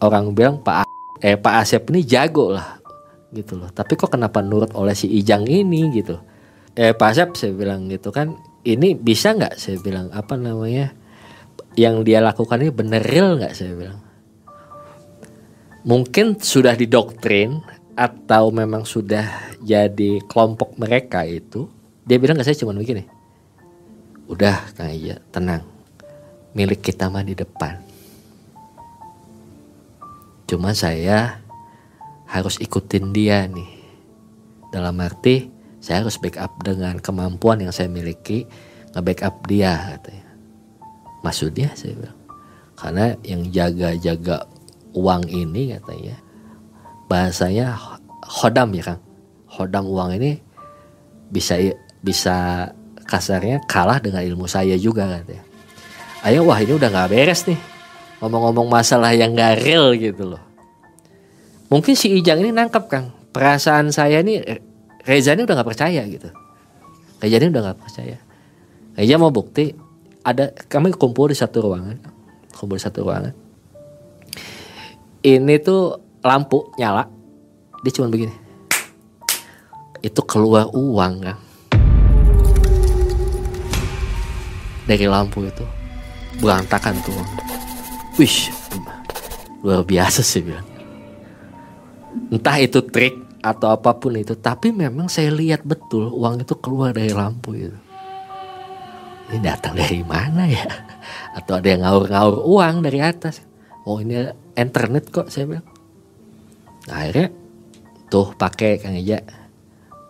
orang 0.03 0.35
bilang 0.35 0.61
Pak 0.61 0.86
eh 1.21 1.37
Pak 1.41 1.55
Asep 1.65 1.83
ini 1.93 2.05
jago 2.05 2.53
lah 2.53 2.77
gitu 3.33 3.59
loh. 3.59 3.71
Tapi 3.73 3.97
kok 3.97 4.13
kenapa 4.13 4.41
nurut 4.45 4.73
oleh 4.77 4.93
si 4.93 5.09
Ijang 5.09 5.49
ini 5.49 5.89
gitu? 5.93 6.17
Eh 6.77 6.93
Pak 6.93 7.09
Asep 7.13 7.29
saya 7.37 7.53
bilang 7.57 7.89
gitu 7.89 8.13
kan 8.13 8.37
ini 8.67 8.93
bisa 8.97 9.33
nggak? 9.33 9.57
Saya 9.57 9.81
bilang 9.81 10.13
apa 10.13 10.37
namanya 10.37 10.93
yang 11.77 12.05
dia 12.05 12.21
lakukan 12.21 12.61
ini 12.61 12.73
bener 12.73 13.03
real 13.05 13.41
nggak? 13.41 13.55
Saya 13.57 13.73
bilang. 13.77 14.01
Mungkin 15.87 16.43
sudah 16.43 16.75
didoktrin 16.75 17.63
atau 17.95 18.51
memang 18.51 18.83
sudah 18.83 19.55
jadi 19.63 20.19
kelompok 20.27 20.75
mereka 20.77 21.23
itu 21.23 21.71
dia 22.03 22.19
bilang 22.19 22.37
ke 22.37 22.45
saya 22.45 22.59
cuma 22.59 22.75
begini. 22.75 23.07
Udah 24.27 24.67
kang 24.75 24.91
Ija 24.91 25.23
tenang. 25.31 25.63
Milik 26.57 26.83
kita 26.83 27.07
mah 27.07 27.23
di 27.23 27.37
depan 27.39 27.96
cuma 30.47 30.73
saya 30.73 31.43
harus 32.27 32.59
ikutin 32.59 33.15
dia 33.15 33.47
nih. 33.47 33.71
Dalam 34.71 34.99
arti 35.03 35.51
saya 35.79 36.03
harus 36.03 36.19
backup 36.19 36.59
dengan 36.67 36.99
kemampuan 36.99 37.63
yang 37.63 37.71
saya 37.71 37.87
miliki 37.87 38.47
nge-backup 38.95 39.47
dia 39.47 39.95
katanya. 39.95 40.31
Maksudnya 41.23 41.71
saya 41.79 41.95
bilang. 41.95 42.19
Karena 42.77 43.07
yang 43.25 43.43
jaga-jaga 43.49 44.45
uang 44.93 45.33
ini 45.33 45.73
katanya 45.79 46.17
bahasanya 47.09 47.73
hodam 48.23 48.75
ya 48.75 48.95
kang. 48.95 49.03
Hodam 49.47 49.89
uang 49.89 50.19
ini 50.21 50.37
bisa 51.33 51.57
bisa 52.05 52.69
kasarnya 53.07 53.63
kalah 53.65 54.03
dengan 54.03 54.21
ilmu 54.27 54.45
saya 54.51 54.77
juga 54.77 55.09
katanya. 55.09 55.45
Ayo 56.27 56.43
wah 56.45 56.59
ini 56.59 56.75
udah 56.75 56.91
nggak 56.91 57.11
beres 57.15 57.47
nih 57.47 57.76
ngomong-ngomong 58.21 58.69
masalah 58.69 59.13
yang 59.13 59.37
gak 59.37 59.61
real 59.61 59.93
gitu 59.97 60.37
loh. 60.37 60.43
Mungkin 61.69 61.99
si 61.99 62.15
Ijang 62.15 62.41
ini 62.41 62.55
nangkep 62.55 62.85
kang. 62.87 63.11
Perasaan 63.35 63.93
saya 63.93 64.25
ini 64.25 64.41
Reza 65.07 65.37
ini 65.37 65.45
udah 65.45 65.61
nggak 65.61 65.71
percaya 65.71 66.03
gitu. 66.09 66.31
Reza 67.21 67.37
ini 67.37 67.53
udah 67.53 67.63
nggak 67.69 67.79
percaya. 67.79 68.19
Reza 68.97 69.15
mau 69.21 69.31
bukti 69.31 69.71
ada 70.27 70.51
kami 70.67 70.91
kumpul 70.97 71.31
di 71.31 71.37
satu 71.39 71.63
ruangan 71.63 71.99
kumpul 72.57 72.81
di 72.81 72.83
satu 72.83 73.05
ruangan. 73.05 73.35
Ini 75.21 75.55
tuh 75.61 76.01
lampu 76.25 76.73
nyala 76.81 77.05
dia 77.85 77.93
cuma 77.93 78.09
begini. 78.09 78.33
Itu 80.01 80.25
keluar 80.25 80.73
uang 80.73 81.15
kan 81.23 81.39
dari 84.87 85.07
lampu 85.11 85.43
itu 85.43 85.67
berantakan 86.39 86.95
tuh 87.03 87.19
wish 88.17 88.53
luar 89.61 89.85
biasa 89.85 90.25
sih 90.25 90.45
bilang 90.45 90.65
entah 92.33 92.57
itu 92.61 92.81
trik 92.81 93.27
atau 93.47 93.71
apa 93.71 93.95
pun 93.95 94.17
itu 94.19 94.35
tapi 94.35 94.75
memang 94.75 95.07
saya 95.07 95.31
lihat 95.31 95.63
betul 95.63 96.11
uang 96.11 96.43
itu 96.43 96.55
keluar 96.59 96.91
dari 96.91 97.15
lampu 97.15 97.55
itu. 97.55 97.79
Ini 99.27 99.43
datang 99.43 99.75
dari 99.75 100.03
mana 100.07 100.47
ya? 100.47 100.67
Atau 101.39 101.59
ada 101.59 101.67
yang 101.67 101.83
ngaur-ngaur 101.87 102.47
uang 102.47 102.83
dari 102.83 102.99
atas? 103.03 103.43
Oh 103.87 103.99
ini 104.03 104.31
internet 104.55 105.11
kok 105.11 105.31
saya 105.31 105.47
bilang. 105.47 105.67
Nah, 106.87 106.97
akhirnya 107.03 107.35
tuh 108.07 108.35
pakai 108.39 108.79
kang 108.79 108.95
Eja 108.95 109.23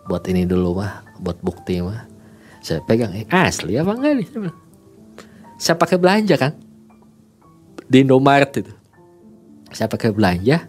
buat 0.05 0.21
ini 0.29 0.45
dulu 0.45 0.81
mah 0.81 1.05
buat 1.21 1.41
bukti 1.41 1.81
mah. 1.81 2.05
Saya 2.61 2.81
pegang 2.85 3.13
eh, 3.13 3.25
asli 3.29 3.77
apa 3.77 3.93
enggak 3.93 4.13
nih? 4.21 4.27
Saya 5.57 5.77
pakai 5.77 5.97
belanja 5.97 6.37
kan 6.37 6.53
di 7.87 8.03
Indomaret 8.03 8.51
itu. 8.59 8.73
Saya 9.71 9.87
pakai 9.91 10.11
belanja 10.11 10.67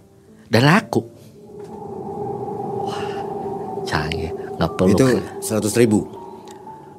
dan 0.51 0.63
laku. 0.67 1.03
Wah 2.87 3.05
canggih. 3.87 4.33
Nggak 4.59 4.71
perlu 4.75 4.95
itu 4.95 5.07
seratus 5.39 5.75
ribu? 5.79 6.07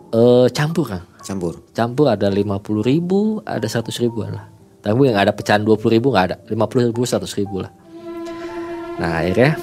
Eh 0.09 0.47
campur 0.55 0.85
kan 0.87 1.03
Campur. 1.19 1.61
campur 1.75 2.07
ada 2.07 2.31
50 2.31 2.63
ribu 2.81 3.43
ada 3.43 3.67
100 3.67 3.91
ribuan 3.99 4.31
lah. 4.31 4.47
Tapi 4.79 5.11
yang 5.11 5.19
ada 5.19 5.35
pecahan 5.35 5.61
20 5.61 5.95
ribu 5.99 6.15
nggak 6.15 6.25
ada. 6.31 6.37
50 6.47 6.87
ribu 6.89 7.03
100 7.03 7.27
ribu 7.39 7.55
lah. 7.59 7.71
Nah 8.99 9.23
akhirnya 9.23 9.59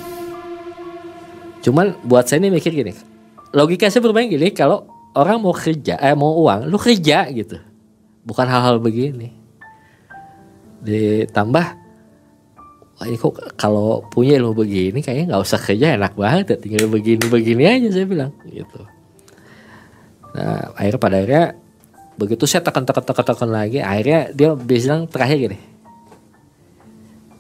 cuman 1.64 1.98
buat 2.06 2.30
saya 2.30 2.38
ini 2.46 2.54
mikir 2.54 2.70
gini 2.70 2.94
logika 3.50 3.90
saya 3.90 3.98
bermain 3.98 4.30
gini 4.30 4.54
kalau 4.54 4.86
orang 5.18 5.42
mau 5.42 5.50
kerja 5.50 5.98
eh 5.98 6.14
mau 6.14 6.36
uang 6.44 6.68
lu 6.70 6.78
kerja 6.78 7.26
gitu. 7.32 7.58
Bukan 8.22 8.46
hal-hal 8.46 8.78
begini 8.78 9.45
ditambah 10.84 11.66
wah 12.96 13.06
ini 13.06 13.16
kok 13.20 13.56
kalau 13.60 14.04
punya 14.08 14.40
ilmu 14.40 14.56
begini 14.56 15.04
kayaknya 15.04 15.36
nggak 15.36 15.42
usah 15.44 15.60
kerja 15.60 16.00
enak 16.00 16.16
banget 16.16 16.44
ya 16.52 16.56
tinggal 16.56 16.88
begini-begini 16.88 17.62
aja 17.64 17.88
saya 17.92 18.06
bilang 18.08 18.32
gitu 18.48 18.80
Nah, 20.36 20.76
akhirnya 20.76 21.00
pada 21.00 21.16
akhirnya 21.16 21.44
begitu 22.20 22.44
saya 22.44 22.60
tekan 22.60 22.84
tekan 22.84 23.04
tekan 23.08 23.24
tekan 23.24 23.50
lagi, 23.50 23.80
akhirnya 23.80 24.28
dia 24.36 24.52
bilang 24.52 25.08
terakhir 25.08 25.36
gini, 25.48 25.58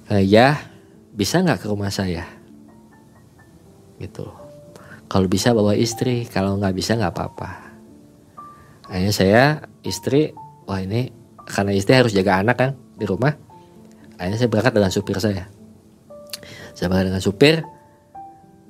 "Eh, 0.08 0.24
ya 0.24 0.56
bisa 1.12 1.44
nggak 1.44 1.60
ke 1.60 1.66
rumah 1.68 1.92
saya? 1.92 2.24
Gitu. 4.00 4.24
Kalau 5.06 5.28
bisa 5.28 5.52
bawa 5.52 5.76
istri, 5.76 6.24
kalau 6.24 6.56
nggak 6.56 6.72
bisa 6.72 6.96
nggak 6.96 7.12
apa-apa. 7.12 7.50
Akhirnya 8.88 9.12
saya 9.12 9.42
istri, 9.84 10.32
wah 10.64 10.80
ini 10.80 11.12
karena 11.44 11.76
istri 11.76 11.94
harus 11.94 12.16
jaga 12.16 12.42
anak 12.42 12.56
kan 12.58 12.70
di 12.96 13.04
rumah. 13.04 13.32
Akhirnya 14.16 14.40
saya 14.40 14.48
berangkat 14.48 14.72
dengan 14.72 14.92
supir 14.92 15.16
saya. 15.20 15.44
Saya 16.72 16.88
berangkat 16.88 17.06
dengan 17.12 17.24
supir. 17.24 17.54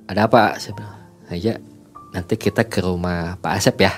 Ada 0.07 0.27
apa? 0.27 0.59
Saya 0.59 0.75
bilang, 0.75 0.99
aja 1.31 1.53
nanti 2.15 2.35
kita 2.39 2.67
ke 2.67 2.83
rumah 2.83 3.39
Pak 3.39 3.53
Asep 3.59 3.77
ya. 3.83 3.93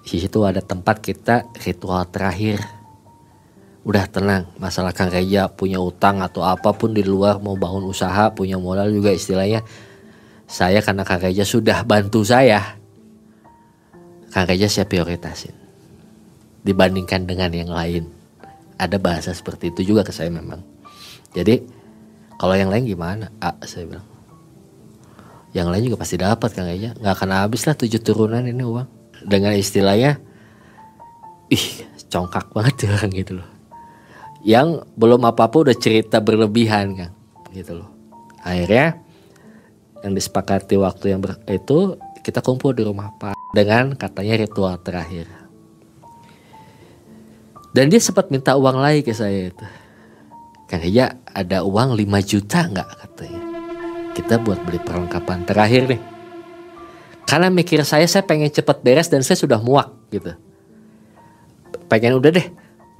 Di 0.00 0.18
situ 0.18 0.42
ada 0.42 0.58
tempat 0.58 0.98
kita 0.98 1.46
ritual 1.62 2.08
terakhir. 2.10 2.58
Udah 3.80 4.04
tenang, 4.10 4.50
masalah 4.60 4.92
Kang 4.92 5.08
Reja 5.08 5.48
punya 5.48 5.80
utang 5.80 6.20
atau 6.20 6.44
apa 6.44 6.76
pun 6.76 6.92
di 6.92 7.00
luar 7.00 7.40
mau 7.40 7.56
bangun 7.56 7.88
usaha, 7.88 8.28
punya 8.28 8.60
modal 8.60 8.92
juga 8.92 9.08
istilahnya. 9.08 9.64
Saya 10.44 10.84
karena 10.84 11.06
Kang 11.06 11.22
Reja 11.22 11.46
sudah 11.46 11.86
bantu 11.86 12.20
saya. 12.26 12.76
Kang 14.34 14.44
Reja 14.44 14.68
saya 14.68 14.84
prioritasin. 14.84 15.56
Dibandingkan 16.60 17.24
dengan 17.24 17.50
yang 17.54 17.72
lain. 17.72 18.19
Ada 18.80 18.96
bahasa 18.96 19.36
seperti 19.36 19.68
itu 19.68 19.92
juga 19.92 20.00
ke 20.00 20.12
saya 20.16 20.32
memang. 20.32 20.64
Jadi 21.36 21.60
kalau 22.40 22.56
yang 22.56 22.72
lain 22.72 22.88
gimana? 22.88 23.28
Ah, 23.36 23.60
saya 23.68 23.84
bilang. 23.84 24.08
Yang 25.52 25.68
lain 25.68 25.82
juga 25.92 25.98
pasti 26.00 26.16
dapat 26.16 26.48
Kang 26.56 26.64
Reja. 26.64 26.96
Nggak 26.96 27.12
akan 27.20 27.30
habis 27.36 27.68
lah 27.68 27.76
tujuh 27.76 28.00
turunan 28.00 28.40
ini 28.40 28.64
uang 28.64 28.88
dengan 29.26 29.52
istilahnya 29.52 30.16
ih 31.50 31.66
congkak 32.08 32.54
banget 32.54 32.86
ya 32.86 32.88
orang 32.96 33.12
gitu 33.12 33.32
loh 33.42 33.48
yang 34.40 34.86
belum 34.96 35.20
apa-apa 35.28 35.68
udah 35.68 35.76
cerita 35.76 36.22
berlebihan 36.22 36.96
kan 36.96 37.10
gitu 37.52 37.82
loh 37.82 37.90
akhirnya 38.40 38.96
yang 40.00 40.16
disepakati 40.16 40.80
waktu 40.80 41.12
yang 41.12 41.20
ber, 41.20 41.36
itu 41.44 42.00
kita 42.24 42.40
kumpul 42.40 42.72
di 42.72 42.86
rumah 42.86 43.12
Pak 43.20 43.36
dengan 43.52 43.92
katanya 43.98 44.40
ritual 44.40 44.80
terakhir 44.80 45.28
dan 47.70 47.86
dia 47.86 48.02
sempat 48.02 48.30
minta 48.34 48.58
uang 48.58 48.78
lagi 48.82 49.06
ke 49.06 49.14
saya 49.14 49.50
itu. 49.54 49.66
Kan 50.66 50.82
ya 50.86 51.18
ada 51.30 51.66
uang 51.66 51.98
5 51.98 52.06
juta 52.26 52.66
nggak? 52.66 52.88
Katanya. 53.06 53.42
Kita 54.14 54.42
buat 54.42 54.58
beli 54.66 54.78
perlengkapan 54.82 55.46
terakhir 55.46 55.86
nih. 55.90 56.02
Karena 57.26 57.46
mikir 57.46 57.86
saya 57.86 58.06
saya 58.10 58.26
pengen 58.26 58.50
cepet 58.50 58.82
beres 58.82 59.06
dan 59.06 59.22
saya 59.22 59.38
sudah 59.38 59.62
muak 59.62 59.86
gitu. 60.10 60.34
Pengen 61.86 62.18
udah 62.18 62.30
deh 62.34 62.46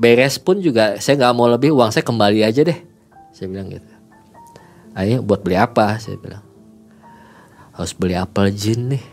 beres 0.01 0.39
pun 0.39 0.63
juga 0.63 0.97
saya 1.03 1.19
nggak 1.19 1.35
mau 1.35 1.51
lebih 1.51 1.75
uang 1.75 1.91
saya 1.91 2.07
kembali 2.07 2.47
aja 2.47 2.63
deh. 2.63 2.79
Saya 3.35 3.51
bilang 3.51 3.69
gitu. 3.75 3.93
Ayo 4.95 5.23
buat 5.23 5.43
beli 5.43 5.59
apa? 5.59 5.99
Saya 5.99 6.15
bilang. 6.19 6.43
Harus 7.75 7.93
beli 7.95 8.15
apel 8.15 8.55
jin 8.55 8.97
nih. 8.97 9.05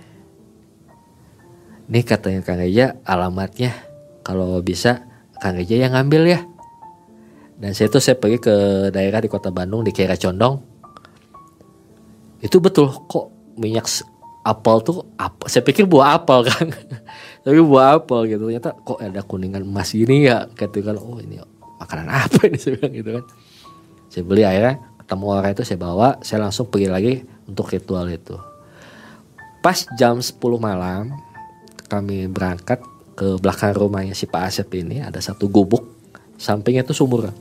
Nih 1.87 2.03
katanya 2.03 2.43
Kang 2.43 2.61
Eja 2.61 2.99
alamatnya. 3.07 3.73
Kalau 4.21 4.59
bisa 4.59 5.06
Kang 5.39 5.57
Eja 5.57 5.77
yang 5.87 5.93
ngambil 5.93 6.23
ya. 6.27 6.39
Dan 7.57 7.73
saya 7.73 7.89
tuh 7.89 8.01
saya 8.01 8.13
pergi 8.17 8.37
ke 8.37 8.55
daerah 8.93 9.17
di 9.17 9.29
kota 9.29 9.49
Bandung 9.49 9.81
di 9.81 9.89
Kira 9.89 10.13
Condong. 10.13 10.61
Itu 12.37 12.61
betul 12.61 12.93
kok 13.09 13.57
minyak 13.57 13.89
apel 14.45 14.77
tuh 14.85 15.03
apa 15.19 15.49
saya 15.51 15.59
pikir 15.65 15.89
buah 15.89 16.23
apel 16.23 16.47
kan 16.47 16.71
tapi 17.43 17.57
buah 17.57 17.97
apel 17.97 18.29
gitu. 18.29 18.45
Ternyata 18.45 18.77
kok 18.77 19.01
ada 19.01 19.25
kuningan 19.25 19.65
emas 19.65 19.89
gini 19.89 20.29
ya? 20.29 20.45
Gitu 20.53 20.85
kan 20.85 21.01
oh 21.01 21.17
ini 21.17 21.41
makanan 21.81 22.07
apa 22.09 22.45
ini? 22.45 22.57
Saya 22.61 22.77
bilang 22.77 22.93
gitu 22.93 23.09
kan. 23.17 23.25
Saya 24.07 24.23
beli 24.23 24.43
akhirnya 24.45 24.75
ketemu 25.03 25.25
orang 25.31 25.51
itu 25.55 25.63
saya 25.63 25.79
bawa 25.79 26.09
saya 26.19 26.39
langsung 26.43 26.67
pergi 26.67 26.87
lagi 26.87 27.13
untuk 27.47 27.71
ritual 27.71 28.07
itu. 28.11 28.35
Pas 29.63 29.87
jam 29.99 30.19
10 30.19 30.35
malam 30.59 31.11
kami 31.87 32.27
berangkat 32.27 32.83
ke 33.17 33.41
belakang 33.41 33.73
rumahnya 33.73 34.13
si 34.13 34.29
Pak 34.29 34.43
Asep 34.45 34.69
ini 34.77 35.01
ada 35.01 35.17
satu 35.17 35.49
gubuk 35.49 35.81
sampingnya 36.37 36.85
itu 36.85 36.93
sumur. 36.93 37.33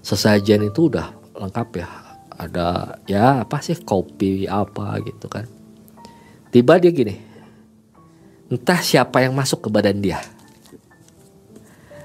Sesajen 0.00 0.72
itu 0.72 0.88
udah 0.88 1.12
lengkap 1.36 1.68
ya. 1.76 1.88
Ada 2.32 2.66
ya 3.04 3.44
apa 3.44 3.60
sih 3.60 3.76
kopi 3.84 4.48
apa 4.48 4.96
gitu 5.04 5.28
kan. 5.28 5.44
Tiba 6.48 6.80
dia 6.80 6.90
gini 6.90 7.32
entah 8.52 8.80
siapa 8.84 9.24
yang 9.24 9.32
masuk 9.36 9.64
ke 9.64 9.68
badan 9.72 10.00
dia. 10.00 10.20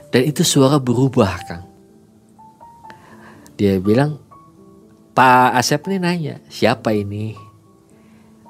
Dan 0.08 0.24
itu 0.24 0.44
suara 0.48 0.80
berubah 0.80 1.32
kang. 1.44 1.64
Dia 3.60 3.80
bilang 3.84 4.20
Pak 5.12 5.60
Asep 5.60 5.84
nih 5.92 6.00
nanya 6.00 6.36
siapa 6.48 6.96
ini? 6.96 7.36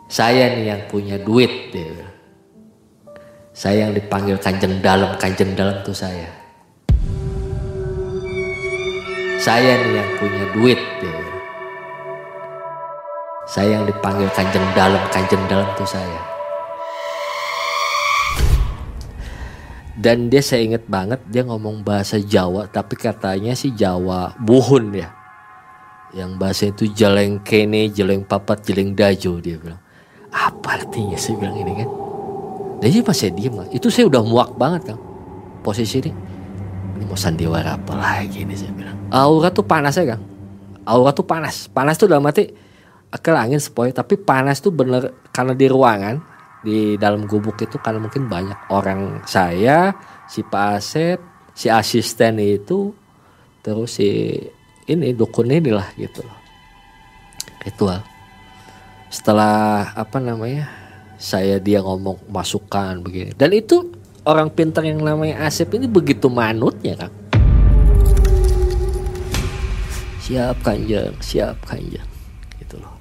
Saya 0.10 0.54
nih 0.54 0.66
yang 0.70 0.82
punya 0.90 1.18
duit. 1.18 1.74
Dia 1.74 1.86
bilang. 1.94 2.17
Saya 3.58 3.90
yang 3.90 3.98
dipanggil 3.98 4.38
kanjeng 4.38 4.78
dalam 4.86 5.18
kanjeng 5.18 5.58
dalam 5.58 5.82
tuh 5.82 5.98
saya 5.98 6.30
saya 9.48 9.80
nih 9.80 10.02
yang 10.02 10.12
punya 10.20 10.44
duit 10.52 10.80
dia 11.00 11.08
bilang. 11.08 11.46
Saya 13.48 13.80
yang 13.80 13.86
dipanggil 13.88 14.28
kanjeng 14.36 14.66
dalam, 14.76 15.00
kanjeng 15.08 15.40
dalam 15.48 15.70
tuh 15.80 15.88
saya. 15.88 16.20
Dan 19.96 20.28
dia 20.28 20.44
saya 20.44 20.68
inget 20.68 20.84
banget 20.92 21.24
dia 21.32 21.48
ngomong 21.48 21.82
bahasa 21.82 22.20
Jawa 22.20 22.68
tapi 22.70 23.00
katanya 23.00 23.56
sih 23.56 23.72
Jawa 23.72 24.36
buhun 24.36 24.92
ya. 24.92 25.16
Yang 26.12 26.32
bahasa 26.36 26.64
itu 26.68 26.92
jeleng 26.92 27.40
kene, 27.40 27.88
jeleng 27.88 28.28
papat, 28.28 28.68
jeleng 28.68 28.98
dajo 28.98 29.40
dia 29.40 29.56
bilang. 29.56 29.80
Apa 30.34 30.82
artinya 30.82 31.16
saya 31.16 31.40
bilang 31.40 31.56
ini 31.56 31.74
kan? 31.86 32.07
Dan 32.78 32.88
dia 32.94 33.02
masih 33.02 33.34
diem 33.34 33.54
lah. 33.58 33.68
Itu 33.74 33.90
saya 33.90 34.10
udah 34.10 34.22
muak 34.22 34.54
banget 34.56 34.94
kan. 34.94 34.98
Posisi 35.66 36.02
ini. 36.04 36.12
Ini 36.98 37.04
mau 37.06 37.18
sandiwara 37.18 37.78
apa 37.78 37.94
lagi 37.94 38.46
ini 38.46 38.54
saya 38.58 38.74
bilang. 38.74 38.98
Aura 39.14 39.50
tuh 39.50 39.66
panas 39.66 39.98
ya 39.98 40.18
kan. 40.18 40.22
Aura 40.86 41.14
tuh 41.14 41.26
panas. 41.26 41.70
Panas 41.70 41.98
tuh 41.98 42.10
dalam 42.10 42.26
arti 42.26 42.50
ke 43.08 43.32
angin 43.32 43.60
sepoi 43.60 43.96
tapi 43.96 44.20
panas 44.20 44.60
tuh 44.60 44.76
bener 44.76 45.32
karena 45.32 45.56
di 45.56 45.66
ruangan 45.72 46.20
di 46.60 47.00
dalam 47.00 47.24
gubuk 47.24 47.56
itu 47.64 47.80
karena 47.80 48.04
mungkin 48.04 48.28
banyak 48.28 48.68
orang 48.68 49.24
saya 49.24 49.96
si 50.28 50.44
Pak 50.44 50.68
Asep 50.76 51.20
si 51.56 51.72
asisten 51.72 52.44
itu 52.44 52.92
terus 53.64 53.96
si 53.96 54.36
ini 54.92 55.16
dukun 55.16 55.48
inilah 55.48 55.88
gitu 55.96 56.28
loh 56.28 56.40
ritual 57.64 58.04
setelah 59.08 59.96
apa 59.96 60.20
namanya 60.20 60.68
saya 61.18 61.58
dia 61.58 61.82
ngomong 61.82 62.30
masukan 62.30 63.02
begini. 63.02 63.34
Dan 63.34 63.52
itu 63.58 63.90
orang 64.24 64.54
pintar 64.54 64.86
yang 64.86 65.02
namanya 65.02 65.50
Asep 65.50 65.74
ini 65.74 65.90
begitu 65.90 66.30
manutnya 66.30 66.94
kan 67.00 67.12
siap 70.28 70.60
kanjeng 70.60 71.16
siap 71.24 71.56
kanjeng 71.64 72.04
gitu 72.60 72.76
loh. 72.78 72.92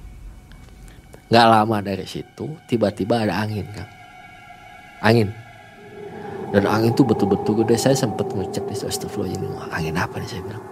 Nggak 1.27 1.47
lama 1.51 1.77
dari 1.83 2.07
situ 2.07 2.55
tiba-tiba 2.65 3.27
ada 3.27 3.43
angin 3.43 3.67
kan 3.75 3.87
angin. 5.03 5.29
Dan 6.47 6.63
angin 6.63 6.95
tuh 6.95 7.03
betul-betul 7.03 7.59
gede. 7.59 7.75
Saya 7.75 7.99
sempat 7.99 8.31
ngucap 8.31 8.63
di 8.71 8.75
astagfirullah 8.79 9.35
ini 9.35 9.47
"Wah, 9.51 9.67
angin 9.75 9.99
apa 9.99 10.15
nih 10.15 10.29
saya 10.31 10.41
bilang. 10.47 10.63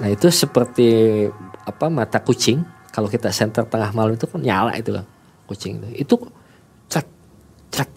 Nah 0.00 0.08
itu 0.08 0.26
seperti 0.32 0.88
apa 1.68 1.92
mata 1.92 2.24
kucing. 2.24 2.64
Kalau 2.88 3.12
kita 3.12 3.28
center 3.28 3.68
tengah 3.68 3.92
malam 3.92 4.16
itu 4.16 4.24
kan 4.24 4.40
nyala 4.40 4.72
itu 4.80 4.96
kan 4.96 5.04
kucing 5.50 5.82
itu 5.82 6.06
itu 6.06 6.14
cek 6.86 7.06
cek 7.74 7.90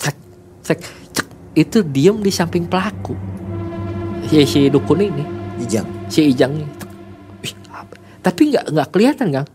cek 0.00 0.16
cek 0.64 0.78
cek 1.12 1.26
itu 1.52 1.78
diem 1.84 2.16
di 2.24 2.32
samping 2.32 2.64
pelaku 2.64 3.12
si, 4.32 4.40
si 4.48 4.60
dukun 4.72 5.04
ini 5.04 5.24
Ijang. 5.56 5.88
si 6.12 6.32
Ijang 6.32 6.52
ini. 6.52 6.68
Wih, 7.40 7.52
tapi 8.20 8.52
nggak 8.52 8.72
nggak 8.72 8.88
kelihatan 8.92 9.28
kang 9.32 9.48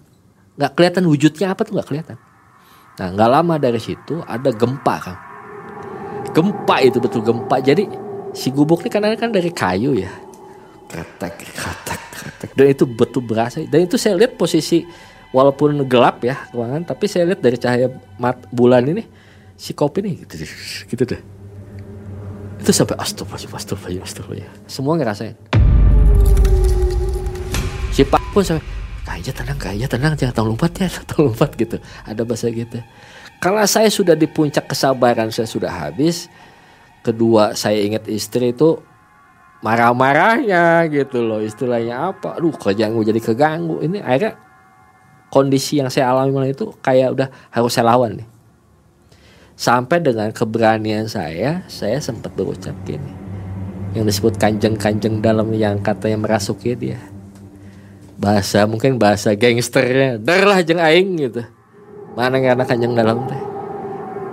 nggak 0.57 0.71
kelihatan 0.77 1.03
wujudnya 1.09 1.53
apa 1.53 1.61
tuh 1.65 1.77
nggak 1.77 1.89
kelihatan 1.89 2.17
Nah 3.01 3.07
nggak 3.17 3.29
lama 3.33 3.55
dari 3.57 3.81
situ 3.81 4.19
ada 4.21 4.53
gempa 4.53 4.95
kan. 5.01 5.17
Gempa 6.35 6.75
itu 6.85 7.01
betul 7.01 7.25
gempa. 7.25 7.57
Jadi 7.63 7.87
si 8.35 8.51
gubuk 8.51 8.85
ini 8.85 8.93
kan 8.93 9.03
kan 9.15 9.31
dari 9.31 9.49
kayu 9.49 9.95
ya. 9.95 10.11
Kretek, 10.85 11.33
kretek, 11.39 12.01
kretek. 12.11 12.49
Dan 12.53 12.67
itu 12.69 12.83
betul 12.85 13.23
berasa. 13.23 13.63
Dan 13.63 13.87
itu 13.87 13.95
saya 13.95 14.19
lihat 14.19 14.35
posisi 14.35 14.83
walaupun 15.31 15.83
gelap 15.87 16.23
ya 16.23 16.47
ruangan, 16.51 16.83
tapi 16.83 17.07
saya 17.07 17.27
lihat 17.27 17.41
dari 17.43 17.57
cahaya 17.59 17.87
mat 18.19 18.37
bulan 18.51 18.83
ini 18.87 19.03
si 19.55 19.71
kopi 19.71 20.03
nih 20.03 20.13
gitu, 20.27 20.33
gitu 20.91 21.03
deh. 21.07 21.21
Itu 22.61 22.71
sampai 22.71 22.95
astagfirullah, 22.99 23.57
astagfirullah, 23.57 24.05
astagfirullah. 24.05 24.51
Semua 24.69 24.93
ngerasain. 24.99 25.35
Si 27.91 28.05
Pak 28.05 28.23
pun 28.31 28.45
sampai 28.45 28.63
kayaknya 29.03 29.33
tenang, 29.33 29.57
kayaknya 29.57 29.87
tenang, 29.89 30.13
jangan 30.13 30.33
tolong 30.37 30.53
lompat 30.53 30.71
ya, 30.77 30.87
tolong 31.09 31.33
lompat 31.33 31.51
gitu. 31.57 31.77
Ada 32.05 32.21
bahasa 32.21 32.47
gitu. 32.53 32.79
Kalau 33.41 33.65
saya 33.65 33.89
sudah 33.89 34.13
di 34.13 34.29
puncak 34.29 34.69
kesabaran 34.69 35.33
saya 35.33 35.49
sudah 35.49 35.73
habis, 35.73 36.29
kedua 37.01 37.57
saya 37.57 37.81
ingat 37.81 38.05
istri 38.05 38.53
itu 38.53 38.77
marah-marahnya 39.61 40.89
gitu 40.89 41.21
loh 41.21 41.41
istilahnya 41.41 42.13
apa 42.13 42.37
kerjaan 42.37 42.97
gue 42.97 43.13
jadi 43.13 43.21
keganggu 43.21 43.77
ini 43.85 44.01
akhirnya 44.01 44.37
kondisi 45.31 45.79
yang 45.79 45.87
saya 45.87 46.11
alami 46.11 46.35
malam 46.35 46.51
itu 46.51 46.75
kayak 46.83 47.15
udah 47.15 47.27
harus 47.49 47.71
saya 47.71 47.87
lawan 47.87 48.19
nih. 48.19 48.27
Sampai 49.55 50.03
dengan 50.03 50.29
keberanian 50.35 51.07
saya 51.07 51.63
saya 51.71 51.97
sempat 52.03 52.35
berucap 52.35 52.75
gini 52.83 53.15
yang 53.95 54.03
disebut 54.03 54.35
kanjeng-kanjeng 54.35 55.23
dalam 55.23 55.47
yang 55.55 55.79
katanya 55.79 56.19
merasuki 56.19 56.75
dia. 56.75 56.99
Bahasa 58.19 58.67
mungkin 58.67 59.01
bahasa 59.01 59.33
gangsternya 59.33 60.19
darlah 60.21 60.59
jeng 60.61 60.83
aing 60.83 61.09
gitu. 61.17 61.41
Mana 62.13 62.37
yang 62.37 62.59
anak 62.59 62.67
kanjeng 62.75 62.93
dalam 62.93 63.23
teh. 63.25 63.41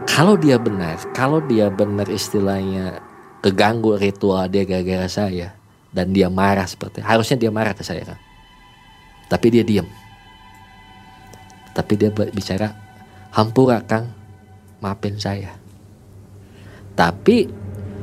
Kalau 0.08 0.34
dia 0.34 0.58
benar 0.58 0.98
kalau 1.14 1.38
dia 1.38 1.70
benar 1.70 2.10
istilahnya 2.10 2.98
keganggu 3.38 3.94
ritual 3.94 4.50
dia 4.50 4.66
gara-gara 4.66 5.06
saya 5.06 5.54
dan 5.94 6.10
dia 6.10 6.26
marah 6.26 6.66
seperti 6.66 7.06
harusnya 7.06 7.38
dia 7.38 7.54
marah 7.54 7.70
ke 7.70 7.86
saya 7.86 8.02
kan? 8.02 8.18
Tapi 9.28 9.46
dia 9.52 9.62
diam 9.62 9.86
tapi 11.78 11.94
dia 11.94 12.10
bicara 12.10 12.74
hampura 13.30 13.78
kang 13.86 14.10
maafin 14.82 15.14
saya 15.14 15.54
tapi 16.98 17.46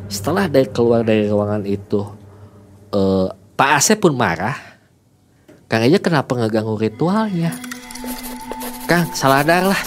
setelah 0.07 0.47
dari 0.47 0.71
keluar 0.71 1.03
dari 1.03 1.27
ruangan 1.27 1.67
itu 1.67 1.99
eh, 2.95 3.27
Pak 3.55 3.71
Asep 3.75 3.99
pun 3.99 4.15
marah 4.15 4.55
Kang 5.65 5.81
aja 5.81 5.97
kenapa 5.97 6.37
ngeganggu 6.37 6.77
ritualnya 6.77 7.51
Kang 8.87 9.11
saladar 9.11 9.65
lah 9.65 9.81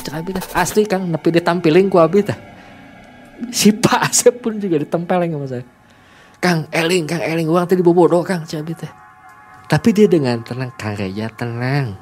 asli 0.52 0.84
Kang 0.84 1.08
tapi 1.08 1.38
ditampilin 1.38 1.86
ku 1.88 2.02
abis 2.02 2.34
si 3.54 3.70
Pak 3.70 4.10
Asep 4.10 4.42
pun 4.42 4.58
juga 4.58 4.82
ditempeleng 4.82 5.30
sama 5.34 5.46
saya. 5.46 5.64
Kang 6.38 6.70
Eling, 6.70 7.06
Kang 7.06 7.22
Eling, 7.22 7.50
uang 7.50 7.66
tadi 7.66 7.82
bobodo 7.82 8.22
Kang 8.22 8.46
cabai 8.46 8.74
teh. 8.74 8.92
Tapi 9.68 9.88
dia 9.92 10.08
dengan 10.08 10.40
tenang, 10.40 10.72
Kang 10.78 10.96
Reja 10.96 11.28
tenang. 11.28 11.98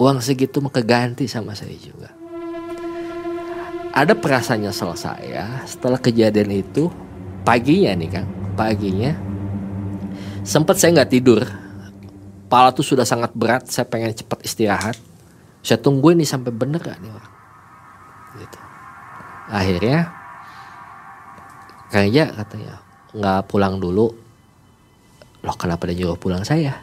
Uang 0.00 0.22
segitu 0.24 0.62
keganti 0.72 1.28
sama 1.28 1.52
saya 1.52 1.76
juga. 1.76 2.10
Ada 3.92 4.16
perasaan 4.16 4.64
nyesel 4.64 4.96
saya 4.96 5.60
setelah 5.68 6.00
kejadian 6.00 6.64
itu 6.64 6.88
paginya 7.44 7.92
nih 7.92 8.08
Kang, 8.08 8.28
paginya 8.56 9.12
sempat 10.40 10.80
saya 10.80 10.96
nggak 10.96 11.12
tidur. 11.12 11.44
Pala 12.48 12.72
tuh 12.72 12.84
sudah 12.84 13.04
sangat 13.04 13.32
berat, 13.36 13.68
saya 13.68 13.88
pengen 13.88 14.12
cepat 14.16 14.44
istirahat. 14.44 14.96
Saya 15.60 15.80
tungguin 15.80 16.20
nih 16.20 16.28
sampai 16.28 16.52
bener 16.52 16.82
gak 16.82 17.00
nih 17.00 17.12
orang. 17.12 17.32
Gitu 18.40 18.58
akhirnya 19.52 20.08
kayaknya 21.92 22.24
katanya 22.32 22.74
nggak 23.12 23.40
pulang 23.52 23.76
dulu 23.76 24.08
loh 25.42 25.56
kenapa 25.60 25.84
dia 25.90 26.00
nyuruh 26.00 26.16
pulang 26.16 26.40
saya 26.40 26.78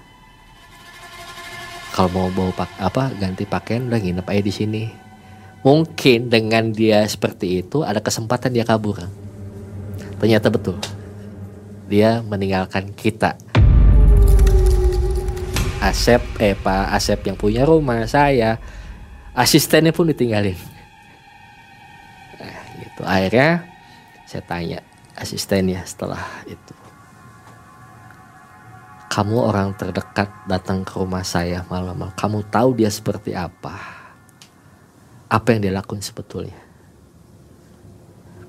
kalau 1.99 2.15
mau 2.15 2.31
bawa 2.31 2.63
pak 2.63 2.79
apa 2.79 3.11
ganti 3.19 3.43
pakaian 3.43 3.91
udah 3.91 3.99
nginep 3.99 4.23
aja 4.23 4.39
di 4.39 4.53
sini. 4.55 4.83
Mungkin 5.67 6.31
dengan 6.31 6.71
dia 6.71 7.03
seperti 7.03 7.59
itu 7.59 7.83
ada 7.83 7.99
kesempatan 7.99 8.55
dia 8.55 8.63
kabur 8.63 9.03
ternyata 10.15 10.47
betul. 10.47 10.79
Dia 11.91 12.23
meninggalkan 12.23 12.95
kita. 12.95 13.35
Asep 15.83 16.23
eh 16.39 16.55
Pak 16.55 16.95
Asep 16.95 17.19
yang 17.27 17.35
punya 17.35 17.67
rumah 17.67 18.07
saya 18.07 18.55
asistennya 19.35 19.91
pun 19.91 20.07
ditinggalin. 20.07 20.55
Gitu. 22.79 23.01
Akhirnya 23.03 23.67
saya 24.23 24.43
tanya 24.47 24.79
asistennya 25.19 25.83
setelah 25.83 26.23
itu 26.47 26.88
kamu 29.09 29.41
orang 29.41 29.73
terdekat 29.73 30.29
datang 30.45 30.85
ke 30.85 30.93
rumah 31.01 31.25
saya 31.25 31.65
malam-malam. 31.65 32.13
Kamu 32.13 32.45
tahu 32.53 32.77
dia 32.77 32.93
seperti 32.93 33.33
apa. 33.33 33.73
Apa 35.25 35.57
yang 35.57 35.65
dia 35.65 35.73
lakukan 35.73 35.97
sebetulnya. 36.05 36.55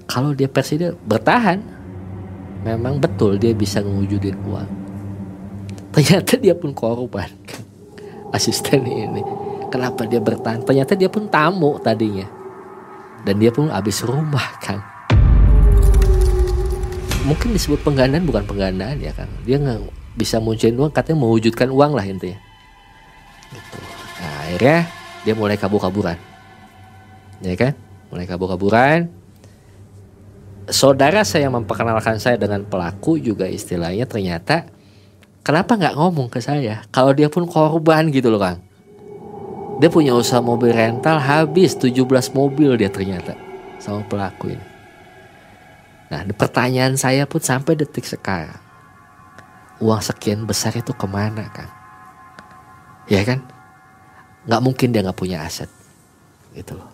Kalau 0.04 0.36
dia 0.36 0.52
presiden 0.52 1.00
bertahan. 1.08 1.80
Memang 2.60 3.00
betul 3.00 3.40
dia 3.40 3.56
bisa 3.56 3.80
mewujudin 3.80 4.36
uang. 4.44 4.70
Ternyata 5.96 6.36
dia 6.36 6.52
pun 6.52 6.76
korban 6.76 7.32
asisten 8.36 8.84
ini. 8.84 9.24
Kenapa 9.72 10.04
dia 10.04 10.20
bertahan? 10.20 10.60
Ternyata 10.60 10.92
dia 10.92 11.08
pun 11.08 11.24
tamu 11.24 11.80
tadinya. 11.80 12.28
Dan 13.24 13.40
dia 13.40 13.48
pun 13.48 13.72
habis 13.72 14.04
rumah 14.04 14.60
kan. 14.60 14.84
Mungkin 17.24 17.56
disebut 17.56 17.80
penggandaan 17.80 18.28
bukan 18.28 18.44
penggandaan 18.44 19.00
ya 19.00 19.16
kan. 19.16 19.28
Dia 19.48 19.56
nggak 19.56 19.99
bisa 20.20 20.36
munculin 20.36 20.76
uang 20.76 20.92
katanya 20.92 21.24
mewujudkan 21.24 21.72
uang 21.72 21.96
lah 21.96 22.04
intinya 22.04 22.36
gitu. 23.48 23.78
nah, 24.20 24.36
akhirnya 24.44 24.78
dia 25.24 25.34
mulai 25.34 25.56
kabur-kaburan 25.56 26.20
ya 27.40 27.56
kan 27.56 27.72
mulai 28.12 28.28
kabur-kaburan 28.28 29.08
saudara 30.68 31.24
saya 31.24 31.48
yang 31.48 31.56
memperkenalkan 31.56 32.20
saya 32.20 32.36
dengan 32.36 32.68
pelaku 32.68 33.16
juga 33.16 33.48
istilahnya 33.48 34.04
ternyata 34.04 34.68
kenapa 35.40 35.80
nggak 35.80 35.96
ngomong 35.96 36.28
ke 36.28 36.44
saya 36.44 36.84
kalau 36.92 37.16
dia 37.16 37.32
pun 37.32 37.48
korban 37.48 38.12
gitu 38.12 38.28
loh 38.28 38.44
kang 38.44 38.60
dia 39.80 39.88
punya 39.88 40.12
usaha 40.12 40.44
mobil 40.44 40.76
rental 40.76 41.16
habis 41.16 41.72
17 41.72 42.04
mobil 42.36 42.76
dia 42.76 42.92
ternyata 42.92 43.32
sama 43.80 44.04
pelaku 44.04 44.52
ini. 44.52 44.66
Nah 46.12 46.20
pertanyaan 46.36 47.00
saya 47.00 47.24
pun 47.24 47.40
sampai 47.40 47.80
detik 47.80 48.04
sekarang. 48.04 48.60
Uang 49.80 50.00
sekian 50.04 50.44
besar 50.44 50.76
itu 50.76 50.92
ke 50.92 51.06
mana 51.08 51.48
kan? 51.50 51.68
Ya 53.08 53.24
kan? 53.24 53.42
Gak 54.46 54.62
mungkin 54.62 54.92
dia 54.92 55.00
gak 55.00 55.18
punya 55.18 55.42
aset. 55.44 55.68
Gitu 56.52 56.76
loh. 56.76 56.88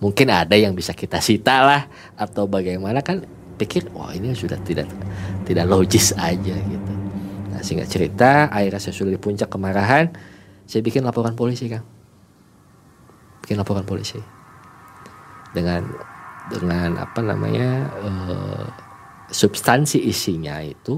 Mungkin 0.00 0.28
ada 0.32 0.56
yang 0.56 0.72
bisa 0.72 0.96
kita 0.96 1.20
sita 1.20 1.62
lah. 1.64 1.86
Atau 2.16 2.48
bagaimana 2.48 3.04
kan 3.04 3.22
pikir 3.54 3.86
wah 3.94 4.10
ini 4.10 4.34
sudah 4.34 4.58
tidak 4.66 4.90
tidak 5.46 5.68
logis 5.68 6.10
aja 6.16 6.56
gitu. 6.58 6.92
Nah 7.54 7.60
sehingga 7.62 7.86
cerita 7.86 8.50
akhirnya 8.50 8.80
saya 8.82 8.94
sudah 8.96 9.12
di 9.14 9.20
puncak 9.20 9.52
kemarahan. 9.52 10.10
Saya 10.64 10.80
bikin 10.80 11.04
laporan 11.04 11.36
polisi 11.36 11.68
kan 11.68 11.84
bikin 13.44 13.60
laporan 13.60 13.84
polisi 13.84 14.16
dengan 15.52 15.84
dengan 16.48 16.96
apa 16.96 17.20
namanya 17.20 17.92
uh, 18.00 18.64
substansi 19.28 20.00
isinya 20.00 20.64
itu 20.64 20.96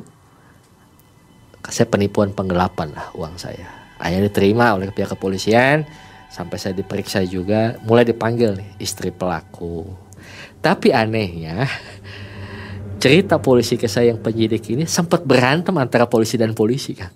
saya 1.70 1.86
penipuan 1.90 2.32
penggelapan 2.32 2.94
lah 2.94 3.10
uang 3.14 3.36
saya 3.36 3.66
akhirnya 3.96 4.28
diterima 4.28 4.76
oleh 4.76 4.92
pihak 4.92 5.16
kepolisian 5.16 5.86
sampai 6.28 6.56
saya 6.60 6.74
diperiksa 6.76 7.24
juga 7.24 7.80
mulai 7.86 8.04
dipanggil 8.04 8.58
nih 8.58 8.70
istri 8.82 9.14
pelaku 9.14 9.86
tapi 10.60 10.92
anehnya 10.92 11.64
cerita 13.02 13.38
polisi 13.38 13.78
ke 13.78 13.86
saya 13.86 14.10
yang 14.14 14.20
penyidik 14.20 14.64
ini 14.72 14.84
sempat 14.84 15.22
berantem 15.22 15.74
antara 15.78 16.10
polisi 16.10 16.34
dan 16.34 16.52
polisi 16.52 16.92
kan 16.96 17.12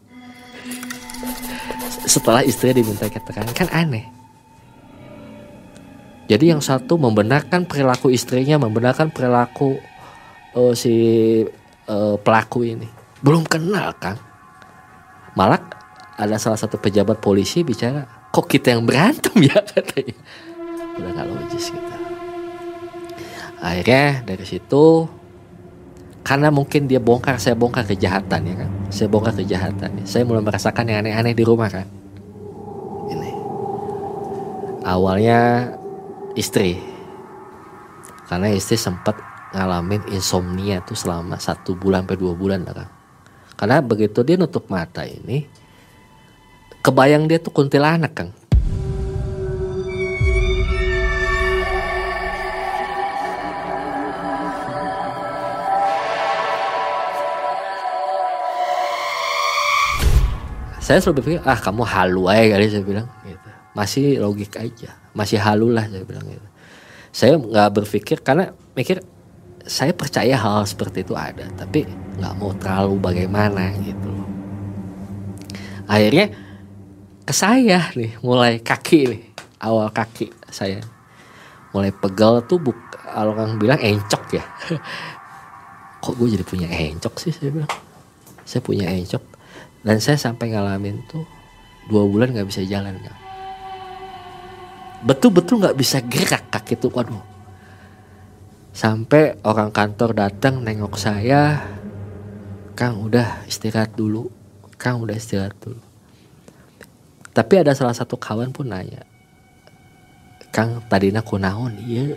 setelah 2.07 2.42
istrinya 2.42 2.80
diminta 2.80 3.07
keterangan 3.07 3.55
kan 3.55 3.68
aneh 3.70 4.20
jadi 6.30 6.55
yang 6.55 6.62
satu 6.62 6.94
membenarkan 6.94 7.66
perilaku 7.66 8.14
istrinya, 8.14 8.55
membenarkan 8.55 9.11
perilaku 9.11 9.82
uh, 10.55 10.70
si 10.78 10.94
uh, 11.90 12.14
pelaku 12.22 12.70
ini. 12.70 12.86
Belum 13.18 13.42
kenal 13.42 13.90
kan? 13.98 14.14
Malah 15.38 15.60
ada 16.20 16.36
salah 16.36 16.58
satu 16.58 16.76
pejabat 16.76 17.22
polisi 17.22 17.64
bicara, 17.64 18.04
kok 18.30 18.46
kita 18.50 18.74
yang 18.76 18.84
berantem 18.84 19.34
ya 19.40 19.58
katanya. 19.70 20.16
Udah 20.98 21.10
gak 21.16 21.26
logis 21.26 21.66
gitu. 21.72 21.94
Akhirnya 23.60 24.24
dari 24.24 24.44
situ 24.48 24.84
karena 26.20 26.52
mungkin 26.52 26.84
dia 26.84 27.00
bongkar 27.00 27.40
saya 27.40 27.56
bongkar 27.56 27.88
kejahatan 27.88 28.40
ya 28.44 28.54
kan 28.54 28.70
saya 28.92 29.08
bongkar 29.08 29.34
kejahatan 29.40 30.04
saya 30.04 30.22
mulai 30.28 30.44
merasakan 30.44 30.84
yang 30.86 31.00
aneh-aneh 31.02 31.32
di 31.32 31.44
rumah 31.48 31.72
kan 31.72 31.88
ini 33.08 33.32
awalnya 34.84 35.72
istri 36.36 36.76
karena 38.28 38.52
istri 38.52 38.78
sempat 38.78 39.16
ngalamin 39.50 40.06
insomnia 40.14 40.78
tuh 40.86 40.94
selama 40.94 41.40
satu 41.40 41.74
bulan 41.74 42.06
sampai 42.06 42.18
dua 42.20 42.34
bulan 42.38 42.62
lah 42.62 42.74
Kang. 42.78 42.99
Karena 43.61 43.84
begitu 43.84 44.24
dia 44.24 44.40
nutup 44.40 44.72
mata 44.72 45.04
ini, 45.04 45.44
kebayang 46.80 47.28
dia 47.28 47.36
tuh 47.36 47.52
kuntilanak 47.52 48.16
Kang. 48.16 48.32
Saya 60.80 61.04
selalu 61.04 61.20
berpikir, 61.20 61.40
ah 61.44 61.61
kamu 61.61 61.84
halu 61.84 62.32
aja 62.32 62.56
kali 62.56 62.64
saya 62.72 62.80
bilang 62.80 63.12
gitu. 63.28 63.48
Masih 63.76 64.16
logik 64.24 64.56
aja, 64.56 64.96
masih 65.12 65.36
halu 65.36 65.68
lah 65.68 65.84
saya 65.84 66.08
bilang 66.08 66.24
gitu. 66.24 66.48
Saya 67.12 67.36
nggak 67.36 67.76
berpikir 67.76 68.24
karena 68.24 68.56
mikir 68.72 69.04
saya 69.70 69.94
percaya 69.94 70.34
hal, 70.34 70.66
seperti 70.66 71.06
itu 71.06 71.14
ada, 71.14 71.46
tapi 71.54 71.86
nggak 72.18 72.34
mau 72.42 72.50
terlalu 72.58 72.98
bagaimana 72.98 73.70
gitu. 73.78 74.10
Akhirnya 75.86 76.34
ke 77.22 77.30
saya 77.30 77.86
nih, 77.94 78.18
mulai 78.18 78.58
kaki 78.58 79.00
nih, 79.06 79.22
awal 79.62 79.86
kaki 79.94 80.34
saya 80.50 80.82
mulai 81.70 81.94
pegel 81.94 82.42
tuh 82.50 82.58
buk 82.58 82.74
kalau 82.98 83.30
orang 83.30 83.62
bilang 83.62 83.78
encok 83.78 84.42
ya. 84.42 84.44
Kok 86.02 86.18
gue 86.18 86.34
jadi 86.34 86.42
punya 86.42 86.66
encok 86.66 87.14
sih 87.22 87.30
saya 87.30 87.54
bilang. 87.54 87.70
Saya 88.42 88.66
punya 88.66 88.90
encok 88.90 89.22
dan 89.86 90.02
saya 90.02 90.18
sampai 90.18 90.50
ngalamin 90.50 90.98
tuh 91.06 91.22
dua 91.86 92.10
bulan 92.10 92.34
nggak 92.34 92.50
bisa 92.50 92.66
jalan 92.66 92.98
kan. 92.98 93.14
Betul-betul 95.06 95.62
nggak 95.62 95.78
bisa 95.78 96.02
gerak 96.02 96.50
kaki 96.50 96.74
tuh, 96.74 96.90
waduh 96.90 97.29
Sampai 98.70 99.34
orang 99.42 99.74
kantor 99.74 100.14
datang 100.14 100.62
nengok 100.62 100.94
saya, 100.94 101.58
Kang 102.78 103.02
udah 103.02 103.42
istirahat 103.50 103.98
dulu, 103.98 104.30
Kang 104.78 105.02
udah 105.02 105.18
istirahat 105.18 105.58
dulu. 105.58 105.82
Tapi 107.34 107.54
ada 107.58 107.74
salah 107.74 107.94
satu 107.94 108.14
kawan 108.14 108.54
pun 108.54 108.70
nanya, 108.70 109.02
Kang 110.54 110.82
tadi 110.86 111.14
nak 111.14 111.30
naon 111.30 111.78
iya. 111.82 112.14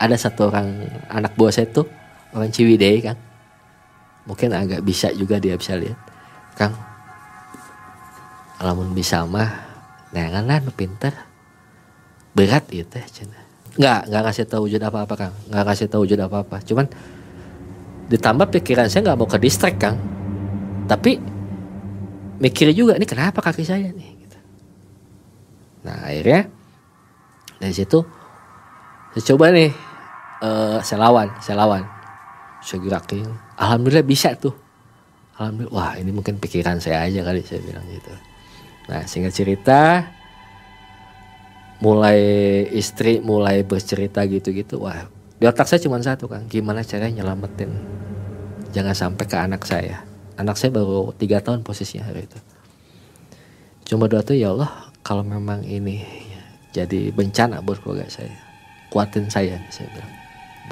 Ada 0.00 0.28
satu 0.28 0.52
orang 0.52 0.84
anak 1.08 1.32
buah 1.36 1.52
saya 1.54 1.68
tuh 1.72 1.88
orang 2.36 2.52
Ciwidey 2.52 3.00
Kang. 3.04 3.20
Mungkin 4.24 4.52
agak 4.56 4.80
bisa 4.80 5.12
juga 5.12 5.36
dia 5.36 5.56
bisa 5.56 5.76
lihat. 5.76 6.00
Kang, 6.56 6.72
alamun 8.60 8.96
bisa 8.96 9.24
mah, 9.28 9.52
nengan 10.12 10.48
lah 10.48 10.60
pinter. 10.72 11.12
Berat 12.32 12.64
itu 12.72 12.88
teh 12.88 13.04
nggak 13.74 14.00
nggak 14.06 14.22
kasih 14.30 14.44
tahu 14.46 14.70
wujud 14.70 14.82
apa 14.82 14.98
apa 15.02 15.14
kang. 15.18 15.34
Nggak 15.50 15.64
kasih 15.74 15.86
tahu 15.90 16.00
wujud 16.06 16.20
apa 16.22 16.36
apa 16.46 16.56
cuman 16.62 16.86
ditambah 18.08 18.46
pikiran 18.60 18.86
saya 18.86 19.10
nggak 19.10 19.18
mau 19.18 19.28
ke 19.28 19.38
distrik 19.42 19.76
kang. 19.80 19.98
Tapi 20.86 21.18
mikir 22.38 22.70
juga 22.76 22.94
ini 22.94 23.06
kenapa 23.08 23.40
kaki 23.40 23.64
saya 23.64 23.88
nih? 23.90 24.10
Gitu. 24.20 24.38
nah 25.84 26.08
akhirnya 26.08 26.48
dari 27.60 27.74
situ 27.76 28.00
saya 29.14 29.22
coba 29.32 29.54
nih 29.54 29.70
uh, 30.42 30.78
saya 30.82 30.98
lawan 31.02 31.28
saya 31.42 31.56
lawan. 31.58 31.84
Saya 32.64 32.80
gerakin. 32.80 33.28
Alhamdulillah 33.60 34.08
bisa 34.08 34.32
tuh. 34.40 34.56
Alhamdulillah. 35.36 35.74
Wah 35.76 35.92
ini 36.00 36.10
mungkin 36.16 36.40
pikiran 36.40 36.80
saya 36.80 37.04
aja 37.04 37.20
kali 37.20 37.44
saya 37.44 37.60
bilang 37.60 37.84
gitu. 37.92 38.08
Nah 38.88 39.04
singkat 39.04 39.36
cerita 39.36 40.08
mulai 41.84 42.18
istri 42.72 43.20
mulai 43.20 43.60
bercerita 43.60 44.24
gitu-gitu 44.24 44.80
wah 44.80 45.04
di 45.36 45.44
otak 45.44 45.68
saya 45.68 45.84
cuma 45.84 46.00
satu 46.00 46.24
kan 46.24 46.48
gimana 46.48 46.80
caranya 46.80 47.20
nyelamatin 47.20 47.68
jangan 48.72 48.96
sampai 48.96 49.24
ke 49.28 49.36
anak 49.38 49.62
saya. 49.68 50.02
Anak 50.34 50.58
saya 50.58 50.74
baru 50.74 51.14
tiga 51.14 51.38
tahun 51.38 51.62
posisinya 51.62 52.10
hari 52.10 52.26
itu. 52.26 52.38
Cuma 53.86 54.10
doa 54.10 54.26
tuh 54.26 54.34
ya 54.34 54.50
Allah 54.50 54.90
kalau 55.06 55.22
memang 55.22 55.62
ini 55.62 56.02
jadi 56.74 57.14
bencana 57.14 57.62
buat 57.62 57.78
keluarga 57.78 58.10
saya 58.10 58.34
kuatin 58.90 59.30
saya 59.30 59.62
saya 59.70 59.86
bilang. 59.94 60.12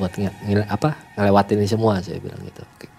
Buat 0.01 0.13
nge, 0.19 0.31
nge 0.49 0.65
apa 0.67 0.97
ngelewatin 1.15 1.63
ini 1.63 1.69
semua 1.69 2.03
saya 2.03 2.19
bilang 2.19 2.43
gitu. 2.43 2.65
Oke 2.75 2.91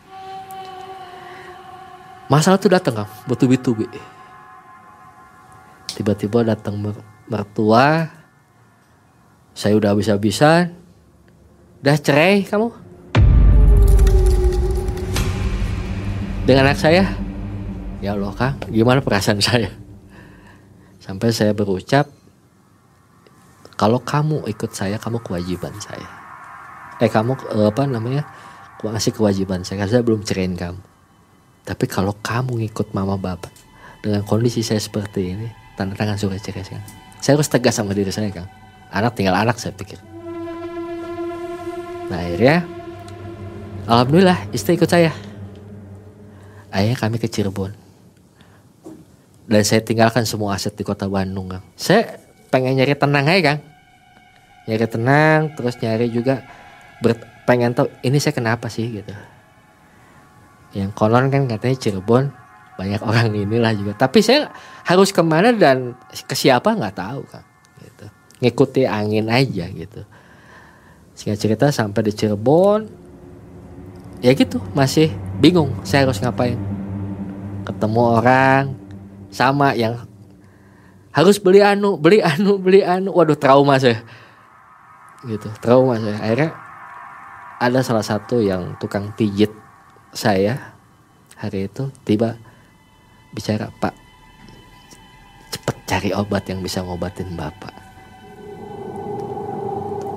masalah 2.32 2.58
tuh 2.58 2.72
datang 2.72 3.04
kan 3.04 3.08
bertubi-tubi 3.28 3.86
tiba-tiba 5.94 6.42
datang 6.42 6.82
mertua 7.28 8.24
saya 9.54 9.78
udah 9.78 9.94
habis-habisan. 9.94 10.74
Udah 11.86 11.98
cerai 12.02 12.42
kamu? 12.42 12.74
Dengan 16.44 16.68
anak 16.68 16.80
saya? 16.82 17.06
Ya 18.04 18.18
Allah 18.18 18.34
kang 18.36 18.60
gimana 18.68 19.00
perasaan 19.00 19.40
saya? 19.46 19.72
Sampai 21.00 21.32
saya 21.32 21.54
berucap 21.56 22.10
kalau 23.78 24.02
kamu 24.02 24.48
ikut 24.50 24.72
saya 24.74 24.98
kamu 24.98 25.22
kewajiban 25.22 25.72
saya. 25.80 26.08
Eh 27.00 27.08
kamu 27.08 27.38
eh, 27.54 27.68
apa 27.70 27.84
namanya? 27.88 28.24
Masih 28.84 29.16
kewajiban 29.16 29.64
saya 29.64 29.86
karena 29.86 29.92
saya 29.96 30.04
belum 30.04 30.28
ceraiin 30.28 30.60
kamu. 30.60 30.82
Tapi 31.64 31.86
kalau 31.88 32.12
kamu 32.20 32.68
ngikut 32.68 32.92
mama 32.92 33.16
bapak 33.16 33.54
dengan 34.04 34.26
kondisi 34.28 34.60
saya 34.60 34.84
seperti 34.84 35.32
ini 35.32 35.48
tanda 35.80 35.96
tangan 35.96 36.20
surat 36.20 36.44
cerai 36.44 36.68
kan 36.68 36.84
saya 37.24 37.40
harus 37.40 37.48
tegas 37.48 37.80
sama 37.80 37.96
diri 37.96 38.12
saya 38.12 38.28
kang. 38.36 38.52
Anak 38.92 39.16
tinggal 39.16 39.40
anak 39.40 39.56
saya 39.56 39.72
pikir. 39.72 39.96
Nah 42.12 42.20
akhirnya 42.20 42.68
alhamdulillah 43.88 44.52
istri 44.52 44.76
ikut 44.76 44.92
saya. 44.92 45.16
Akhirnya 46.68 47.00
kami 47.00 47.24
ke 47.24 47.32
Cirebon. 47.32 47.72
Dan 49.48 49.64
saya 49.64 49.80
tinggalkan 49.80 50.28
semua 50.28 50.60
aset 50.60 50.76
di 50.76 50.84
kota 50.84 51.08
Bandung 51.08 51.48
kang. 51.48 51.64
Saya 51.80 52.20
pengen 52.52 52.76
nyari 52.76 52.92
tenang 52.92 53.24
aja 53.24 53.56
kang. 53.56 53.60
Nyari 54.68 54.86
tenang 54.92 55.40
terus 55.56 55.80
nyari 55.80 56.12
juga 56.12 56.44
ber, 57.00 57.24
pengen 57.48 57.72
tahu 57.72 57.88
ini 58.04 58.20
saya 58.20 58.36
kenapa 58.36 58.68
sih? 58.68 59.00
gitu. 59.00 59.16
Yang 60.76 60.92
konon 60.92 61.32
kan 61.32 61.48
katanya 61.48 61.80
Cirebon 61.80 62.43
banyak 62.76 63.02
orang 63.10 63.34
inilah 63.34 63.74
juga. 63.78 63.94
Tapi 63.96 64.20
saya 64.24 64.50
harus 64.86 65.14
ke 65.14 65.22
mana 65.22 65.54
dan 65.54 65.98
ke 66.10 66.36
siapa 66.36 66.74
nggak 66.74 66.96
tahu 66.98 67.22
kan 67.30 67.44
gitu. 67.82 68.06
Ngikuti 68.44 68.84
angin 68.90 69.30
aja 69.30 69.66
gitu. 69.70 70.02
Sehingga 71.14 71.38
cerita 71.38 71.70
sampai 71.70 72.10
di 72.10 72.12
Cirebon 72.14 72.90
ya 74.24 74.32
gitu 74.34 74.64
masih 74.74 75.12
bingung 75.38 75.74
saya 75.86 76.10
harus 76.10 76.20
ngapain. 76.20 76.58
Ketemu 77.64 78.02
orang 78.20 78.64
sama 79.32 79.72
yang 79.74 80.04
harus 81.14 81.38
beli 81.38 81.62
anu 81.62 81.96
beli 81.96 82.20
anu 82.20 82.60
beli 82.60 82.82
anu. 82.84 83.14
Waduh 83.14 83.38
trauma 83.38 83.78
saya. 83.78 84.02
Gitu 85.24 85.48
trauma 85.64 85.96
saya. 86.02 86.20
Akhirnya 86.20 86.52
ada 87.64 87.80
salah 87.80 88.04
satu 88.04 88.44
yang 88.44 88.76
tukang 88.76 89.16
pijit 89.16 89.54
saya 90.12 90.76
hari 91.40 91.72
itu 91.72 91.88
tiba 92.04 92.36
bicara 93.34 93.74
pak 93.82 94.04
cepet 95.54 95.76
cari 95.86 96.10
obat 96.12 96.44
yang 96.50 96.60
bisa 96.60 96.82
ngobatin 96.82 97.30
bapak. 97.38 97.72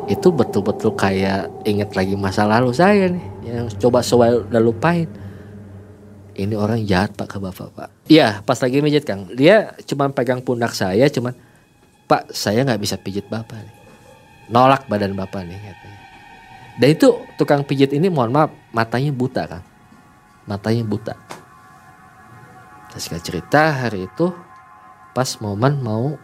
Itu 0.06 0.30
betul-betul 0.30 0.94
kayak 0.94 1.50
inget 1.66 1.92
lagi 1.92 2.14
masa 2.14 2.46
lalu 2.46 2.72
saya 2.72 3.10
nih 3.10 3.26
yang 3.44 3.66
coba 3.76 4.00
saya 4.00 4.40
udah 4.40 4.62
lupain. 4.62 5.06
Ini 6.36 6.52
orang 6.52 6.84
jahat 6.84 7.16
pak 7.16 7.32
ke 7.32 7.38
bapak 7.40 7.68
pak. 7.72 7.88
Iya 8.08 8.40
pas 8.42 8.58
lagi 8.60 8.80
mijit 8.80 9.04
kang. 9.04 9.28
Dia 9.34 9.74
cuma 9.86 10.08
pegang 10.12 10.40
pundak 10.40 10.72
saya 10.72 11.08
cuman 11.10 11.34
pak 12.06 12.30
saya 12.32 12.62
nggak 12.62 12.80
bisa 12.80 12.96
pijit 12.96 13.26
bapak 13.26 13.60
nih. 13.60 13.76
Nolak 14.52 14.86
badan 14.86 15.18
bapak 15.18 15.42
nih 15.42 15.58
katanya. 15.58 16.00
Dan 16.76 16.88
itu 16.92 17.08
tukang 17.40 17.66
pijit 17.66 17.90
ini 17.90 18.06
mohon 18.12 18.30
maaf 18.30 18.50
matanya 18.70 19.10
buta 19.10 19.42
kang. 19.48 19.64
Matanya 20.46 20.86
buta 20.86 21.18
singkat 23.00 23.22
cerita 23.24 23.62
hari 23.86 24.06
itu 24.06 24.32
pas 25.16 25.28
momen 25.40 25.80
mau 25.80 26.16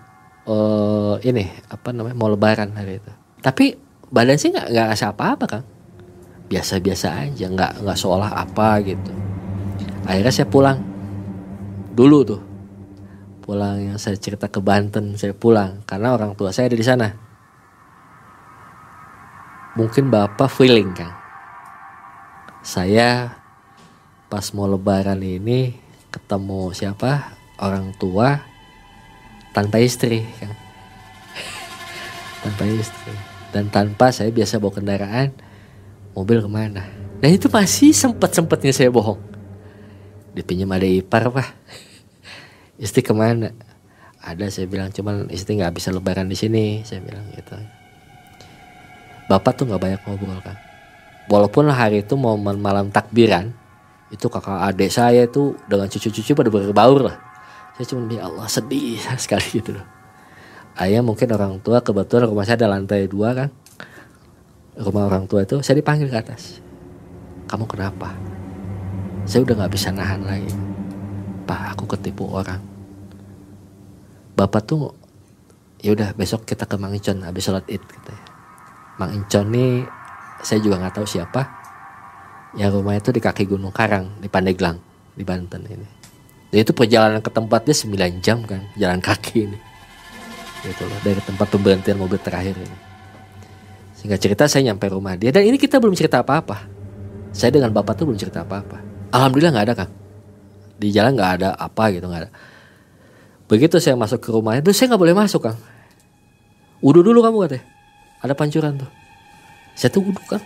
uh, 0.47 1.16
ini 1.25 1.49
apa 1.68 1.91
namanya 1.91 2.16
mau 2.16 2.29
lebaran 2.29 2.73
hari 2.77 3.01
itu. 3.01 3.12
Tapi 3.41 3.75
badan 4.12 4.37
sih 4.37 4.53
nggak 4.53 4.68
nggak 4.68 4.87
ngasih 4.93 5.09
apa-apa 5.09 5.45
kan 5.49 5.62
biasa-biasa 6.53 7.07
aja 7.29 7.47
nggak 7.49 7.73
nggak 7.85 7.99
seolah 7.99 8.31
apa 8.37 8.68
gitu. 8.85 9.12
Akhirnya 10.05 10.33
saya 10.33 10.49
pulang. 10.49 10.79
Dulu 11.93 12.18
tuh. 12.25 12.43
Pulang 13.43 13.81
yang 13.83 13.99
saya 13.99 14.14
cerita 14.20 14.47
ke 14.47 14.62
Banten 14.62 15.18
saya 15.18 15.35
pulang. 15.35 15.83
Karena 15.89 16.14
orang 16.14 16.37
tua 16.37 16.55
saya 16.55 16.70
ada 16.70 16.79
di 16.79 16.87
sana. 16.87 17.09
Mungkin 19.73 20.12
bapak 20.12 20.53
feeling 20.53 20.93
kan 20.93 21.23
saya 22.62 23.43
pas 24.31 24.47
mau 24.55 24.70
lebaran 24.70 25.18
ini 25.18 25.75
ketemu 26.13 26.77
siapa? 26.77 27.33
Orang 27.57 27.97
tua 27.97 28.45
tanpa 29.57 29.81
istri 29.81 30.21
kan? 30.37 30.53
Tanpa 32.45 32.65
istri. 32.69 33.15
Dan 33.53 33.69
tanpa 33.69 34.09
saya 34.09 34.33
biasa 34.33 34.57
bawa 34.57 34.73
kendaraan 34.81 35.29
mobil 36.17 36.41
ke 36.41 36.49
mana? 36.49 36.89
Dan 37.21 37.37
itu 37.37 37.53
masih 37.53 37.93
sempat 37.93 38.33
sempatnya 38.33 38.73
saya 38.73 38.89
bohong. 38.89 39.21
Dipinjam 40.33 40.73
ada 40.73 40.89
ipar 40.89 41.29
pak. 41.29 41.53
Istri 42.85 43.05
ke 43.05 43.13
mana? 43.13 43.53
Ada 44.25 44.49
saya 44.49 44.67
bilang 44.67 44.89
cuman 44.89 45.29
istri 45.29 45.61
nggak 45.61 45.77
bisa 45.77 45.93
lebaran 45.93 46.27
di 46.27 46.35
sini. 46.35 46.81
Saya 46.83 47.05
bilang 47.05 47.29
gitu. 47.37 47.55
Bapak 49.29 49.61
tuh 49.61 49.69
nggak 49.69 49.83
banyak 49.85 50.01
ngobrol 50.09 50.41
kan 50.41 50.57
walaupun 51.31 51.71
hari 51.71 52.03
itu 52.03 52.19
momen 52.19 52.59
malam 52.59 52.91
takbiran 52.91 53.55
itu 54.13 54.29
kakak 54.29 54.69
adik 54.69 54.93
saya 54.93 55.25
itu 55.25 55.57
dengan 55.65 55.89
cucu-cucu 55.89 56.37
pada 56.37 56.53
berbaur 56.53 57.01
lah. 57.09 57.17
Saya 57.81 57.89
cuma 57.89 58.05
bilang 58.05 58.37
Allah 58.37 58.47
sedih 58.53 59.01
sekali 59.25 59.49
gitu 59.49 59.73
loh. 59.81 59.87
Ayah 60.77 61.01
mungkin 61.01 61.33
orang 61.33 61.61
tua 61.65 61.81
kebetulan 61.81 62.29
rumah 62.29 62.45
saya 62.45 62.61
ada 62.61 62.69
lantai 62.77 63.09
dua 63.09 63.33
kan. 63.33 63.49
Rumah 64.77 65.03
orang 65.09 65.25
tua 65.25 65.49
itu 65.49 65.65
saya 65.65 65.81
dipanggil 65.81 66.13
ke 66.13 66.17
atas. 66.17 66.61
Kamu 67.49 67.65
kenapa? 67.65 68.13
Saya 69.25 69.49
udah 69.49 69.65
nggak 69.65 69.73
bisa 69.73 69.89
nahan 69.93 70.25
lagi. 70.25 70.53
Pak 71.49 71.77
aku 71.77 71.85
ketipu 71.97 72.29
orang. 72.29 72.61
Bapak 74.33 74.65
tuh 74.65 74.93
ya 75.81 75.93
udah 75.93 76.13
besok 76.17 76.45
kita 76.45 76.65
ke 76.65 76.77
Mang 76.77 76.93
Incon 76.93 77.21
habis 77.25 77.45
sholat 77.49 77.65
id 77.69 77.81
gitu 77.81 78.11
ya. 78.13 78.23
Mang 78.97 79.13
Incon 79.13 79.53
nih 79.53 79.85
saya 80.41 80.61
juga 80.61 80.81
nggak 80.81 81.01
tahu 81.01 81.07
siapa 81.09 81.62
ya 82.57 82.69
rumah 82.69 82.97
itu 82.97 83.09
di 83.13 83.21
kaki 83.21 83.49
Gunung 83.49 83.73
Karang 83.73 84.21
di 84.21 84.29
Pandeglang 84.29 84.77
di 85.17 85.25
Banten 85.25 85.65
ini. 85.65 85.87
Jadi 86.53 86.61
itu 86.69 86.73
perjalanan 86.77 87.25
ke 87.25 87.33
tempatnya 87.33 87.73
9 87.73 88.21
jam 88.21 88.45
kan 88.45 88.61
jalan 88.77 89.01
kaki 89.01 89.49
ini. 89.49 89.59
Gitu 90.63 90.85
loh 90.85 90.99
dari 91.01 91.21
tempat 91.25 91.49
pemberhentian 91.49 91.97
mobil 91.97 92.21
terakhir 92.21 92.55
ini. 92.61 92.77
Sehingga 93.97 94.21
cerita 94.21 94.45
saya 94.45 94.69
nyampe 94.73 94.85
rumah 94.93 95.17
dia. 95.17 95.33
Dan 95.33 95.49
ini 95.49 95.57
kita 95.57 95.81
belum 95.81 95.97
cerita 95.97 96.21
apa-apa. 96.21 96.69
Saya 97.33 97.57
dengan 97.57 97.73
bapak 97.73 97.97
tuh 97.97 98.05
belum 98.13 98.21
cerita 98.21 98.45
apa-apa. 98.45 98.85
Alhamdulillah 99.17 99.53
nggak 99.57 99.67
ada 99.73 99.75
kang. 99.85 99.93
Di 100.77 100.93
jalan 100.93 101.17
nggak 101.17 101.31
ada 101.41 101.49
apa 101.57 101.85
gitu 101.89 102.05
nggak 102.05 102.23
ada. 102.29 102.31
Begitu 103.49 103.81
saya 103.81 103.97
masuk 103.97 104.21
ke 104.21 104.29
rumahnya 104.29 104.61
tuh 104.61 104.77
saya 104.77 104.93
nggak 104.93 105.03
boleh 105.03 105.17
masuk 105.17 105.41
kang. 105.41 105.59
Wudhu 106.85 107.01
dulu 107.01 107.25
kamu 107.25 107.49
katanya. 107.49 107.65
Ada 108.21 108.33
pancuran 108.37 108.77
tuh. 108.77 108.91
Saya 109.73 109.89
tuh 109.89 110.05
wudhu 110.05 110.21
kang 110.29 110.45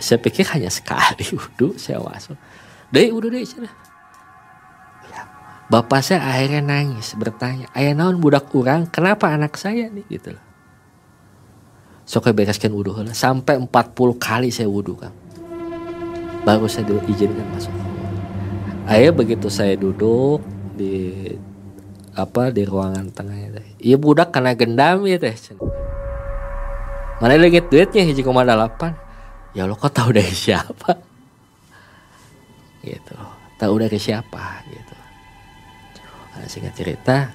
saya 0.00 0.18
pikir 0.20 0.44
hanya 0.52 0.68
sekali 0.72 1.24
wudhu 1.36 1.76
saya 1.76 2.00
masuk 2.00 2.36
deh 2.92 3.08
wudhu 3.12 3.32
deh 3.32 3.44
sana 3.44 3.70
Bapak 5.66 5.98
saya 5.98 6.22
akhirnya 6.22 6.62
nangis 6.62 7.18
bertanya, 7.18 7.66
ayah 7.74 7.90
naon 7.90 8.22
budak 8.22 8.46
kurang, 8.46 8.86
kenapa 8.86 9.34
anak 9.34 9.58
saya 9.58 9.90
nih 9.90 10.06
gitu 10.06 10.38
loh. 10.38 10.44
Sok 12.06 12.30
bereskan 12.30 12.70
wudhu 12.70 13.02
lah. 13.02 13.10
Sampai 13.10 13.58
40 13.58 13.66
kali 14.14 14.54
saya 14.54 14.70
wudhu 14.70 14.94
kan. 14.94 15.10
Baru 16.46 16.70
saya 16.70 16.86
diizinkan 16.86 17.42
masuk. 17.50 17.74
Ayah 18.86 19.10
begitu 19.10 19.50
saya 19.50 19.74
duduk 19.74 20.38
di 20.78 21.34
apa 22.14 22.54
di 22.54 22.62
ruangan 22.62 23.10
tengahnya 23.10 23.58
teh. 23.58 23.66
Iya 23.82 23.98
budak 23.98 24.30
kena 24.30 24.54
gendam 24.54 25.02
ya 25.10 25.18
teh. 25.18 25.34
Mana 27.18 27.34
lagi 27.34 27.58
duitnya 27.58 28.06
hiji 28.06 28.22
koma 28.22 28.46
delapan. 28.46 28.94
Ya 29.56 29.64
lo 29.64 29.74
kok 29.74 29.96
tahu 29.96 30.12
dari 30.12 30.36
siapa? 30.36 30.92
Gitu. 32.84 33.16
Tahu 33.56 33.74
dari 33.80 33.96
siapa? 33.96 34.60
Gitu. 34.68 34.96
Nah, 36.36 36.44
singkat 36.44 36.76
cerita. 36.76 37.32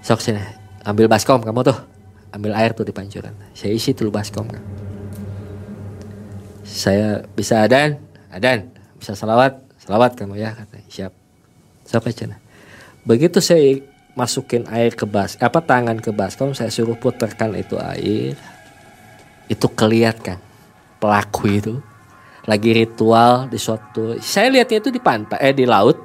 Sok 0.00 0.24
sini 0.24 0.40
ambil 0.88 1.12
baskom 1.12 1.44
kamu 1.44 1.60
tuh. 1.60 1.78
Ambil 2.32 2.56
air 2.56 2.72
tuh 2.72 2.88
di 2.88 2.96
pancuran. 2.96 3.36
Saya 3.52 3.76
isi 3.76 3.92
dulu 3.92 4.08
baskom 4.08 4.48
kan 4.48 4.88
saya 6.68 7.24
bisa 7.32 7.64
adan? 7.64 7.96
Adan. 8.28 8.68
Bisa 9.00 9.16
salawat 9.16 9.56
salawat 9.80 10.14
kamu 10.14 10.36
ya 10.36 10.52
katanya. 10.52 10.86
Siap. 10.86 11.12
Sok 11.88 12.12
aja 12.12 12.36
begitu 13.08 13.40
saya 13.40 13.80
masukin 14.12 14.68
air 14.68 14.92
ke 14.92 15.08
bas 15.08 15.40
apa 15.40 15.64
tangan 15.64 15.96
ke 15.96 16.12
baskom 16.12 16.52
saya 16.52 16.68
suruh 16.68 17.00
putarkan 17.00 17.56
itu 17.56 17.80
air. 17.80 18.36
Itu 19.48 19.72
kelihatan 19.72 20.36
pelaku 20.98 21.42
itu 21.48 21.74
lagi 22.48 22.72
ritual 22.72 23.44
di 23.52 23.60
suatu 23.60 24.16
saya 24.24 24.48
lihatnya 24.48 24.80
itu 24.80 24.88
di 24.88 25.00
pantai 25.00 25.36
eh 25.44 25.52
di 25.52 25.68
laut. 25.68 26.00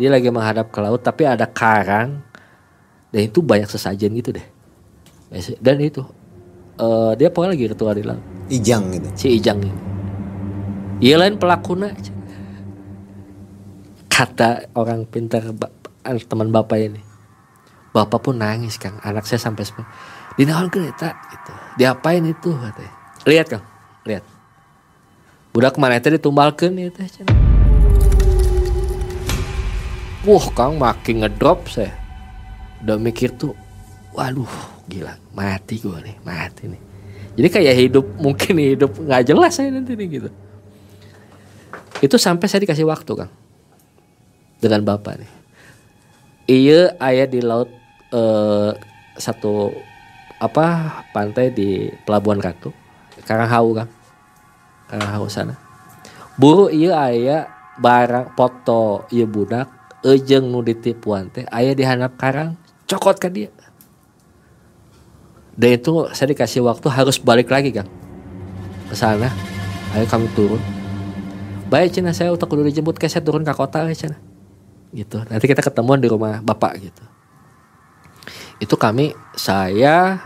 Dia 0.00 0.08
lagi 0.08 0.32
menghadap 0.32 0.72
ke 0.72 0.80
laut 0.80 1.04
tapi 1.04 1.28
ada 1.28 1.44
karang. 1.44 2.24
Dan 3.12 3.28
itu 3.28 3.44
banyak 3.44 3.68
sesajen 3.68 4.16
gitu 4.16 4.32
deh. 4.32 4.46
Dan 5.60 5.76
itu 5.84 6.00
uh, 6.80 7.12
dia 7.12 7.28
pokoknya 7.28 7.52
lagi 7.52 7.66
ritual 7.68 7.92
di 7.92 8.04
laut. 8.08 8.24
Ijang 8.48 8.96
gitu. 8.96 9.08
Si 9.12 9.26
Ijang 9.36 9.60
ini. 9.60 9.80
Iya 11.04 11.20
lain 11.20 11.36
pelakuna 11.36 11.92
kata 14.08 14.72
orang 14.72 15.04
pintar 15.04 15.52
teman 16.02 16.48
bapak 16.48 16.78
ini 16.80 17.02
bapak 17.92 18.24
pun 18.24 18.40
nangis 18.40 18.80
kang. 18.80 18.96
Anak 19.04 19.28
saya 19.28 19.44
sampai 19.44 19.68
di 20.40 20.48
naon 20.48 20.72
kereta 20.72 21.12
gitu. 21.28 21.52
Diapain 21.76 22.24
itu? 22.24 22.56
katanya. 22.56 22.92
Lihat 23.28 23.46
kang 23.52 23.71
lihat. 24.06 24.24
Budak 25.52 25.76
mana 25.76 26.00
itu 26.00 26.08
ditumbalkan 26.08 26.72
itu 26.80 27.04
Wah 30.22 30.46
kang 30.54 30.78
makin 30.78 31.26
ngedrop 31.26 31.66
saya. 31.68 31.92
Udah 32.82 32.96
mikir 32.98 33.34
tuh 33.34 33.54
Waduh 34.12 34.84
gila 34.92 35.16
mati 35.32 35.80
gue 35.80 35.96
nih 36.04 36.16
Mati 36.20 36.68
nih. 36.68 36.82
Jadi 37.32 37.48
kayak 37.48 37.76
hidup 37.80 38.06
mungkin 38.24 38.54
hidup 38.60 38.92
nggak 38.96 39.24
jelas 39.24 39.52
saya 39.56 39.72
nanti 39.72 39.96
nih 39.96 40.08
gitu. 40.20 40.30
Itu 42.02 42.16
sampai 42.18 42.46
saya 42.48 42.64
dikasih 42.66 42.88
waktu 42.88 43.12
kang 43.14 43.32
Dengan 44.60 44.84
bapak 44.84 45.20
nih. 45.20 45.30
Iya 46.48 46.80
ayah 46.98 47.26
di 47.30 47.40
laut 47.40 47.70
eh, 48.10 48.70
Satu 49.16 49.70
Apa 50.42 50.98
pantai 51.14 51.54
di 51.54 51.86
Pelabuhan 52.02 52.42
Ratu 52.42 52.81
Karanghau 53.32 53.72
kang 53.72 53.90
Karanghau 54.92 55.24
sana. 55.32 55.56
Buru 56.36 56.68
iya 56.68 57.08
ayah 57.08 57.48
barang 57.80 58.36
foto 58.36 59.08
iya 59.08 59.24
budak 59.24 59.72
ejeng 60.04 60.52
nu 60.52 60.60
ditipuan 60.60 61.32
teh 61.32 61.48
ayah 61.48 61.72
di 61.72 61.80
handap 61.80 62.20
karang 62.20 62.60
cokot 62.84 63.16
ke 63.16 63.32
dia. 63.32 63.48
Dan 65.56 65.80
itu 65.80 66.12
saya 66.12 66.36
dikasih 66.36 66.60
waktu 66.60 66.92
harus 66.92 67.16
balik 67.16 67.48
lagi 67.48 67.72
kang. 67.72 67.88
Ke 68.92 68.96
sana. 68.96 69.32
Ayo 69.96 70.04
kami 70.04 70.28
turun. 70.36 70.60
Baik 71.72 71.96
cina 71.96 72.12
saya 72.12 72.36
untuk 72.36 72.52
kudu 72.52 72.68
dijemput 72.68 73.00
ke 73.00 73.08
saya 73.08 73.24
turun 73.24 73.48
ke 73.48 73.52
kota 73.56 73.88
ya 73.88 73.96
cina. 73.96 74.20
Gitu. 74.92 75.24
Nanti 75.24 75.48
kita 75.48 75.64
ketemuan 75.64 76.04
di 76.04 76.08
rumah 76.08 76.44
bapak 76.44 76.72
gitu. 76.84 77.04
Itu 78.60 78.76
kami 78.76 79.16
saya 79.32 80.20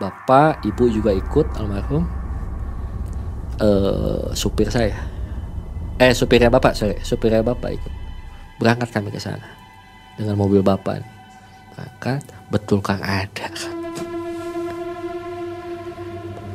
bapak 0.00 0.64
ibu 0.64 0.88
juga 0.88 1.12
ikut 1.12 1.60
almarhum 1.60 2.19
uh, 3.60 4.32
supir 4.34 4.72
saya. 4.72 4.96
Eh 6.00 6.16
supirnya 6.16 6.48
bapak 6.48 6.72
sorry. 6.72 6.96
Supirnya 7.04 7.44
bapak 7.44 7.76
ikut. 7.76 7.92
Berangkat 8.58 8.88
kami 8.92 9.12
ke 9.12 9.20
sana 9.20 9.60
dengan 10.20 10.36
mobil 10.36 10.60
bapak 10.60 11.00
berangkat 11.72 12.20
betul 12.52 12.84
kang 12.84 13.00
ada 13.00 13.48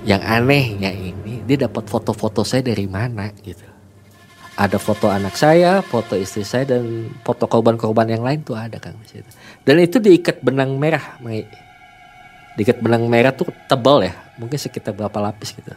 yang 0.05 0.21
anehnya 0.21 0.93
ini 0.93 1.41
dia 1.49 1.65
dapat 1.65 1.89
foto-foto 1.89 2.45
saya 2.45 2.61
dari 2.61 2.85
mana 2.85 3.33
gitu. 3.41 3.65
Ada 4.55 4.79
foto 4.79 5.11
anak 5.11 5.33
saya 5.35 5.81
foto 5.81 6.13
istri 6.15 6.45
saya 6.45 6.77
dan 6.77 7.11
foto 7.25 7.49
korban-korban 7.49 8.07
yang 8.07 8.23
lain 8.23 8.45
tuh 8.45 8.55
ada 8.55 8.77
kang 8.77 8.95
dan 9.65 9.75
itu 9.81 9.97
diikat 9.97 10.45
benang 10.45 10.77
merah 10.77 11.17
diikat 12.55 12.79
benang 12.79 13.09
merah 13.09 13.33
tuh 13.35 13.49
tebal 13.67 14.05
ya 14.05 14.15
mungkin 14.39 14.55
sekitar 14.55 14.95
berapa 14.95 15.19
lapis 15.19 15.57
gitu 15.57 15.75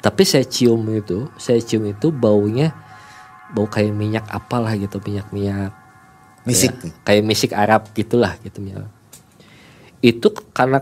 tapi 0.00 0.24
saya 0.24 0.44
cium 0.48 0.80
itu 0.92 1.28
saya 1.36 1.60
cium 1.60 1.84
itu 1.92 2.08
baunya 2.08 2.72
bau 3.52 3.68
kayak 3.68 3.92
minyak 3.92 4.24
apalah 4.32 4.72
gitu 4.78 4.96
minyak 5.04 5.28
minyak 5.34 5.76
misik. 6.48 6.72
Ya, 6.80 6.90
kayak 7.04 7.22
misik 7.26 7.52
Arab 7.52 7.90
gitulah 7.92 8.36
gitu 8.40 8.64
ya. 8.64 8.88
Itu 10.00 10.32
karena 10.56 10.80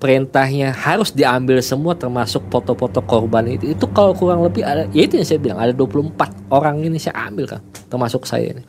perintahnya 0.00 0.72
harus 0.72 1.12
diambil 1.12 1.60
semua 1.60 1.96
termasuk 1.96 2.48
foto-foto 2.52 3.00
korban 3.04 3.48
itu. 3.48 3.72
Itu 3.72 3.88
kalau 3.92 4.12
kurang 4.12 4.44
lebih 4.44 4.64
ada 4.64 4.84
ya 4.92 5.02
itu 5.04 5.16
yang 5.20 5.26
saya 5.28 5.40
bilang 5.40 5.58
ada 5.60 5.72
24 5.72 6.52
orang 6.52 6.84
ini 6.84 7.00
saya 7.00 7.28
ambil 7.28 7.48
kan 7.48 7.62
termasuk 7.88 8.28
saya 8.28 8.52
ini. 8.56 8.64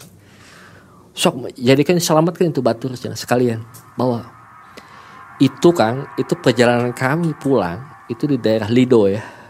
Sok 1.11 1.51
jadikan 1.59 1.99
selamatkan 1.99 2.55
itu 2.55 2.63
batu 2.63 2.87
sekalian. 2.95 3.59
Bawa 3.99 4.23
itu 5.41 5.73
kan 5.73 6.05
itu 6.15 6.37
perjalanan 6.37 6.93
kami 6.93 7.33
pulang 7.35 7.81
itu 8.07 8.29
di 8.29 8.37
daerah 8.37 8.69
Lido 8.69 9.09
ya 9.09 9.40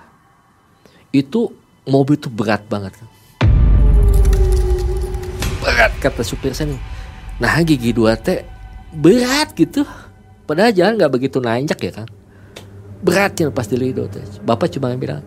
itu 1.12 1.52
mobil 1.88 2.16
itu 2.16 2.28
berat 2.32 2.64
banget 2.68 2.96
kan 2.96 3.08
berat 5.62 5.94
kata 6.02 6.24
supir 6.26 6.56
saya 6.56 6.74
nih 6.74 6.82
nah 7.38 7.60
gigi 7.62 7.92
dua 7.94 8.16
teh 8.18 8.44
berat 8.92 9.54
gitu 9.56 9.88
Padahal 10.52 10.76
jalan 10.76 11.00
nggak 11.00 11.14
begitu 11.16 11.40
nanjak 11.40 11.80
ya 11.80 11.92
Kang. 11.96 12.12
Beratnya 13.00 13.48
pas 13.56 13.64
di 13.72 13.80
lido 13.80 14.04
tuh. 14.12 14.20
Bapak 14.44 14.68
cuma 14.68 14.92
bilang, 15.00 15.24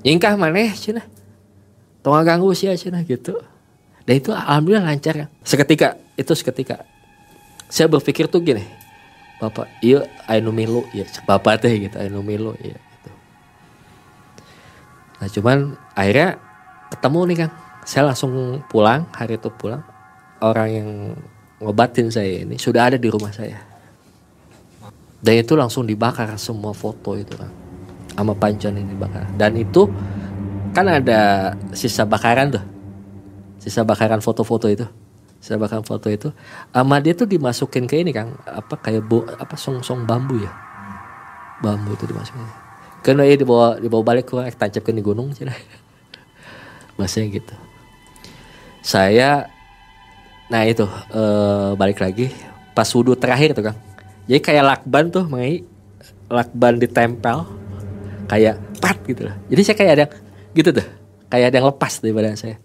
nyingkah 0.00 0.32
mana 0.40 0.72
cina. 0.72 1.04
Tolong 2.00 2.24
ganggu 2.24 2.56
sih 2.56 2.72
cina 2.80 3.04
gitu. 3.04 3.36
Dan 4.08 4.16
itu 4.16 4.32
alhamdulillah 4.32 4.88
lancar 4.88 5.12
ya. 5.12 5.26
Seketika, 5.44 6.00
itu 6.16 6.32
seketika. 6.32 6.88
Saya 7.68 7.84
berpikir 7.92 8.32
tuh 8.32 8.40
gini, 8.40 8.64
Bapak, 9.42 9.68
iya 9.84 10.08
ayo 10.24 10.48
milu, 10.54 10.88
ya 10.96 11.04
Bapak 11.28 11.60
teh 11.60 11.76
gitu, 11.76 11.98
ayo 12.00 12.24
milu, 12.24 12.56
ya. 12.64 12.80
Nah 15.16 15.28
cuman 15.32 15.74
akhirnya 15.96 16.36
ketemu 16.92 17.20
nih 17.32 17.36
Kang. 17.44 17.54
Saya 17.86 18.02
langsung 18.10 18.32
pulang, 18.66 19.06
hari 19.14 19.38
itu 19.38 19.46
pulang. 19.54 19.82
Orang 20.42 20.68
yang 20.68 20.88
ngobatin 21.62 22.10
saya 22.10 22.44
ini 22.44 22.58
sudah 22.58 22.90
ada 22.90 22.98
di 22.98 23.08
rumah 23.08 23.30
saya. 23.30 23.62
Dan 25.22 25.40
itu 25.40 25.54
langsung 25.56 25.86
dibakar 25.86 26.34
semua 26.36 26.76
foto 26.76 27.14
itu 27.14 27.32
kan. 27.38 27.48
Sama 28.12 28.34
pancon 28.34 28.74
ini 28.76 28.90
dibakar. 28.90 29.24
Dan 29.38 29.54
itu 29.54 29.86
kan 30.74 30.86
ada 30.90 31.52
sisa 31.72 32.04
bakaran 32.04 32.52
tuh. 32.52 32.64
Sisa 33.62 33.86
bakaran 33.86 34.18
foto-foto 34.18 34.66
itu. 34.68 34.84
Sisa 35.40 35.56
bakaran 35.56 35.86
foto 35.86 36.10
itu. 36.10 36.28
Sama 36.74 36.98
dia 36.98 37.14
tuh 37.14 37.30
dimasukin 37.30 37.86
ke 37.86 38.02
ini 38.02 38.10
Kang. 38.10 38.34
Apa 38.44 38.82
kayak 38.82 39.06
bo, 39.06 39.24
apa 39.24 39.54
song-song 39.54 40.04
bambu 40.04 40.42
ya. 40.42 40.52
Bambu 41.62 41.94
itu 41.96 42.04
dimasukin. 42.04 42.65
Karena 43.06 43.22
ya 43.22 43.38
dibawa 43.38 43.78
dibawa 43.78 44.02
balik 44.02 44.34
ke 44.34 44.34
tancapkan 44.58 44.98
di 44.98 45.02
gunung 45.06 45.30
cina. 45.30 45.54
Bahasanya 46.98 47.30
gitu. 47.38 47.54
Saya 48.82 49.46
Nah 50.46 50.62
itu 50.62 50.86
uh, 51.10 51.74
balik 51.74 51.98
lagi 51.98 52.30
pas 52.70 52.86
wudhu 52.86 53.18
terakhir 53.18 53.54
tuh 53.54 53.70
kang. 53.70 53.78
Jadi 54.30 54.40
kayak 54.42 54.64
lakban 54.66 55.10
tuh 55.10 55.26
mengai 55.26 55.66
lakban 56.30 56.78
ditempel 56.78 57.46
kayak 58.30 58.58
pat 58.78 58.98
gitu 59.06 59.26
lah. 59.26 59.34
Jadi 59.50 59.60
saya 59.62 59.76
kayak 59.78 59.92
ada 59.98 60.06
gitu 60.54 60.70
tuh, 60.70 60.86
kayak 61.30 61.46
ada 61.50 61.56
yang 61.62 61.68
lepas 61.70 61.92
dari 61.98 62.14
badan 62.14 62.38
saya. 62.38 62.56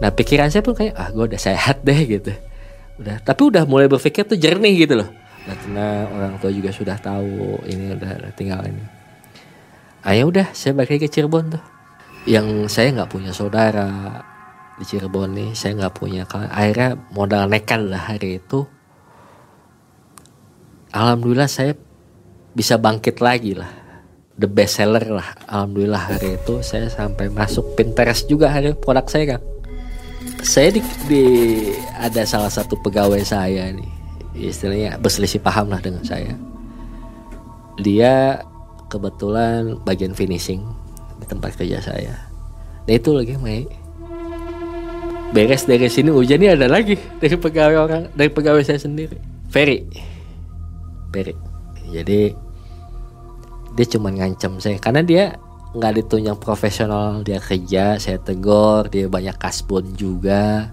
Nah 0.00 0.10
pikiran 0.12 0.52
saya 0.52 0.64
pun 0.64 0.76
kayak 0.76 0.94
ah 0.96 1.08
gue 1.12 1.24
udah 1.32 1.40
sehat 1.40 1.80
deh 1.84 2.00
gitu. 2.04 2.32
Udah, 3.00 3.16
tapi 3.24 3.48
udah 3.48 3.64
mulai 3.64 3.88
berpikir 3.88 4.28
tuh 4.28 4.36
jernih 4.36 4.84
gitu 4.84 5.00
loh. 5.00 5.08
Nah, 5.42 5.56
tenang 5.58 6.06
orang 6.12 6.34
tua 6.38 6.54
juga 6.54 6.70
sudah 6.70 6.94
tahu 7.02 7.58
ini 7.66 7.98
udah 7.98 8.30
tinggal 8.36 8.62
ini. 8.62 8.84
Ayo 10.02 10.26
ah, 10.26 10.30
udah 10.34 10.46
saya 10.50 10.74
balik 10.74 10.98
lagi 10.98 11.06
ke 11.06 11.12
Cirebon 11.14 11.54
tuh. 11.54 11.62
Yang 12.26 12.70
saya 12.74 12.90
nggak 12.94 13.10
punya 13.10 13.30
saudara, 13.30 14.22
di 14.78 14.84
Cirebon 14.86 15.30
nih 15.30 15.50
saya 15.54 15.78
nggak 15.78 15.94
punya 15.94 16.26
akhirnya 16.26 16.98
modal 17.14 17.46
nekat 17.46 17.80
lah 17.86 18.10
hari 18.10 18.42
itu. 18.42 18.66
Alhamdulillah 20.90 21.48
saya 21.48 21.78
bisa 22.52 22.76
bangkit 22.76 23.22
lagi 23.22 23.54
lah. 23.54 23.70
The 24.34 24.50
best 24.50 24.82
seller 24.82 25.06
lah. 25.06 25.38
Alhamdulillah 25.46 26.02
hari 26.18 26.34
itu 26.34 26.58
saya 26.66 26.90
sampai 26.90 27.30
masuk 27.30 27.78
Pinterest 27.78 28.26
juga 28.26 28.50
hari 28.50 28.74
produk 28.74 29.06
saya 29.06 29.38
kan 29.38 29.42
saya 30.42 30.74
di, 30.74 30.82
di 31.06 31.24
ada 31.94 32.26
salah 32.26 32.50
satu 32.50 32.74
pegawai 32.82 33.22
saya 33.22 33.70
nih. 33.70 33.90
Istilahnya 34.32 34.98
berselisih 34.98 35.38
paham 35.38 35.70
lah 35.70 35.78
dengan 35.78 36.02
saya. 36.02 36.34
Dia 37.78 38.42
kebetulan 38.92 39.80
bagian 39.88 40.12
finishing 40.12 40.60
di 41.16 41.24
tempat 41.24 41.56
kerja 41.56 41.80
saya. 41.80 42.12
Nah 42.84 42.92
itu 42.92 43.16
lagi 43.16 43.40
main 43.40 43.64
beres 45.32 45.64
dari 45.64 45.88
sini 45.88 46.12
hujannya 46.12 46.60
ada 46.60 46.68
lagi 46.68 47.00
dari 47.16 47.40
pegawai 47.40 47.76
orang 47.80 48.02
dari 48.12 48.28
pegawai 48.28 48.60
saya 48.60 48.76
sendiri. 48.76 49.16
Ferry. 49.48 49.88
Ferry. 51.08 51.32
Jadi 51.88 52.36
dia 53.72 53.86
cuma 53.96 54.12
ngancam 54.12 54.60
saya. 54.60 54.76
Karena 54.76 55.00
dia 55.00 55.32
nggak 55.72 56.04
ditunjang 56.04 56.36
profesional 56.36 57.24
dia 57.24 57.40
kerja 57.40 57.96
saya 57.96 58.20
tegur 58.20 58.92
dia 58.92 59.08
banyak 59.08 59.40
kasbon 59.40 59.96
juga. 59.96 60.68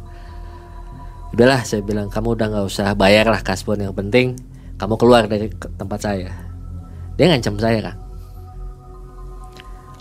Udahlah 1.32 1.64
saya 1.64 1.80
bilang 1.86 2.12
kamu 2.12 2.36
udah 2.36 2.48
nggak 2.52 2.68
usah 2.68 2.92
bayar 3.00 3.32
lah 3.32 3.40
kasbon 3.40 3.80
yang 3.80 3.96
penting 3.96 4.36
kamu 4.76 5.00
keluar 5.00 5.24
dari 5.30 5.48
tempat 5.80 6.04
saya. 6.04 6.36
Dia 7.16 7.32
ngancam 7.32 7.56
saya 7.62 7.80
kan 7.80 8.09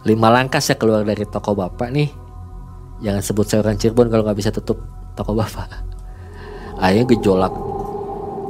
lima 0.09 0.32
langkah 0.32 0.59
saya 0.64 0.80
keluar 0.80 1.04
dari 1.04 1.28
toko 1.28 1.52
bapak 1.52 1.92
nih. 1.92 2.09
Jangan 3.04 3.22
sebut 3.22 3.44
saya 3.44 3.61
orang 3.61 3.76
Cirebon 3.76 4.09
kalau 4.09 4.24
nggak 4.24 4.38
bisa 4.40 4.50
tutup 4.50 4.80
toko 5.12 5.36
bapak. 5.36 5.68
Akhirnya 6.82 7.04
gejolak. 7.12 7.52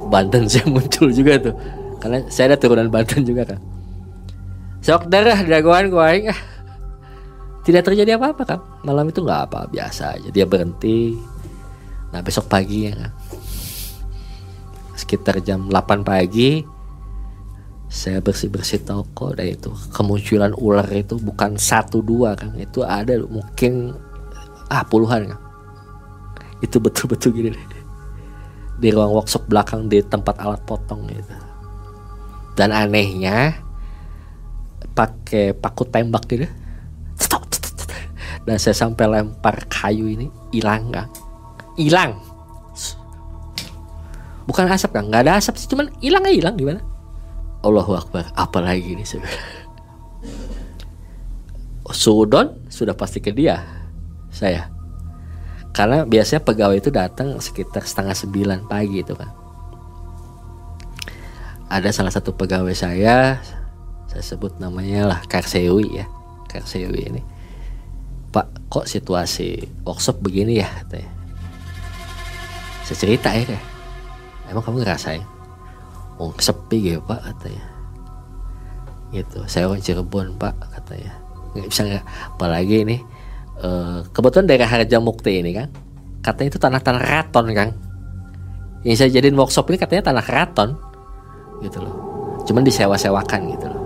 Banten 0.08 0.46
saya 0.52 0.64
muncul 0.70 1.10
juga 1.10 1.36
tuh. 1.42 1.54
Karena 1.98 2.22
saya 2.30 2.54
ada 2.54 2.56
turunan 2.56 2.86
Banten 2.86 3.26
juga 3.26 3.42
kan. 3.42 3.60
Sok 4.78 5.10
darah 5.10 5.42
dagoan 5.42 5.90
gue 5.90 5.98
aing. 5.98 6.26
Ah. 6.30 6.40
Tidak 7.66 7.82
terjadi 7.82 8.16
apa-apa 8.16 8.42
kan. 8.46 8.60
Malam 8.86 9.10
itu 9.10 9.20
nggak 9.20 9.40
apa 9.50 9.66
biasa 9.68 10.16
aja. 10.16 10.28
Dia 10.30 10.46
berhenti. 10.46 11.18
Nah 12.14 12.22
besok 12.22 12.46
pagi 12.46 12.88
ya 12.88 12.94
kan. 12.94 13.12
Sekitar 14.94 15.42
jam 15.42 15.66
8 15.68 16.06
pagi 16.06 16.77
saya 17.88 18.20
bersih-bersih 18.20 18.84
toko 18.84 19.32
dan 19.32 19.48
itu. 19.56 19.72
Kemunculan 19.96 20.52
ular 20.60 20.84
itu 20.92 21.16
bukan 21.16 21.56
satu 21.56 22.04
dua 22.04 22.36
kan. 22.36 22.52
Itu 22.60 22.84
ada 22.84 23.16
mungkin 23.24 23.96
ah 24.68 24.84
puluhan 24.84 25.32
kan. 25.32 25.40
Itu 26.60 26.78
betul-betul 26.78 27.32
gini 27.32 27.48
deh. 27.56 27.84
Di 28.78 28.88
ruang 28.92 29.16
workshop 29.16 29.48
belakang 29.48 29.88
di 29.88 30.04
tempat 30.04 30.36
alat 30.36 30.60
potong 30.68 31.08
gitu. 31.08 31.34
Dan 32.54 32.76
anehnya 32.76 33.56
pakai 34.92 35.56
paku 35.56 35.88
tembak 35.88 36.28
gitu. 36.28 36.44
Dan 38.44 38.56
saya 38.56 38.76
sampai 38.76 39.04
lempar 39.08 39.64
kayu 39.68 40.08
ini 40.08 40.28
hilang 40.52 40.92
kan. 40.92 41.08
Hilang. 41.76 42.20
Bukan 44.48 44.64
asap 44.72 44.96
kan? 44.96 45.04
Nggak 45.08 45.22
ada 45.28 45.32
asap 45.36 45.60
sih 45.60 45.68
cuman 45.68 45.92
hilang 46.00 46.24
ya 46.24 46.32
hilang. 46.32 46.56
Gimana 46.56 46.97
Allahu 47.62 47.98
Akbar. 47.98 48.30
Apa 48.38 48.62
lagi 48.62 48.94
ini 48.94 49.02
sebenarnya? 49.02 49.66
Sudon 51.88 52.68
sudah 52.68 52.92
pasti 52.94 53.18
ke 53.18 53.32
dia 53.32 53.64
saya. 54.28 54.70
Karena 55.72 56.04
biasanya 56.04 56.42
pegawai 56.44 56.78
itu 56.78 56.90
datang 56.92 57.38
sekitar 57.38 57.86
setengah 57.86 58.14
sembilan 58.14 58.66
pagi 58.66 59.00
itu 59.02 59.14
kan 59.14 59.30
ada 61.68 61.92
salah 61.92 62.08
satu 62.08 62.32
pegawai 62.32 62.72
saya 62.72 63.38
saya 64.08 64.24
sebut 64.24 64.56
namanya 64.56 65.04
lah 65.04 65.20
Karsewi 65.28 66.00
ya 66.00 66.06
Karsewi 66.48 67.12
ini. 67.12 67.22
Pak 68.32 68.68
kok 68.68 68.88
situasi 68.88 69.64
workshop 69.84 70.20
begini 70.20 70.60
ya 70.60 70.68
saya 72.84 72.96
cerita 72.96 73.32
ya 73.32 73.60
emang 74.48 74.64
kamu 74.64 74.84
ngerasain 74.84 75.37
oh 76.18 76.34
sepi 76.36 76.94
gitu 76.94 77.00
pak 77.06 77.22
katanya. 77.22 77.64
Gitu 79.14 79.38
saya 79.48 79.70
orang 79.70 79.82
Cirebon 79.82 80.36
pak 80.36 80.54
katanya. 80.78 81.12
Nggak 81.56 81.66
bisa 81.70 81.82
nggak 81.86 82.04
apalagi 82.36 82.76
ini 82.84 82.96
uh, 83.62 84.04
kebetulan 84.12 84.46
daerah 84.46 84.68
Harja 84.68 84.98
Mukti 85.00 85.40
ini 85.40 85.50
kan 85.54 85.68
katanya 86.20 86.48
itu 86.50 86.60
tanah-tanah 86.60 87.02
keraton 87.02 87.46
kan 87.54 87.68
yang 88.86 88.96
saya 88.98 89.10
jadiin 89.10 89.34
workshop 89.34 89.70
ini 89.70 89.78
katanya 89.80 90.02
tanah 90.12 90.24
keraton 90.24 90.70
gitu 91.64 91.82
loh. 91.82 91.94
Cuman 92.46 92.62
disewa-sewakan 92.62 93.40
gitu 93.54 93.66
loh. 93.66 93.82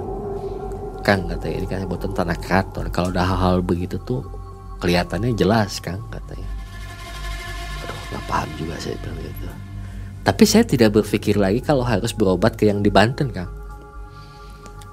Kang 1.03 1.27
katanya 1.27 1.55
ini 1.59 1.67
kan 1.67 1.81
kebetulan 1.89 2.15
tanah 2.15 2.37
keraton. 2.39 2.87
Kalau 2.95 3.09
ada 3.11 3.25
hal-hal 3.27 3.65
begitu 3.65 3.97
tuh 4.05 4.23
kelihatannya 4.79 5.35
jelas 5.35 5.81
Kang 5.81 6.03
katanya. 6.13 6.49
Aduh 7.83 7.99
nggak 8.13 8.25
paham 8.29 8.49
juga 8.61 8.75
saya 8.79 8.97
bilang 9.01 9.19
gitu 9.23 9.62
tapi 10.23 10.47
saya 10.47 10.63
tidak 10.63 10.95
berpikir 10.95 11.35
lagi 11.35 11.59
kalau 11.59 11.83
harus 11.83 12.15
berobat 12.15 12.55
ke 12.55 12.71
yang 12.71 12.79
di 12.79 12.91
Banten 12.95 13.35
Kang. 13.35 13.51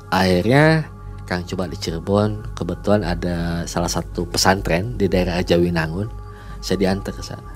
Akhirnya 0.09 0.89
Kang 1.29 1.45
coba 1.45 1.69
di 1.69 1.77
Cirebon 1.77 2.57
kebetulan 2.57 3.05
ada 3.05 3.61
salah 3.69 3.89
satu 3.89 4.25
pesantren 4.25 4.97
di 4.97 5.05
daerah 5.05 5.45
Jawinangun 5.45 6.09
saya 6.65 6.81
diantar 6.81 7.13
ke 7.13 7.21
sana. 7.21 7.53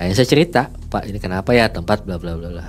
Akhirnya 0.00 0.16
saya 0.16 0.28
cerita 0.32 0.62
Pak 0.88 1.04
ini 1.12 1.20
kenapa 1.20 1.52
ya 1.52 1.68
tempat 1.68 2.08
bla 2.08 2.16
bla 2.16 2.40
bla 2.40 2.48
bla? 2.56 2.66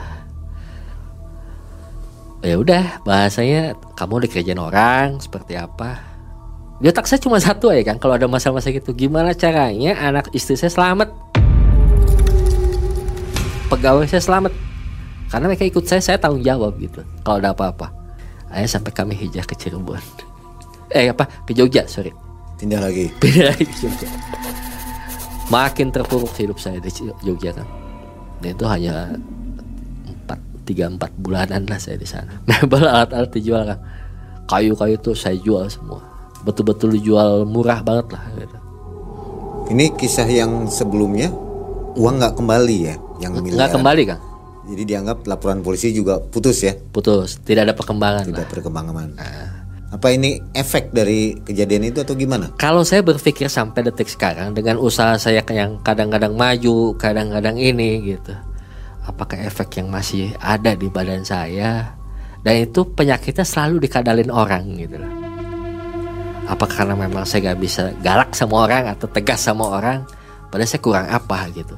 Ya 2.43 2.59
udah 2.59 2.99
bahasanya 3.07 3.79
kamu 3.95 4.27
dikerjain 4.27 4.59
orang 4.59 5.23
seperti 5.23 5.55
apa? 5.55 6.03
Dia 6.83 6.91
tak 6.91 7.07
saya 7.07 7.23
cuma 7.23 7.39
satu 7.39 7.71
aja 7.71 7.93
kan 7.93 8.03
kalau 8.03 8.19
ada 8.19 8.27
masalah-masalah 8.27 8.83
gitu. 8.83 8.91
Gimana 8.91 9.31
caranya 9.31 9.95
anak 9.95 10.27
istri 10.35 10.59
saya 10.59 10.73
selamat 10.73 11.13
pegawai 13.71 14.03
saya 14.11 14.19
selamat 14.19 14.51
karena 15.31 15.47
mereka 15.47 15.63
ikut 15.63 15.87
saya 15.87 16.03
saya 16.03 16.19
tanggung 16.19 16.43
jawab 16.43 16.75
gitu 16.75 16.99
kalau 17.23 17.39
ada 17.39 17.55
apa-apa 17.55 18.01
Akhirnya 18.51 18.67
sampai 18.67 18.91
kami 18.91 19.13
hijrah 19.15 19.47
ke 19.47 19.55
Cirebon. 19.55 20.03
Eh 20.91 21.07
apa? 21.07 21.23
Ke 21.47 21.55
Jogja, 21.55 21.87
sorry. 21.87 22.11
Pindah 22.59 22.83
lagi. 22.83 23.07
Pindah 23.23 23.55
lagi 23.55 23.63
ke 23.63 23.75
Jogja. 23.79 24.11
Makin 25.47 25.87
terpuruk 25.87 26.35
hidup 26.35 26.59
saya 26.59 26.83
di 26.83 26.91
Jogja 27.23 27.55
kan. 27.55 27.63
Dan 28.43 28.59
itu 28.59 28.65
hanya 28.67 29.15
empat 30.03 30.39
tiga 30.67 30.91
empat 30.91 31.15
bulanan 31.15 31.63
lah 31.71 31.79
saya 31.79 31.95
di 31.95 32.09
sana 32.09 32.41
mebel 32.49 32.89
alat-alat 32.89 33.29
dijual 33.33 33.63
kan 33.69 33.79
kayu-kayu 34.49 34.97
tuh 34.97 35.13
saya 35.13 35.37
jual 35.37 35.69
semua 35.69 36.01
betul-betul 36.41 36.97
dijual 36.97 37.45
murah 37.45 37.85
banget 37.85 38.17
lah 38.17 38.23
gitu. 38.33 38.57
Ini 39.71 39.93
kisah 39.95 40.25
yang 40.25 40.67
sebelumnya 40.67 41.29
uang 41.95 42.17
nggak 42.17 42.35
kembali 42.35 42.77
ya, 42.81 42.95
yang 43.21 43.31
nggak 43.37 43.71
kembali 43.71 44.03
kan 44.09 44.19
Jadi 44.61 44.83
dianggap 44.85 45.25
laporan 45.25 45.65
polisi 45.65 45.89
juga 45.89 46.21
putus 46.21 46.61
ya, 46.61 46.73
putus 46.77 47.41
tidak 47.41 47.69
ada 47.69 47.73
perkembangan 47.73 48.21
lah. 48.21 48.29
tidak 48.29 48.47
perkembangan. 48.49 49.17
Apa 49.91 50.07
ini 50.15 50.39
efek 50.55 50.95
dari 50.95 51.35
kejadian 51.43 51.91
itu 51.91 51.99
atau 51.99 52.15
gimana? 52.15 52.55
Kalau 52.55 52.87
saya 52.87 53.03
berpikir 53.03 53.51
sampai 53.51 53.83
detik 53.83 54.07
sekarang 54.07 54.55
dengan 54.55 54.79
usaha 54.79 55.19
saya 55.19 55.43
yang 55.51 55.83
kadang-kadang 55.83 56.31
maju, 56.31 56.95
kadang-kadang 56.95 57.59
ini 57.59 58.15
gitu. 58.15 58.31
Apakah 59.03 59.35
efek 59.43 59.83
yang 59.83 59.91
masih 59.91 60.31
ada 60.39 60.79
di 60.79 60.87
badan 60.87 61.27
saya? 61.27 61.91
Dan 62.39 62.71
itu 62.71 62.87
penyakitnya 62.87 63.43
selalu 63.43 63.83
dikadalin 63.83 64.31
orang 64.31 64.63
gitu 64.79 64.95
loh. 64.95 65.11
Apa 66.47 66.71
karena 66.71 66.95
memang 66.95 67.27
saya 67.27 67.51
gak 67.51 67.59
bisa 67.59 67.91
galak 67.99 68.31
sama 68.31 68.63
orang 68.63 68.87
atau 68.95 69.11
tegas 69.11 69.43
sama 69.43 69.75
orang? 69.75 70.07
Padahal 70.47 70.71
saya 70.71 70.79
kurang 70.79 71.07
apa 71.11 71.51
gitu. 71.51 71.75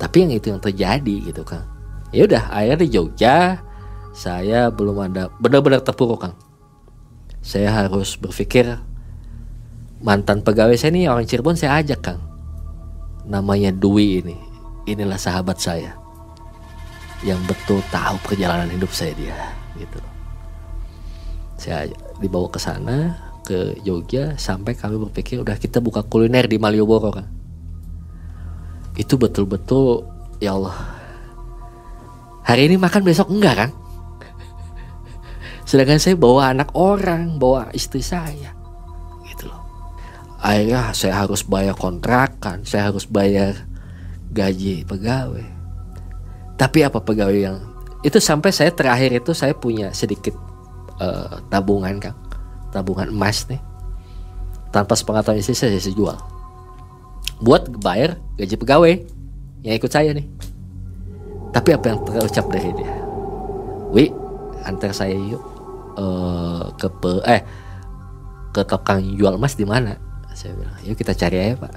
Tapi 0.00 0.16
yang 0.24 0.32
itu 0.32 0.46
yang 0.48 0.62
terjadi 0.64 1.16
gitu 1.28 1.44
kan. 1.44 1.68
Ya 2.10 2.24
udah, 2.24 2.48
akhirnya 2.48 2.78
di 2.80 2.88
Jogja 2.90 3.60
saya 4.10 4.72
belum 4.72 4.96
ada 5.06 5.30
benar-benar 5.38 5.84
terpuruk 5.86 6.26
kan 6.26 6.34
saya 7.40 7.72
harus 7.72 8.20
berpikir 8.20 8.68
mantan 10.00 10.44
pegawai 10.44 10.76
saya 10.76 10.92
ini 10.92 11.08
orang 11.08 11.24
Cirebon 11.24 11.56
saya 11.56 11.80
ajak 11.80 12.00
Kang. 12.04 12.20
Namanya 13.28 13.72
Dwi 13.72 14.20
ini 14.24 14.36
inilah 14.88 15.16
sahabat 15.16 15.56
saya. 15.60 15.96
Yang 17.20 17.52
betul 17.52 17.80
tahu 17.92 18.16
perjalanan 18.24 18.68
hidup 18.72 18.92
saya 18.92 19.12
dia 19.16 19.36
gitu. 19.76 20.00
Saya 21.60 21.88
dibawa 22.16 22.48
ke 22.48 22.60
sana 22.60 23.16
ke 23.44 23.76
Jogja 23.84 24.36
sampai 24.40 24.72
kami 24.76 24.96
berpikir 25.00 25.40
udah 25.40 25.56
kita 25.56 25.80
buka 25.80 26.04
kuliner 26.04 26.48
di 26.48 26.56
Malioboro 26.56 27.12
kan 27.12 27.39
itu 29.00 29.16
betul-betul 29.16 30.04
ya 30.44 30.52
Allah 30.52 30.76
hari 32.44 32.68
ini 32.68 32.76
makan 32.76 33.00
besok 33.00 33.32
enggak 33.32 33.56
kan 33.56 33.70
Sedangkan 35.70 36.02
saya 36.02 36.18
bawa 36.18 36.50
anak 36.50 36.74
orang, 36.74 37.38
bawa 37.38 37.70
istri 37.70 38.02
saya. 38.02 38.50
Gitu 39.22 39.46
loh. 39.46 39.62
Akhirnya 40.42 40.90
saya 40.90 41.22
harus 41.22 41.46
bayar 41.46 41.78
kontrakan, 41.78 42.66
saya 42.66 42.90
harus 42.90 43.06
bayar 43.06 43.54
gaji 44.34 44.82
pegawai. 44.82 45.46
Tapi 46.58 46.78
apa 46.82 46.98
pegawai 46.98 47.38
yang 47.38 47.62
itu 48.02 48.18
sampai 48.18 48.50
saya 48.50 48.74
terakhir 48.74 49.22
itu 49.22 49.30
saya 49.30 49.54
punya 49.54 49.94
sedikit 49.94 50.34
uh, 50.98 51.38
tabungan 51.54 52.02
kan, 52.02 52.18
tabungan 52.74 53.06
emas 53.06 53.46
nih. 53.46 53.62
Tanpa 54.74 54.98
sepengetahuan 54.98 55.38
istri 55.38 55.54
saya, 55.54 55.78
saya 55.78 55.94
jual. 55.94 56.18
Buat 57.40 57.72
bayar 57.80 58.20
gaji 58.36 58.56
pegawai 58.60 58.94
yang 59.64 59.74
ikut 59.76 59.88
saya 59.92 60.12
nih. 60.12 60.28
Tapi 61.50 61.74
apa 61.74 61.84
yang 61.90 61.98
terucap 62.06 62.46
dari 62.52 62.70
dia? 62.76 62.94
Wi, 63.90 64.06
antar 64.62 64.94
saya 64.94 65.18
yuk 65.18 65.42
uh, 65.98 66.70
ke 66.78 66.86
pe, 66.86 67.10
eh 67.26 67.42
ke 68.54 68.62
tukang 68.62 69.02
jual 69.18 69.34
emas 69.34 69.58
di 69.58 69.66
mana? 69.66 69.98
Saya 70.30 70.54
bilang, 70.54 70.78
yuk 70.86 70.94
kita 70.94 71.16
cari 71.16 71.36
aja 71.42 71.58
pak. 71.58 71.74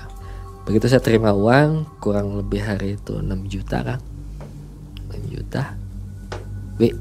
Begitu 0.64 0.88
saya 0.88 1.02
terima 1.04 1.36
uang, 1.36 2.00
kurang 2.00 2.40
lebih 2.40 2.64
hari 2.64 2.96
itu 2.96 3.20
6 3.20 3.28
juta 3.52 3.84
kan, 3.84 4.00
6 5.12 5.34
juta. 5.34 5.76
Wi, 6.80 6.96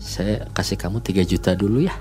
saya 0.00 0.48
kasih 0.50 0.74
kamu 0.80 1.04
3 1.04 1.22
juta 1.22 1.54
dulu 1.54 1.84
ya. 1.84 1.94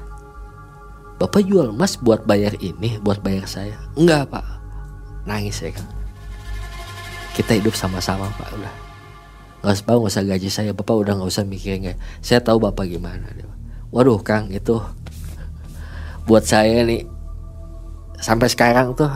Bapak 1.22 1.46
jual 1.46 1.72
emas 1.72 1.96
buat 2.02 2.26
bayar 2.26 2.58
ini, 2.58 2.98
buat 3.00 3.22
bayar 3.22 3.46
saya. 3.46 3.78
Enggak 3.94 4.34
pak, 4.34 4.44
nangis 5.26 5.60
saya 5.60 5.74
kan. 5.74 5.86
Kita 7.36 7.58
hidup 7.58 7.76
sama-sama 7.76 8.32
pak, 8.40 8.48
udah. 8.56 8.76
Gak 9.66 9.74
usah, 9.82 9.84
gak 9.84 10.08
usah 10.08 10.24
gaji 10.24 10.50
saya, 10.50 10.72
bapak 10.72 10.94
udah 10.94 11.14
gak 11.20 11.30
usah 11.30 11.44
mikirin 11.44 11.92
gak. 11.92 11.98
Saya 12.22 12.40
tahu 12.40 12.62
bapak 12.62 12.86
gimana. 12.86 13.28
Waduh 13.90 14.22
Kang 14.22 14.54
itu 14.54 14.78
buat 16.26 16.46
saya 16.46 16.86
nih 16.86 17.06
sampai 18.18 18.50
sekarang 18.50 18.98
tuh 18.98 19.10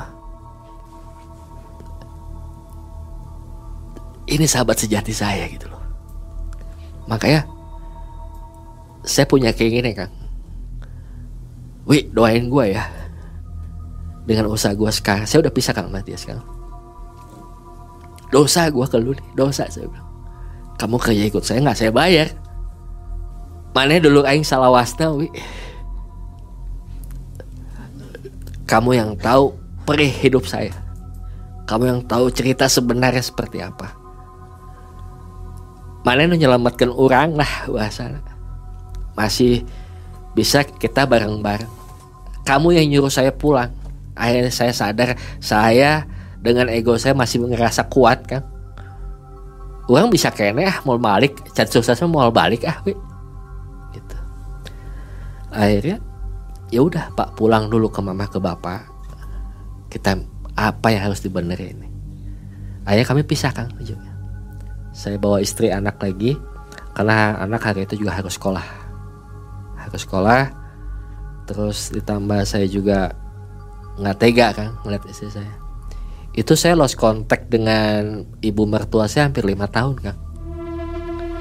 ini 4.29 4.45
sahabat 4.45 4.77
sejati 4.77 5.13
saya 5.13 5.49
gitu 5.49 5.69
loh. 5.69 5.81
Makanya 7.09 7.45
saya 9.05 9.25
punya 9.25 9.49
keinginan 9.53 9.97
Kang. 9.97 10.13
Wih 11.89 12.05
doain 12.13 12.45
gue 12.45 12.65
ya 12.77 12.98
dengan 14.25 14.51
usaha 14.51 14.75
gue 14.75 14.91
sekarang. 14.91 15.27
Saya 15.29 15.45
udah 15.45 15.53
pisah 15.53 15.75
Kang 15.75 15.91
Matias 15.91 16.23
sekarang. 16.25 16.43
Dosa 18.29 18.69
gue 18.69 18.85
ke 18.85 18.97
lu 19.01 19.17
nih, 19.17 19.29
dosa 19.33 19.65
saya 19.67 19.89
bilang. 19.89 20.07
Kamu 20.79 20.95
kerja 20.95 21.23
ikut 21.27 21.43
saya 21.43 21.59
nggak 21.59 21.77
saya 21.77 21.91
bayar. 21.91 22.27
Mana 23.75 23.99
dulu 23.99 24.23
aing 24.23 24.45
salah 24.45 24.71
wasna 24.71 25.11
wi? 25.11 25.27
Kamu 28.69 28.93
yang 28.93 29.11
tahu 29.17 29.55
perih 29.83 30.09
hidup 30.09 30.45
saya. 30.45 30.71
Kamu 31.65 31.83
yang 31.85 31.99
tahu 32.05 32.29
cerita 32.29 32.69
sebenarnya 32.69 33.21
seperti 33.21 33.61
apa. 33.65 33.93
Mana 36.05 36.25
yang 36.25 36.37
menyelamatkan 36.37 36.89
orang 36.93 37.35
lah 37.35 37.67
bahasa 37.67 38.13
masih 39.17 39.65
bisa 40.37 40.63
kita 40.63 41.03
bareng-bareng. 41.03 41.69
Kamu 42.45 42.77
yang 42.77 42.87
nyuruh 42.87 43.11
saya 43.11 43.33
pulang 43.35 43.78
akhirnya 44.19 44.51
saya 44.51 44.75
sadar 44.75 45.15
saya 45.39 46.03
dengan 46.43 46.67
ego 46.67 46.99
saya 46.99 47.15
masih 47.15 47.47
ngerasa 47.47 47.87
kuat 47.87 48.27
kan. 48.27 48.43
Orang 49.89 50.13
bisa 50.13 50.29
kene 50.29 50.69
ah 50.69 50.77
mau 50.85 50.99
balik. 50.99 51.39
Cat 51.55 51.71
sukses 51.71 51.97
mau 52.05 52.29
balik 52.29 52.67
ah 52.67 52.77
wi. 52.83 52.93
Akhirnya 55.49 55.97
ya 56.69 56.85
udah 56.85 57.09
pak 57.17 57.33
pulang 57.33 57.73
dulu 57.73 57.89
ke 57.89 57.99
mama 58.05 58.29
ke 58.29 58.37
bapak. 58.37 58.85
Kita 59.89 60.13
apa 60.53 60.87
yang 60.93 61.09
harus 61.09 61.25
dibenerin 61.25 61.81
ini? 61.81 61.89
Akhirnya 62.85 63.07
kami 63.09 63.21
pisah 63.25 63.49
kang 63.49 63.73
ujungnya. 63.81 64.13
Saya 64.93 65.17
bawa 65.17 65.41
istri 65.41 65.73
anak 65.73 65.97
lagi 65.97 66.37
karena 66.93 67.41
anak 67.41 67.65
hari 67.65 67.89
itu 67.89 67.97
juga 67.97 68.21
harus 68.21 68.37
sekolah. 68.37 68.65
Harus 69.81 70.01
sekolah 70.05 70.43
terus 71.49 71.89
ditambah 71.89 72.45
saya 72.45 72.69
juga 72.69 73.09
nggak 73.99 74.17
tega 74.17 74.47
kan 74.55 74.69
ngeliat 74.87 75.03
istri 75.11 75.29
saya. 75.29 75.53
Itu 76.31 76.55
saya 76.55 76.79
lost 76.79 76.95
contact 76.95 77.51
dengan 77.51 78.23
ibu 78.39 78.63
mertua 78.63 79.11
saya 79.11 79.27
hampir 79.27 79.43
lima 79.43 79.67
tahun 79.67 79.97
kan 79.99 80.29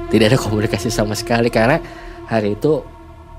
tidak 0.09 0.34
ada 0.34 0.38
komunikasi 0.44 0.88
sama 0.88 1.12
sekali 1.12 1.52
karena 1.52 1.80
hari 2.28 2.56
itu 2.56 2.82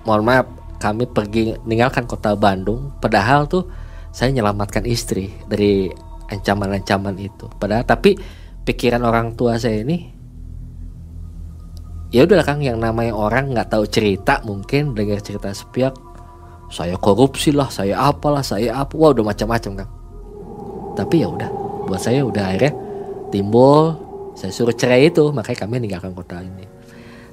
mohon 0.06 0.26
maaf 0.26 0.48
kami 0.80 1.10
pergi 1.12 1.60
meninggalkan 1.68 2.08
kota 2.08 2.34
Bandung. 2.40 2.96
Padahal 3.04 3.52
tuh 3.52 3.68
saya 4.16 4.32
menyelamatkan 4.32 4.88
istri 4.88 5.28
dari 5.46 5.92
ancaman-ancaman 6.32 7.20
itu. 7.20 7.52
Padahal 7.60 7.84
tapi 7.84 8.16
pikiran 8.64 9.04
orang 9.04 9.36
tua 9.36 9.60
saya 9.60 9.84
ini 9.84 10.08
ya 12.10 12.26
udah 12.26 12.42
kang 12.42 12.64
yang 12.64 12.80
namanya 12.80 13.14
orang 13.14 13.54
nggak 13.54 13.70
tahu 13.70 13.86
cerita 13.86 14.42
mungkin 14.48 14.98
dengar 14.98 15.22
cerita 15.22 15.52
sepihak 15.54 15.94
saya 16.70 16.96
korupsi 17.02 17.50
lah 17.50 17.68
saya 17.74 17.98
apalah 17.98 18.46
saya 18.46 18.86
apa. 18.86 18.94
Wah 18.94 19.10
udah 19.10 19.26
macam-macam 19.26 19.84
kang. 19.84 19.92
Tapi 20.94 21.16
ya 21.26 21.28
udah 21.30 21.50
buat 21.90 22.02
saya 22.02 22.22
udah 22.22 22.44
akhirnya 22.54 22.74
timbul 23.34 23.98
saya 24.38 24.54
suruh 24.54 24.74
cerai 24.74 25.10
itu 25.10 25.34
makanya 25.34 25.66
kami 25.66 25.82
meninggalkan 25.82 26.14
kota 26.14 26.40
ini. 26.46 26.70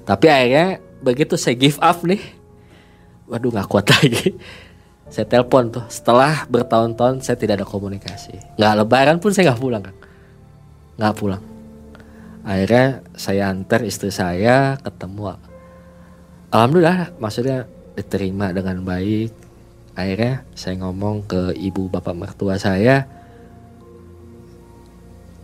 Tapi 0.09 0.26
akhirnya 0.32 0.80
begitu 1.05 1.37
saya 1.37 1.55
give 1.55 1.76
up 1.84 2.01
nih 2.03 2.20
waduh 3.28 3.53
nggak 3.53 3.68
kuat 3.68 3.87
lagi. 3.95 4.34
Saya 5.07 5.22
telepon 5.28 5.70
tuh 5.70 5.84
setelah 5.87 6.49
bertahun-tahun 6.51 7.22
saya 7.22 7.39
tidak 7.39 7.62
ada 7.62 7.66
komunikasi. 7.68 8.59
Nggak 8.59 8.72
lebaran 8.82 9.16
pun 9.20 9.30
saya 9.30 9.53
nggak 9.53 9.61
pulang 9.61 9.84
kan 9.84 9.95
nggak 10.97 11.14
pulang. 11.16 11.43
Akhirnya 12.47 13.05
saya 13.18 13.53
antar 13.53 13.84
istri 13.84 14.09
saya 14.09 14.80
ketemu 14.80 15.37
alhamdulillah 16.55 17.12
maksudnya 17.20 17.68
diterima 17.97 18.53
dengan 18.53 18.84
baik 18.84 19.32
akhirnya 19.97 20.44
saya 20.53 20.76
ngomong 20.84 21.24
ke 21.24 21.57
ibu 21.57 21.88
bapak 21.88 22.12
mertua 22.12 22.61
saya 22.61 23.09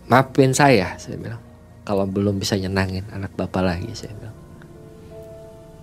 maafin 0.07 0.53
saya 0.53 0.95
saya 1.01 1.17
bilang 1.17 1.43
kalau 1.83 2.05
belum 2.05 2.37
bisa 2.37 2.61
nyenangin 2.61 3.09
anak 3.11 3.33
bapak 3.33 3.65
lagi 3.65 3.91
saya 3.97 4.13
bilang 4.15 4.37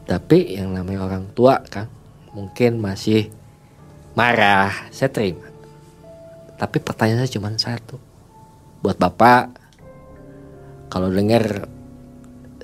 tapi 0.05 0.57
yang 0.57 0.73
namanya 0.73 1.05
orang 1.05 1.25
tua 1.33 1.61
kan 1.65 1.89
mungkin 2.33 2.81
masih 2.81 3.29
marah, 4.17 4.89
saya 4.89 5.09
terima. 5.13 5.45
Tapi 6.57 6.77
pertanyaan 6.81 7.23
saya 7.23 7.35
cuma 7.39 7.53
satu. 7.55 7.95
Buat 8.83 8.99
Bapak, 8.99 9.53
kalau 10.91 11.07
dengar 11.07 11.69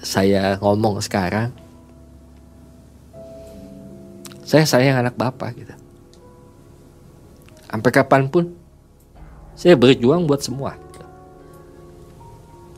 saya 0.02 0.60
ngomong 0.60 1.00
sekarang 1.00 1.54
saya 4.46 4.64
sayang 4.70 5.02
anak 5.02 5.18
bapak 5.18 5.58
gitu. 5.58 5.74
Sampai 7.66 7.92
kapan 7.92 8.30
pun 8.30 8.54
saya 9.58 9.74
berjuang 9.74 10.30
buat 10.30 10.40
semua 10.40 10.78
gitu. 10.78 11.04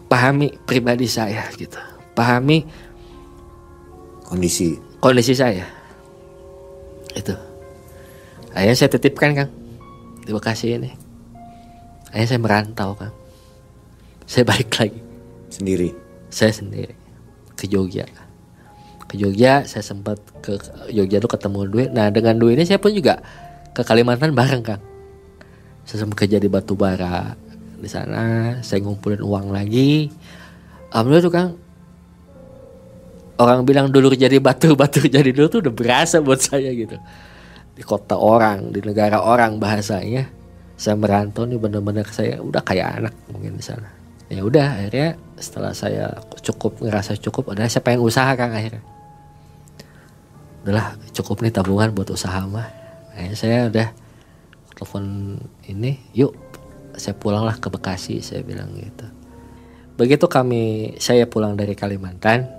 pahami 0.07 0.55
pribadi 0.63 1.05
saya 1.05 1.43
gitu. 1.59 1.77
Pahami 2.15 2.63
Kondisi. 4.23 4.79
kondisi 5.03 5.35
saya. 5.35 5.67
Itu. 7.13 7.35
Akhirnya 8.55 8.73
saya 8.73 8.89
titipkan 8.95 9.31
kang. 9.37 9.51
Di 10.23 10.31
Bekasi 10.33 10.75
ini. 10.75 10.91
Akhirnya 12.09 12.27
saya 12.27 12.41
merantau 12.41 12.97
kang. 12.97 13.13
Saya 14.25 14.43
balik 14.47 14.71
lagi. 14.79 14.99
Sendiri. 15.51 15.91
saya 16.27 16.51
sendiri. 16.51 16.95
Ke 17.55 17.69
Jogja 17.69 18.03
ke 19.07 19.15
Jogja 19.15 19.63
saya 19.63 19.83
sempat 19.83 20.19
ke 20.43 20.59
Jogja 20.91 21.23
tuh 21.23 21.31
ketemu 21.31 21.59
duit. 21.71 21.89
Nah 21.95 22.11
dengan 22.11 22.35
duit 22.35 22.59
ini 22.59 22.67
saya 22.67 22.77
pun 22.77 22.91
juga 22.91 23.23
ke 23.71 23.81
Kalimantan 23.81 24.35
bareng 24.35 24.63
kang. 24.63 24.83
Saya 25.87 26.03
sempat 26.03 26.27
kerja 26.27 26.37
di 26.43 26.51
batu 26.51 26.75
bara 26.75 27.39
di 27.77 27.87
sana 27.87 28.59
saya 28.59 28.83
ngumpulin 28.83 29.23
uang 29.23 29.55
lagi. 29.55 30.11
Alhamdulillah 30.91 31.23
tuh 31.23 31.33
kang 31.33 31.49
orang 33.39 33.63
bilang 33.63 33.87
dulu 33.87 34.11
jadi 34.11 34.43
batu 34.43 34.75
batu 34.81 34.99
jadi 35.07 35.31
dulu 35.31 35.47
tuh 35.47 35.59
udah 35.63 35.73
berasa 35.73 36.19
buat 36.19 36.43
saya 36.43 36.75
gitu. 36.75 36.99
Di 37.79 37.83
kota 37.87 38.19
orang 38.19 38.75
di 38.75 38.83
negara 38.83 39.23
orang 39.23 39.55
bahasanya 39.55 40.27
saya 40.75 40.99
merantau 40.99 41.47
nih 41.47 41.57
bener-bener 41.57 42.05
saya 42.11 42.43
udah 42.43 42.59
kayak 42.59 42.99
anak 42.99 43.13
mungkin 43.31 43.55
di 43.55 43.63
sana. 43.63 43.87
Ya 44.27 44.43
udah 44.43 44.83
akhirnya 44.83 45.15
setelah 45.39 45.71
saya 45.71 46.11
cukup 46.43 46.83
ngerasa 46.83 47.15
cukup 47.23 47.55
udah 47.55 47.71
saya 47.71 47.79
pengen 47.79 48.03
usaha 48.03 48.35
kang 48.35 48.51
akhirnya 48.51 48.96
udahlah 50.67 50.99
cukup 51.15 51.47
nih 51.47 51.55
tabungan 51.55 51.95
buat 51.95 52.11
usaha 52.11 52.43
mah. 52.43 52.67
Akhirnya 53.15 53.39
saya 53.39 53.57
udah 53.71 53.87
telepon 54.75 55.03
ini 55.71 55.95
yuk 56.11 56.35
saya 56.99 57.15
pulanglah 57.15 57.55
ke 57.55 57.71
Bekasi 57.71 58.19
saya 58.19 58.43
bilang 58.43 58.75
gitu. 58.75 59.07
Begitu 59.95 60.27
kami 60.27 60.93
saya 60.99 61.23
pulang 61.23 61.55
dari 61.55 61.71
Kalimantan 61.71 62.51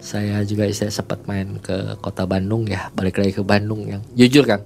saya 0.00 0.40
juga 0.46 0.64
saya 0.72 0.88
sempat 0.88 1.28
main 1.28 1.60
ke 1.60 2.00
kota 2.00 2.24
Bandung 2.24 2.64
ya 2.64 2.88
balik 2.96 3.20
lagi 3.20 3.36
ke 3.36 3.44
Bandung 3.44 3.84
yang 3.84 4.06
jujur 4.16 4.46
kang. 4.48 4.64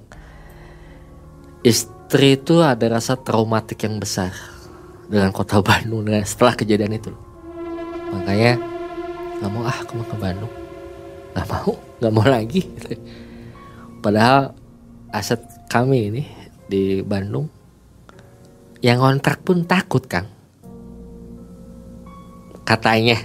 Istri 1.65 2.45
itu 2.45 2.61
ada 2.61 2.87
rasa 2.87 3.17
traumatik 3.17 3.83
yang 3.89 3.99
besar 3.99 4.37
dengan 5.09 5.33
kota 5.33 5.59
Bandung 5.65 6.07
dengan 6.07 6.23
setelah 6.23 6.55
kejadian 6.55 7.01
itu. 7.01 7.11
Makanya 8.15 8.61
nggak 9.43 9.51
mau 9.51 9.65
ah 9.67 9.75
aku 9.81 9.99
mau 9.99 10.07
ke 10.07 10.17
Bandung. 10.21 10.53
Nggak 11.35 11.47
mau 11.51 11.73
nggak 12.05 12.15
mau 12.15 12.29
lagi 12.29 12.61
padahal 14.05 14.53
aset 15.09 15.41
kami 15.73 16.13
ini 16.13 16.23
di 16.69 17.01
Bandung 17.01 17.49
yang 18.85 19.01
kontrak 19.01 19.41
pun 19.41 19.65
takut 19.65 20.05
kang 20.05 20.29
katanya 22.65 23.17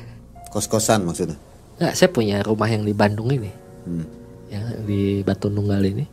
Kos-kosan 0.50 1.04
maksudnya. 1.04 1.36
nggak 1.78 1.94
saya 1.94 2.10
punya 2.10 2.40
rumah 2.40 2.72
yang 2.72 2.88
di 2.88 2.96
Bandung 2.96 3.30
ini 3.30 3.52
Hmm. 3.80 4.04
yang 4.52 4.84
di 4.84 5.24
Batu 5.24 5.48
Nunggal 5.48 5.80
ini 5.88 6.04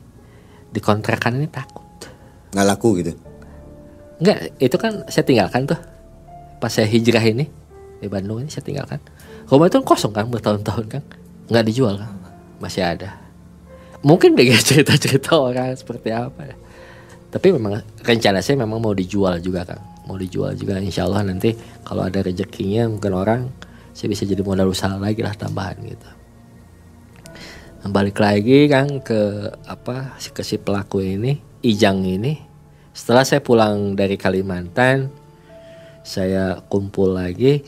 di 0.71 0.79
kontrakan 0.79 1.39
ini 1.43 1.51
takut 1.51 1.83
Nggak 2.55 2.67
laku 2.73 2.89
gitu. 3.03 3.13
Enggak, 4.17 4.39
itu 4.57 4.77
kan 4.81 5.05
saya 5.13 5.29
tinggalkan 5.29 5.69
tuh. 5.69 5.77
Pas 6.57 6.73
saya 6.73 6.89
hijrah 6.89 7.21
ini 7.21 7.45
di 8.01 8.09
Bandung 8.09 8.41
ini 8.41 8.49
saya 8.49 8.65
tinggalkan. 8.65 8.97
Rumah 9.45 9.69
itu 9.69 9.77
kan 9.83 9.85
kosong 9.85 10.13
kan 10.17 10.25
bertahun-tahun 10.33 10.87
kan. 10.89 11.03
Nggak 11.53 11.65
dijual 11.69 12.01
kan. 12.01 12.09
Masih 12.59 12.83
ada. 12.85 13.17
Mungkin 14.05 14.37
dengan 14.37 14.61
cerita-cerita 14.69 15.37
orang 15.37 15.75
seperti 15.77 16.13
apa 16.13 16.43
ya. 16.47 16.57
Tapi 17.27 17.53
memang 17.53 17.83
rencana 18.01 18.41
saya 18.41 18.63
memang 18.63 18.81
mau 18.81 18.95
dijual 18.97 19.43
juga 19.43 19.67
kan. 19.67 19.81
Mau 20.07 20.15
dijual 20.15 20.55
juga 20.55 20.79
insya 20.79 21.05
Allah 21.05 21.27
nanti 21.27 21.53
kalau 21.83 22.07
ada 22.07 22.23
rezekinya 22.23 22.87
mungkin 22.87 23.13
orang 23.13 23.41
saya 23.91 24.13
bisa 24.13 24.23
jadi 24.23 24.45
modal 24.45 24.71
usaha 24.71 24.95
lagi 24.95 25.25
lah 25.25 25.35
tambahan 25.35 25.77
gitu. 25.83 26.09
Nah, 27.83 27.91
balik 27.95 28.19
lagi 28.19 28.67
kan 28.67 28.99
ke 28.99 29.47
apa 29.67 30.19
ke 30.19 30.43
si 30.43 30.59
pelaku 30.59 31.07
ini 31.07 31.39
Ijang 31.63 32.03
ini 32.03 32.35
setelah 32.91 33.23
saya 33.23 33.39
pulang 33.39 33.95
dari 33.95 34.19
Kalimantan 34.19 35.07
saya 36.07 36.63
kumpul 36.67 37.15
lagi 37.15 37.63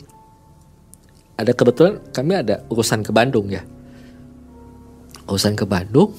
ada 1.39 1.55
kebetulan 1.55 2.03
kami 2.11 2.35
ada 2.35 2.67
urusan 2.67 2.99
ke 2.99 3.11
Bandung 3.15 3.47
ya 3.47 3.63
urusan 5.29 5.53
ke 5.53 5.63
Bandung 5.63 6.11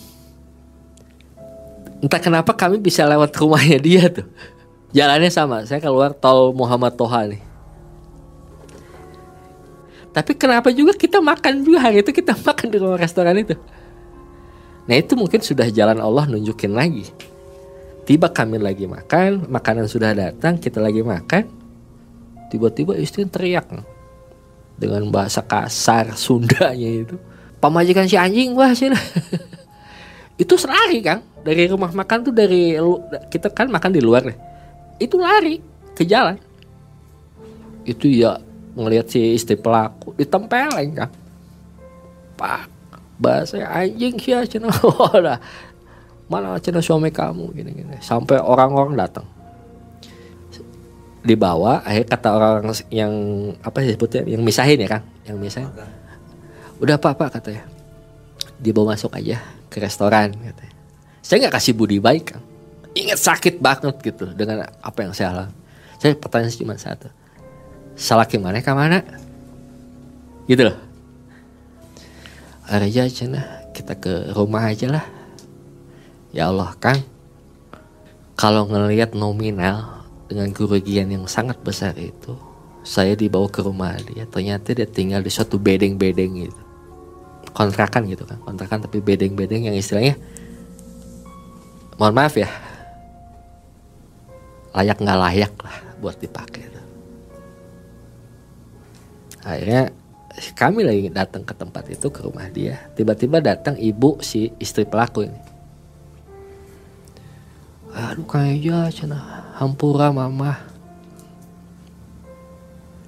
entah 2.00 2.22
kenapa 2.22 2.56
kami 2.56 2.80
bisa 2.80 3.04
lewat 3.04 3.34
rumahnya 3.36 3.78
dia 3.82 4.08
tuh 4.08 4.26
jalannya 4.94 5.28
sama 5.28 5.66
saya 5.68 5.82
keluar 5.82 6.14
tol 6.16 6.54
Muhammad 6.56 6.96
Toha 6.96 7.28
nih 7.28 7.42
tapi 10.10 10.34
kenapa 10.34 10.74
juga 10.74 10.96
kita 10.96 11.22
makan 11.22 11.62
juga 11.62 11.90
hari 11.90 12.02
itu 12.02 12.10
kita 12.14 12.34
makan 12.46 12.66
di 12.70 12.76
rumah 12.78 12.98
restoran 12.98 13.36
itu 13.36 13.54
Nah 14.90 14.98
itu 14.98 15.14
mungkin 15.14 15.38
sudah 15.38 15.70
jalan 15.70 16.02
Allah 16.02 16.26
nunjukin 16.26 16.74
lagi. 16.74 17.06
Tiba 18.02 18.26
kami 18.26 18.58
lagi 18.58 18.90
makan, 18.90 19.46
makanan 19.46 19.86
sudah 19.86 20.10
datang, 20.10 20.58
kita 20.58 20.82
lagi 20.82 20.98
makan. 20.98 21.46
Tiba-tiba 22.50 22.98
istri 22.98 23.22
teriak 23.22 23.70
dengan 24.74 25.06
bahasa 25.14 25.46
kasar 25.46 26.18
Sundanya 26.18 26.90
itu. 27.06 27.14
Pemajikan 27.60 28.08
si 28.08 28.16
anjing 28.16 28.56
wah 28.56 28.72
sih. 28.72 28.88
itu 30.42 30.54
lari 30.64 31.04
kang 31.04 31.20
dari 31.44 31.68
rumah 31.68 31.92
makan 31.92 32.24
tuh 32.24 32.32
dari 32.32 32.76
kita 33.28 33.52
kan 33.52 33.68
makan 33.68 33.92
di 33.92 34.00
luar 34.00 34.24
nih. 34.24 34.38
Itu 34.96 35.20
lari 35.20 35.60
ke 35.92 36.08
jalan. 36.08 36.40
Itu 37.84 38.08
ya 38.08 38.40
ngelihat 38.76 39.12
si 39.12 39.36
istri 39.36 39.60
pelaku 39.60 40.16
ditempeleng 40.16 40.96
kang. 40.96 41.12
Pak 42.40 42.80
bahasa 43.20 43.60
anjing 43.68 44.16
sih 44.16 44.32
ya 44.32 44.40
cina 44.48 44.72
Wadah. 45.00 45.36
mana 46.32 46.56
cina 46.56 46.80
suami 46.80 47.12
kamu 47.12 47.52
gini 47.52 47.70
gini 47.76 47.96
sampai 48.00 48.40
orang-orang 48.40 48.96
datang 48.96 49.26
dibawa 51.20 51.84
akhir 51.84 52.08
kata 52.08 52.28
orang 52.32 52.72
yang 52.88 53.12
apa 53.60 53.84
sih 53.84 53.92
sebutnya 53.92 54.24
yang 54.24 54.40
misahin 54.40 54.80
ya 54.80 54.88
kang 54.88 55.04
yang 55.28 55.36
misahin 55.36 55.68
udah 56.80 56.96
pak 56.96 57.14
pak 57.14 57.28
katanya. 57.38 57.64
Dibawa 58.56 58.96
masuk 58.96 59.12
aja 59.16 59.40
ke 59.68 59.78
restoran 59.78 60.32
katanya. 60.32 60.76
Saya 61.20 61.46
nggak 61.46 61.54
kasih 61.60 61.76
budi 61.76 62.00
baik 62.00 62.34
kang. 62.34 62.44
Ingat 62.96 63.20
sakit 63.20 63.62
banget 63.62 63.94
gitu 64.02 64.32
dengan 64.34 64.66
apa 64.82 64.98
yang 65.04 65.14
saya 65.14 65.30
alami. 65.30 65.54
Saya 66.00 66.16
pertanyaan 66.16 66.56
cuma 66.56 66.74
satu. 66.80 67.08
Salah 67.94 68.26
gimana 68.26 68.64
ke 68.64 68.72
mana 68.72 69.04
gitu 70.48 70.66
loh. 70.66 70.78
Aja 72.66 73.06
cina. 73.06 73.62
Kita 73.70 73.94
ke 73.94 74.34
rumah 74.34 74.66
aja 74.66 74.90
lah. 74.90 75.06
Ya 76.34 76.48
Allah 76.48 76.72
kang. 76.80 76.98
Kalau 78.34 78.64
ngelihat 78.66 79.12
nominal 79.12 80.08
dengan 80.26 80.48
kerugian 80.56 81.12
yang 81.12 81.28
sangat 81.28 81.60
besar 81.60 81.92
itu 82.00 82.34
saya 82.80 83.12
dibawa 83.12 83.46
ke 83.52 83.60
rumah 83.60 83.94
dia. 84.00 84.24
Ternyata 84.24 84.72
dia 84.72 84.88
tinggal 84.88 85.20
di 85.20 85.28
suatu 85.28 85.60
bedeng-bedeng 85.60 86.48
gitu 86.48 86.69
kontrakan 87.52 88.06
gitu 88.10 88.24
kan. 88.26 88.38
Kontrakan 88.42 88.86
tapi 88.86 89.02
bedeng-bedeng 89.02 89.70
yang 89.70 89.76
istilahnya. 89.76 90.18
Mohon 92.00 92.14
maaf 92.16 92.34
ya. 92.38 92.50
Layak 94.70 95.02
nggak 95.02 95.18
layak 95.18 95.52
lah 95.60 95.76
buat 96.00 96.16
dipakai 96.16 96.70
akhirnya 99.44 99.92
kami 100.54 100.86
lagi 100.86 101.08
datang 101.10 101.42
ke 101.42 101.52
tempat 101.56 101.84
itu 101.90 102.06
ke 102.08 102.20
rumah 102.22 102.46
dia. 102.48 102.78
Tiba-tiba 102.94 103.42
datang 103.42 103.76
ibu 103.76 104.20
si 104.22 104.52
istri 104.62 104.86
pelaku 104.86 105.26
ini. 105.26 105.40
Aduh 107.90 108.24
kayaknya 108.24 108.88
cina 108.94 109.18
hampura 109.58 110.14
mama. 110.14 110.54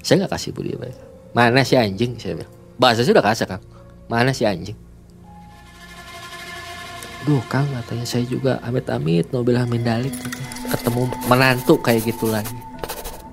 Saya 0.03 0.27
nggak 0.27 0.35
kasih 0.35 0.51
budi 0.51 0.75
baik 0.75 0.99
mana 1.33 1.65
si 1.65 1.79
anjing 1.79 2.19
saya 2.19 2.43
bilang. 2.43 2.53
Bahasa 2.77 3.07
sudah 3.07 3.23
kasar 3.23 3.47
kang 3.47 3.65
mana 4.13 4.37
si 4.37 4.45
anjing? 4.45 4.77
Duh 7.25 7.41
kang 7.49 7.65
katanya 7.73 8.05
saya 8.05 8.29
juga 8.29 8.61
amit-amit 8.61 9.33
mobil 9.33 9.57
amin 9.57 9.81
dalik. 9.81 10.13
Katanya. 10.13 10.53
ketemu 10.69 11.03
menantu 11.33 11.75
kayak 11.81 12.13
gitu 12.13 12.29
lagi. 12.29 12.53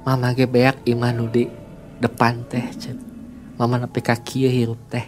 Mama 0.08 0.32
gebeak 0.32 0.80
iman 0.88 1.28
di 1.28 1.52
depan 2.00 2.48
teh 2.48 2.64
mama 3.60 3.76
nepi 3.76 4.00
kaki 4.00 4.48
hirup 4.48 4.80
teh 4.88 5.04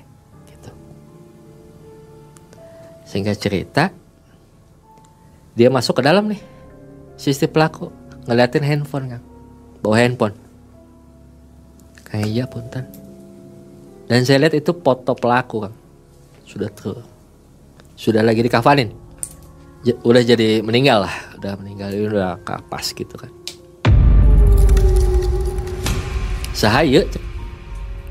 gitu. 0.52 0.72
Sehingga 3.08 3.32
cerita 3.32 3.96
dia 5.56 5.72
masuk 5.72 6.00
ke 6.00 6.04
dalam 6.04 6.28
nih 6.28 6.42
si 7.16 7.32
istri 7.32 7.48
pelaku. 7.48 7.88
Ngeliatin 8.28 8.68
handphone 8.68 9.08
kan 9.08 9.22
bawa 9.80 10.04
handphone. 10.04 10.36
Kayak 12.12 12.28
iya 12.28 12.44
punten 12.44 13.01
Dan 14.12 14.28
saya 14.28 14.44
lihat 14.44 14.60
itu 14.60 14.76
foto 14.76 15.16
pelaku 15.16 15.64
Kang. 15.64 15.76
Sudah 16.44 16.68
tuh. 16.76 17.00
Sudah 17.96 18.20
lagi 18.20 18.44
dikafanin. 18.44 18.92
J- 19.88 20.04
udah 20.04 20.20
jadi 20.20 20.60
meninggal 20.60 21.08
lah, 21.08 21.16
udah 21.40 21.56
meninggal 21.56 21.96
udah 22.12 22.36
kapas 22.44 22.92
gitu 22.92 23.16
kan. 23.16 23.32
Sahaya. 26.52 27.08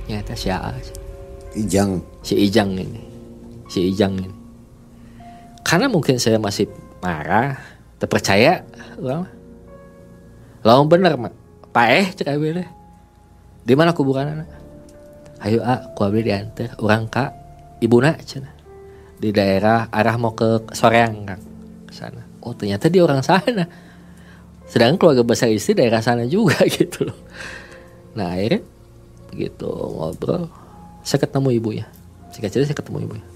Nyata 0.08 0.32
si. 0.32 0.48
Ijang. 1.60 2.00
si 2.24 2.48
Ijang 2.48 2.80
ini. 2.80 3.04
Si 3.68 3.92
Ijang 3.92 4.16
ini. 4.16 4.32
Karena 5.60 5.92
mungkin 5.92 6.16
saya 6.16 6.40
masih 6.40 6.64
marah, 7.04 7.60
terpercaya, 8.00 8.64
orang. 8.96 9.28
Lawan 10.64 10.88
bener 10.88 11.12
mak. 11.20 11.36
Pak 11.76 11.86
eh 11.92 12.06
cek 12.16 12.40
deh. 12.40 12.68
Di 13.68 13.76
mana 13.76 13.92
kuburan 13.92 14.40
anak? 14.40 14.59
Ayo 15.40 15.64
a, 15.64 15.92
ku 15.96 16.04
abdi 16.04 16.28
diantar. 16.28 16.76
Orang 16.80 17.08
kak, 17.08 17.32
ibu 17.80 17.96
nak 18.00 18.20
cina. 18.28 18.52
Di 19.20 19.32
daerah 19.32 19.88
arah 19.92 20.16
mau 20.16 20.32
ke 20.32 20.68
Soreang 20.72 21.28
kang, 21.28 21.42
sana. 21.92 22.24
Oh 22.40 22.56
ternyata 22.56 22.88
dia 22.88 23.04
orang 23.04 23.20
sana. 23.20 23.68
Sedangkan 24.68 24.96
keluarga 25.00 25.24
besar 25.24 25.52
istri 25.52 25.76
daerah 25.76 26.00
sana 26.00 26.24
juga 26.28 26.60
gitu 26.78 27.08
loh. 27.08 27.18
Nah 28.16 28.36
akhirnya 28.36 28.64
begitu 29.32 29.68
ngobrol, 29.68 30.48
saya 31.04 31.20
ketemu 31.24 31.48
ibunya. 31.56 31.86
Singkat 32.32 32.50
cerita 32.52 32.66
saya 32.72 32.78
ketemu 32.80 32.98
ibunya. 33.08 33.26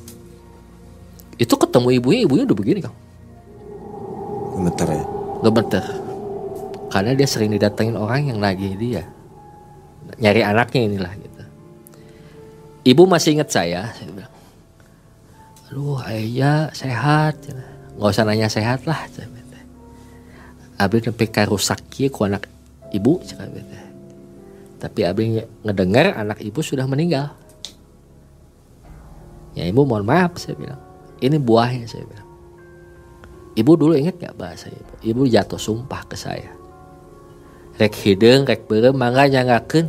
Itu 1.37 1.55
ketemu 1.59 1.89
ibunya, 2.01 2.21
ibunya 2.25 2.45
udah 2.49 2.57
begini 2.57 2.81
kang. 2.81 2.97
Gemeter 4.55 4.89
ya. 4.89 5.05
Gemeter. 5.43 5.85
Karena 6.89 7.11
dia 7.13 7.27
sering 7.27 7.51
didatengin 7.51 7.99
orang 7.99 8.31
yang 8.31 8.39
lagi 8.39 8.73
dia 8.79 9.03
nyari 10.21 10.41
anaknya 10.45 10.81
inilah 10.87 11.13
gitu. 11.17 11.34
Ibu 12.85 13.09
masih 13.09 13.41
ingat 13.41 13.49
saya, 13.49 13.89
saya 13.97 14.12
bilang, 14.12 14.35
aduh 15.72 15.99
ayah 16.05 16.68
sehat, 16.76 17.41
nggak 17.97 18.12
usah 18.12 18.24
nanya 18.28 18.53
sehat 18.53 18.85
lah. 18.85 19.09
Abdi 20.76 21.09
sampai 21.09 21.49
rusak 21.49 21.80
ku 22.12 22.28
anak 22.28 22.45
ibu, 22.93 23.24
tapi 24.76 25.01
abdi 25.01 25.41
ngedengar 25.64 26.12
anak 26.12 26.45
ibu 26.45 26.61
sudah 26.61 26.85
meninggal. 26.85 27.32
Ya 29.57 29.64
ibu 29.64 29.87
mohon 29.89 30.05
maaf 30.05 30.37
saya 30.37 30.59
bilang, 30.59 30.82
ini 31.24 31.41
buahnya 31.41 31.89
saya 31.89 32.05
bilang. 32.05 32.28
Ibu 33.55 33.70
dulu 33.78 33.95
inget 33.95 34.18
gak 34.18 34.35
bahasa 34.35 34.66
ibu? 34.66 34.93
Ibu 34.99 35.30
jatuh 35.30 35.62
sumpah 35.62 36.03
ke 36.11 36.18
saya. 36.18 36.51
Rek 37.78 37.95
hidung, 38.03 38.45
rek 38.45 38.66
berem, 38.66 38.99
mangga 38.99 39.30
nyangakeun. 39.30 39.89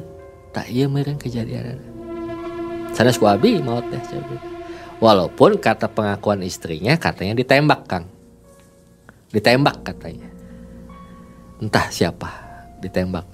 Tak 0.53 0.69
iya 0.69 0.85
meren 0.85 1.17
kejadian. 1.17 1.81
Sana 2.95 3.11
suabi 3.11 3.59
maut 3.59 3.83
teh. 3.91 3.99
Walaupun 5.03 5.59
kata 5.59 5.91
pengakuan 5.91 6.39
istrinya 6.47 6.95
katanya 6.95 7.35
ditembak 7.35 7.83
Kang. 7.91 8.07
Ditembak 9.35 9.83
katanya. 9.83 10.31
Entah 11.59 11.91
siapa 11.91 12.31
ditembak. 12.79 13.27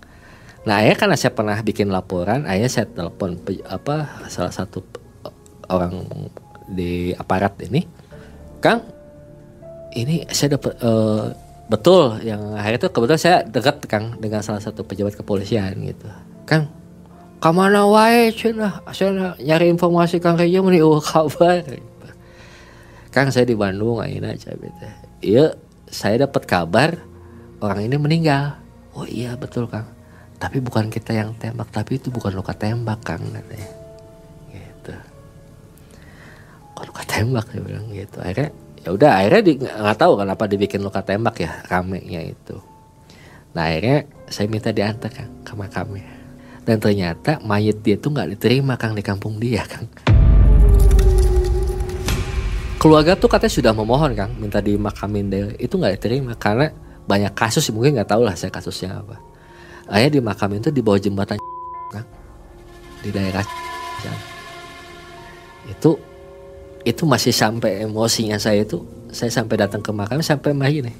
Nah 0.66 0.82
ayah 0.82 0.97
karena 0.97 1.18
saya 1.18 1.34
pernah 1.34 1.57
bikin 1.62 1.93
laporan, 1.93 2.45
ayah 2.49 2.70
saya 2.70 2.89
telepon 2.89 3.38
apa 3.70 4.26
salah 4.30 4.53
satu 4.53 4.82
orang 5.70 6.05
di 6.70 7.14
aparat 7.18 7.57
ini, 7.66 7.86
Kang, 8.62 8.82
ini 9.97 10.26
saya 10.30 10.57
dapat 10.57 10.74
eh, 10.78 11.26
betul 11.66 12.22
yang 12.22 12.53
akhirnya 12.53 12.80
itu 12.86 12.89
kebetulan 12.93 13.22
saya 13.22 13.38
dekat 13.45 13.86
Kang 13.89 14.18
dengan 14.22 14.45
salah 14.45 14.62
satu 14.62 14.86
pejabat 14.86 15.18
kepolisian 15.18 15.82
gitu. 15.82 16.09
Kang, 16.45 16.70
ke 17.42 17.50
mana 17.50 17.89
wae 17.89 18.30
cina? 18.30 18.86
Saya 18.94 19.34
nyari 19.42 19.74
informasi 19.74 20.22
Kang 20.22 20.38
Reja 20.38 20.62
meni 20.62 20.86
oh 20.86 21.02
kabar. 21.02 21.66
gitu. 21.66 22.08
Kang 23.10 23.34
saya 23.34 23.50
di 23.50 23.58
Bandung 23.58 23.98
ayeuna 23.98 24.38
cabe 24.38 24.70
teh. 24.78 24.94
Iya, 25.26 25.58
saya 25.89 26.30
dapat 26.30 26.46
kabar 26.46 27.02
orang 27.58 27.89
ini 27.89 27.98
meninggal. 27.98 28.62
Oh 28.94 29.10
iya 29.10 29.34
betul 29.34 29.66
Kang. 29.66 29.89
Tapi 30.38 30.62
bukan 30.62 30.94
kita 30.94 31.18
yang 31.18 31.34
tembak, 31.38 31.74
tapi 31.74 31.98
itu 31.98 32.14
bukan 32.14 32.30
luka 32.38 32.54
tembak 32.54 33.02
Kang 33.02 33.26
katanya. 33.26 33.70
Gitu. 34.54 34.94
Kok 36.78 36.86
luka 36.94 37.04
tembak 37.10 37.46
dia 37.50 37.62
bilang 37.66 37.89
gitu. 37.89 38.22
Akhirnya 38.22 38.54
ya 38.86 38.89
udah 38.94 39.12
akhirnya 39.18 39.42
di, 39.42 39.54
nggak 39.66 39.98
tahu 39.98 40.14
kenapa 40.22 40.44
dibikin 40.46 40.86
luka 40.86 41.02
tembak 41.02 41.42
ya 41.42 41.58
ramenya 41.66 42.22
itu. 42.22 42.62
Nah 43.58 43.66
akhirnya 43.66 44.06
saya 44.30 44.46
minta 44.46 44.70
diantar 44.70 45.10
Kang 45.10 45.42
ke 45.42 45.54
makamnya. 45.58 46.20
Dan 46.62 46.78
ternyata 46.78 47.41
mayat 47.41 47.82
dia 47.82 47.97
tuh 47.97 48.14
nggak 48.14 48.38
diterima 48.38 48.78
Kang 48.78 48.93
di 48.93 49.01
kampung 49.01 49.41
dia 49.41 49.66
Kang. 49.72 49.89
Keluarga 52.82 53.14
tuh 53.14 53.30
katanya 53.30 53.53
sudah 53.53 53.74
memohon 53.74 54.14
Kang 54.14 54.32
minta 54.38 54.62
dimakamin 54.62 55.26
deh. 55.30 55.45
Itu 55.57 55.78
nggak 55.82 56.01
diterima 56.01 56.34
karena 56.38 56.70
banyak 57.05 57.34
kasus 57.34 57.66
mungkin 57.74 57.97
nggak 57.97 58.09
tahu 58.09 58.26
lah 58.26 58.38
saya 58.38 58.53
kasusnya 58.53 59.01
apa. 59.01 59.18
Akhirnya 59.89 60.22
dimakamin 60.22 60.62
tuh 60.62 60.74
di 60.74 60.82
bawah 60.86 61.01
jembatan 61.01 61.38
Kang. 61.93 62.07
Di 63.01 63.09
daerah 63.09 63.45
Kang. 64.05 64.22
Itu 65.70 65.97
itu 66.82 67.05
masih 67.05 67.34
sampai 67.34 67.86
emosinya 67.86 68.41
saya 68.41 68.66
itu 68.66 68.82
saya 69.14 69.30
sampai 69.30 69.62
datang 69.62 69.86
ke 69.86 69.93
makam 69.93 70.22
sampai 70.22 70.53
mah 70.53 70.70
gini. 70.70 70.93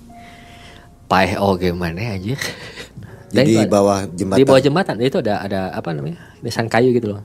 Paeh 1.10 1.38
oh 1.38 1.58
gimana 1.58 2.18
anjir. 2.18 2.38
Dan 3.32 3.44
Di 3.48 3.64
bawah 3.64 4.06
jembatan. 4.12 4.40
di 4.40 4.44
bawah 4.44 4.62
jembatan 4.62 4.96
itu 5.00 5.18
ada 5.24 5.34
ada 5.44 5.60
apa 5.72 5.96
namanya? 5.96 6.20
Desain 6.44 6.68
kayu 6.68 6.92
gitu 6.92 7.16
loh. 7.16 7.24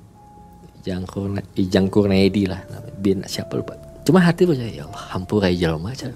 Jangkur 0.87 1.35
jangkur 1.55 2.07
nedi 2.07 2.47
lah 2.47 2.63
bin 3.03 3.27
siapa 3.27 3.59
lupa. 3.59 3.75
Cuma 4.07 4.23
hati 4.23 4.47
saya 4.47 4.71
ya 4.71 4.87
Allah 4.87 5.03
hampur 5.19 5.43
aja 5.43 5.67
jelma 5.67 5.91
Cak. 5.91 6.15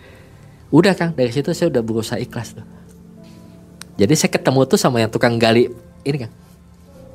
udah 0.76 0.92
kang. 0.92 1.16
Dari 1.16 1.32
situ 1.32 1.48
saya 1.56 1.72
udah 1.72 1.80
berusaha 1.80 2.20
ikhlas 2.20 2.52
tuh. 2.60 2.66
Jadi 3.96 4.12
saya 4.12 4.30
ketemu 4.36 4.68
tuh 4.68 4.76
sama 4.76 5.00
yang 5.00 5.08
tukang 5.08 5.40
gali 5.40 5.72
ini 6.04 6.16
kang. 6.20 6.32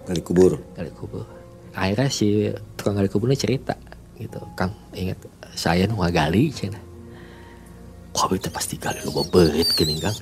Kali 0.09 0.21
kubur. 0.25 0.57
gali 0.73 0.89
kubur. 0.97 1.29
Akhirnya 1.77 2.09
si 2.09 2.49
tukang 2.73 2.97
gali 2.97 3.07
kuburnya 3.13 3.37
cerita 3.37 3.77
gitu 4.21 4.37
kang 4.53 4.69
ingat 4.93 5.17
saya 5.57 5.89
nu 5.89 5.97
gali 6.13 6.53
cina 6.53 6.77
kok 8.11 8.31
itu 8.35 8.49
pasti 8.51 8.75
gali 8.75 8.99
lu 9.07 9.23
berit 9.31 9.71
gini 9.71 9.97
kang 10.03 10.15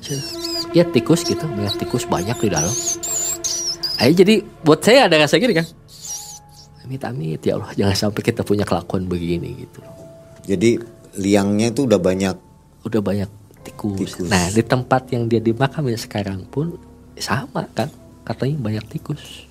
ya 0.74 0.86
tikus 0.86 1.26
gitu 1.26 1.42
banyak 1.50 1.76
tikus 1.82 2.06
banyak 2.06 2.38
di 2.38 2.50
dalam 2.54 2.76
ayo 4.00 4.12
jadi 4.14 4.36
buat 4.62 4.80
saya 4.86 5.10
ada 5.10 5.18
rasa 5.18 5.42
gini 5.42 5.58
kang 5.58 5.70
amit 6.86 7.02
amit 7.06 7.42
ya 7.42 7.58
Allah 7.58 7.74
jangan 7.74 7.98
sampai 8.10 8.22
kita 8.22 8.42
punya 8.46 8.66
kelakuan 8.66 9.06
begini 9.10 9.66
gitu 9.66 9.82
Jadi 10.50 10.82
liangnya 11.22 11.70
itu 11.70 11.86
udah 11.86 12.02
banyak 12.02 12.34
udah 12.90 13.02
banyak 13.06 13.30
tikus. 13.62 14.18
Tikus. 14.18 14.30
Nah 14.30 14.50
di 14.50 14.66
tempat 14.66 15.06
yang 15.14 15.30
dia 15.30 15.38
dimakamin 15.38 15.94
sekarang 15.94 16.42
pun 16.50 16.74
sama 17.20 17.70
kan 17.78 17.90
katanya 18.26 18.58
banyak 18.58 18.86
tikus. 18.90 19.46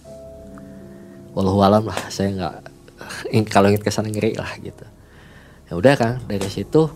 Walau 1.38 1.62
alam 1.62 1.86
lah 1.86 1.98
saya 2.10 2.34
nggak 2.34 2.54
kalau 3.54 3.70
ingat 3.70 3.86
ke 3.86 3.90
sana 3.94 4.10
ngeri 4.10 4.34
lah 4.34 4.50
gitu. 4.58 4.82
Ya 5.70 5.72
udah 5.78 5.94
kan 5.94 6.12
dari 6.26 6.50
situ 6.50 6.90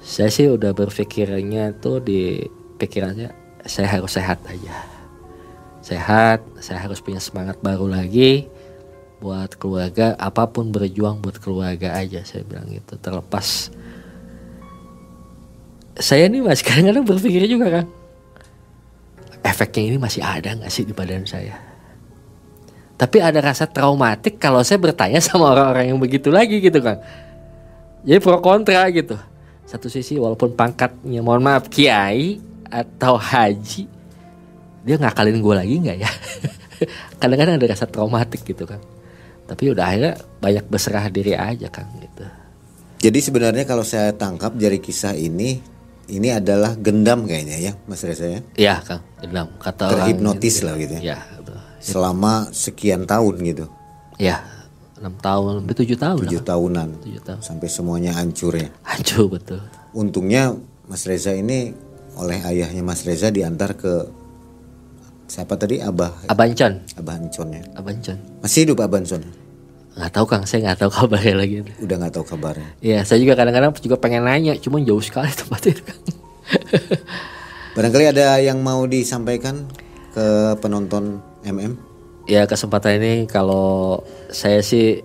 saya 0.00 0.32
sih 0.32 0.48
udah 0.48 0.72
berpikirnya 0.72 1.76
tuh 1.76 2.00
di 2.00 2.48
pikirannya 2.80 3.30
saya 3.68 4.00
harus 4.00 4.16
sehat 4.16 4.40
aja. 4.48 4.76
Sehat, 5.80 6.44
saya 6.60 6.80
harus 6.80 7.00
punya 7.00 7.20
semangat 7.20 7.60
baru 7.60 7.88
lagi 7.88 8.48
buat 9.20 9.52
keluarga 9.60 10.16
apa 10.16 10.48
pun 10.48 10.72
berjuang 10.72 11.20
buat 11.20 11.36
keluarga 11.36 11.92
aja 11.96 12.24
saya 12.24 12.44
bilang 12.48 12.68
gitu. 12.72 12.96
Terlepas. 12.96 13.68
Saya 16.00 16.32
ini 16.32 16.40
masih 16.40 16.64
kadang-kadang 16.68 17.04
berpikir 17.04 17.44
juga 17.44 17.80
kan 17.80 17.86
efeknya 19.40 19.82
ini 19.92 19.96
masih 19.96 20.20
ada 20.20 20.52
nggak 20.52 20.72
sih 20.72 20.84
di 20.84 20.92
badan 20.92 21.24
saya? 21.28 21.56
Tapi 23.00 23.16
ada 23.16 23.40
rasa 23.40 23.64
traumatik 23.64 24.36
kalau 24.36 24.60
saya 24.60 24.76
bertanya 24.76 25.20
sama 25.24 25.52
orang-orang 25.52 25.92
yang 25.92 26.00
begitu 26.00 26.28
lagi 26.28 26.60
gitu 26.60 26.80
kan 26.80 27.00
jadi 28.04 28.20
pro 28.20 28.40
kontra 28.40 28.88
gitu 28.92 29.16
satu 29.70 29.86
sisi 29.86 30.18
walaupun 30.18 30.58
pangkatnya 30.58 31.22
mohon 31.22 31.46
maaf 31.46 31.70
kiai 31.70 32.42
atau 32.66 33.14
haji 33.14 33.86
dia 34.82 34.96
ngakalin 34.98 35.38
gue 35.38 35.54
lagi 35.54 35.74
nggak 35.78 35.98
ya 36.02 36.10
kadang-kadang 37.22 37.54
ada 37.62 37.66
rasa 37.70 37.86
traumatik 37.86 38.42
gitu 38.42 38.66
kan 38.66 38.82
tapi 39.46 39.70
udah 39.70 39.84
akhirnya 39.86 40.14
banyak 40.42 40.64
berserah 40.66 41.06
diri 41.06 41.38
aja 41.38 41.70
kan 41.70 41.86
gitu 42.02 42.26
Jadi 43.00 43.16
sebenarnya 43.16 43.64
kalau 43.64 43.80
saya 43.80 44.12
tangkap 44.12 44.52
dari 44.60 44.76
kisah 44.76 45.16
ini 45.16 45.56
ini 46.12 46.28
adalah 46.34 46.76
gendam 46.76 47.24
kayaknya 47.24 47.56
ya 47.56 47.72
Mas 47.88 48.04
Reza 48.04 48.28
ya. 48.28 48.40
Iya 48.60 48.76
kang, 48.84 49.00
gendam 49.24 49.48
kata 49.56 49.88
orang 49.88 50.04
Terhipnotis 50.04 50.60
lah 50.60 50.76
gitu 50.76 51.00
ya. 51.00 51.16
Ya, 51.16 51.18
betul. 51.40 51.56
Selama 51.80 52.52
sekian 52.52 53.08
tahun 53.08 53.34
gitu. 53.40 53.64
ya 54.20 54.44
enam 55.00 55.16
tahun, 55.16 55.64
lebih 55.64 55.74
tujuh 55.80 55.96
tahun 55.96 56.16
lah. 56.20 56.24
Tujuh 56.28 56.42
tahunan. 56.44 56.88
Tujuh 57.00 57.22
tahun. 57.24 57.40
Sampai 57.40 57.68
semuanya 57.72 58.12
hancur 58.14 58.52
ya. 58.52 58.68
Hancur 58.84 59.32
betul. 59.32 59.60
Untungnya 59.96 60.52
Mas 60.86 61.08
Reza 61.08 61.32
ini 61.32 61.72
oleh 62.20 62.38
ayahnya 62.44 62.84
Mas 62.84 63.02
Reza 63.08 63.32
diantar 63.32 63.74
ke 63.80 64.06
siapa 65.24 65.56
tadi 65.56 65.80
Abah. 65.80 66.28
Abah 66.28 66.44
Ancon 66.46 67.48
ya. 67.48 67.62
Abancon. 67.74 68.18
Masih 68.44 68.68
hidup 68.68 68.84
Abah 68.84 69.00
Ancon? 69.00 69.22
Nggak 69.90 70.12
tahu 70.14 70.26
Kang, 70.28 70.44
saya 70.46 70.70
nggak 70.70 70.78
tahu 70.86 70.90
kabarnya 70.94 71.34
lagi. 71.34 71.54
Udah 71.82 71.96
nggak 71.98 72.14
tahu 72.14 72.24
kabarnya. 72.24 72.70
Iya, 72.78 73.02
saya 73.02 73.18
juga 73.18 73.34
kadang-kadang 73.34 73.74
juga 73.82 73.96
pengen 73.98 74.22
nanya, 74.22 74.54
cuman 74.60 74.86
jauh 74.86 75.02
sekali 75.02 75.32
tempatnya 75.40 75.74
Kang. 75.82 76.00
Barangkali 77.74 78.04
ada 78.10 78.38
yang 78.38 78.62
mau 78.62 78.86
disampaikan 78.86 79.66
ke 80.14 80.58
penonton 80.58 81.22
MM? 81.46 81.89
Ya 82.30 82.46
kesempatan 82.46 83.02
ini 83.02 83.14
kalau 83.26 83.98
saya 84.30 84.62
sih 84.62 85.02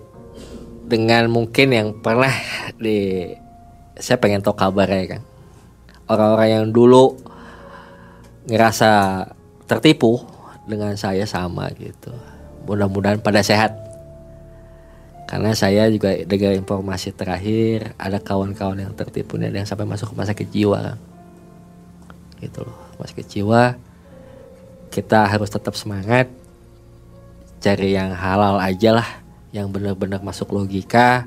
dengan 0.86 1.26
mungkin 1.26 1.74
yang 1.74 1.88
pernah 1.98 2.30
di 2.78 3.26
saya 3.98 4.22
pengen 4.22 4.46
tahu 4.46 4.54
kabarnya 4.54 5.18
kan. 5.18 5.22
Orang-orang 6.06 6.48
yang 6.54 6.64
dulu 6.70 7.18
ngerasa 8.46 9.26
tertipu 9.66 10.22
dengan 10.70 10.94
saya 10.94 11.26
sama 11.26 11.66
gitu. 11.74 12.14
Mudah-mudahan 12.70 13.18
pada 13.18 13.42
sehat. 13.42 13.74
Karena 15.26 15.50
saya 15.58 15.90
juga 15.90 16.14
dengar 16.22 16.54
informasi 16.54 17.10
terakhir 17.10 17.98
ada 17.98 18.22
kawan-kawan 18.22 18.86
yang 18.86 18.94
tertipu 18.94 19.34
nih 19.34 19.50
yang 19.50 19.66
sampai 19.66 19.82
masuk 19.82 20.14
rumah 20.14 20.30
sakit 20.30 20.46
jiwa. 20.54 20.94
Kan 20.94 20.98
gitu 22.40 22.64
loh 22.64 22.76
rumah 22.96 23.08
sakit 23.08 23.26
jiwa 23.28 23.62
kita 24.92 25.28
harus 25.28 25.48
tetap 25.48 25.76
semangat 25.76 26.28
cari 27.66 27.98
yang 27.98 28.14
halal 28.14 28.62
aja 28.62 29.02
lah 29.02 29.08
yang 29.50 29.74
benar-benar 29.74 30.22
masuk 30.22 30.54
logika 30.54 31.26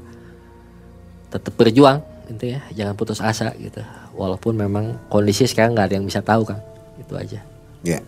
tetap 1.27 1.51
berjuang 1.59 1.99
gitu 2.31 2.55
ya 2.55 2.63
jangan 2.71 2.95
putus 2.95 3.19
asa 3.19 3.51
gitu 3.59 3.83
walaupun 4.15 4.55
memang 4.55 4.95
kondisi 5.11 5.43
sekarang 5.43 5.75
nggak 5.75 5.87
ada 5.91 5.95
yang 5.99 6.07
bisa 6.07 6.23
tahu 6.23 6.47
kan 6.47 6.63
itu 6.95 7.15
aja 7.19 7.39
Ya. 7.79 8.03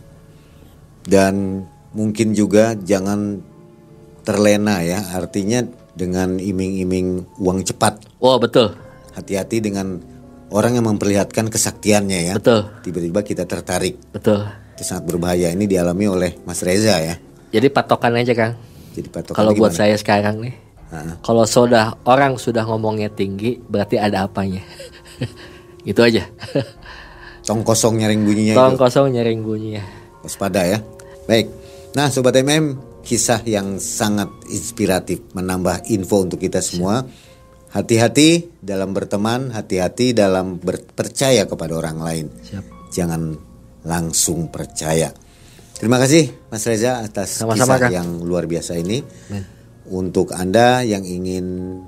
Dan 1.07 1.65
mungkin 1.95 2.35
juga 2.35 2.75
jangan 2.75 3.39
terlena 4.21 4.83
ya. 4.83 4.99
Artinya 5.15 5.65
dengan 5.95 6.37
iming-iming 6.39 7.39
uang 7.41 7.63
cepat. 7.67 7.99
oh 8.21 8.37
betul 8.39 8.75
Hati-hati 9.11 9.59
dengan 9.59 9.99
orang 10.51 10.79
yang 10.79 10.87
memperlihatkan 10.87 11.51
kesaktiannya 11.51 12.19
ya. 12.31 12.33
betul 12.35 12.67
Tiba-tiba 12.83 13.19
kita 13.23 13.43
tertarik. 13.47 13.95
betul 14.11 14.43
Itu 14.75 14.83
sangat 14.83 15.07
berbahaya. 15.07 15.51
Ini 15.51 15.65
dialami 15.67 16.05
oleh 16.07 16.31
Mas 16.43 16.63
Reza 16.63 16.99
ya. 16.99 17.15
Jadi 17.51 17.67
patokan 17.69 18.15
aja 18.17 18.33
kang 18.33 18.53
Jadi 18.91 19.07
patokan 19.07 19.35
kalau 19.37 19.51
buat 19.55 19.71
saya 19.75 19.95
sekarang 19.95 20.43
nih 20.43 20.55
kalau 21.23 21.47
sudah 21.47 21.95
orang 22.03 22.35
sudah 22.35 22.67
ngomongnya 22.67 23.07
tinggi 23.07 23.59
berarti 23.59 23.95
ada 23.95 24.27
apanya 24.27 24.63
gitu 25.87 26.03
aja 26.03 26.27
Tong 27.41 27.65
kosong 27.65 27.97
nyaring 27.97 28.21
bunyinya 28.21 28.53
tong 28.53 28.77
itu. 28.77 28.81
kosong 28.85 29.07
nyaring 29.17 29.41
bunyinya 29.41 29.81
Waspada 30.21 30.61
ya. 30.69 30.79
Baik. 31.25 31.49
Nah, 31.97 32.07
sobat 32.13 32.37
MM, 32.37 32.77
kisah 33.01 33.41
yang 33.43 33.81
sangat 33.81 34.29
inspiratif 34.53 35.19
menambah 35.33 35.89
info 35.89 36.23
untuk 36.23 36.37
kita 36.37 36.61
semua. 36.61 37.03
Hati-hati 37.71 38.61
dalam 38.61 38.93
berteman, 38.93 39.49
hati-hati 39.49 40.13
dalam 40.13 40.61
berpercaya 40.61 41.47
kepada 41.49 41.73
orang 41.73 41.97
lain. 42.03 42.25
Siap. 42.45 42.63
Jangan 42.93 43.21
langsung 43.87 44.51
percaya. 44.53 45.09
Terima 45.81 45.97
kasih 45.97 46.29
Mas 46.53 46.61
Reza 46.69 47.01
atas 47.01 47.41
Sama-sama, 47.41 47.81
kisah 47.81 47.89
Kang. 47.89 47.93
yang 47.97 48.09
luar 48.21 48.45
biasa 48.45 48.77
ini. 48.77 49.01
Men. 49.33 49.43
Untuk 49.89 50.29
Anda 50.29 50.85
yang 50.85 51.01
ingin 51.01 51.81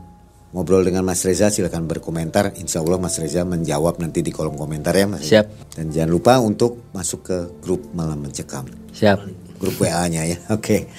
ngobrol 0.49 0.81
dengan 0.81 1.05
Mas 1.05 1.21
Reza 1.21 1.53
silakan 1.53 1.85
berkomentar. 1.85 2.57
Insya 2.57 2.81
Allah 2.81 2.97
Mas 2.97 3.21
Reza 3.21 3.45
menjawab 3.45 4.01
nanti 4.01 4.25
di 4.25 4.33
kolom 4.33 4.57
komentar 4.57 4.97
ya 4.97 5.05
Mas. 5.05 5.29
Siap. 5.29 5.77
Dan 5.77 5.93
jangan 5.93 6.09
lupa 6.09 6.41
untuk 6.41 6.89
masuk 6.89 7.19
ke 7.21 7.37
grup 7.61 7.93
Malam 7.93 8.25
Mencekam. 8.25 8.65
siap 8.89 9.21
Grup 9.61 9.77
WA-nya 9.77 10.25
ya. 10.25 10.37
Oke. 10.57 10.89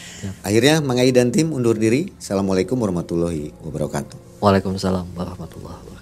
Akhirnya 0.47 0.79
Mang 0.79 1.03
Ai 1.03 1.11
dan 1.11 1.35
tim 1.35 1.51
undur 1.51 1.75
diri. 1.75 2.15
Assalamualaikum 2.15 2.79
warahmatullahi 2.79 3.51
wabarakatuh. 3.59 4.39
Waalaikumsalam 4.39 5.19
warahmatullahi 5.19 5.75
wabarakatuh 5.83 5.94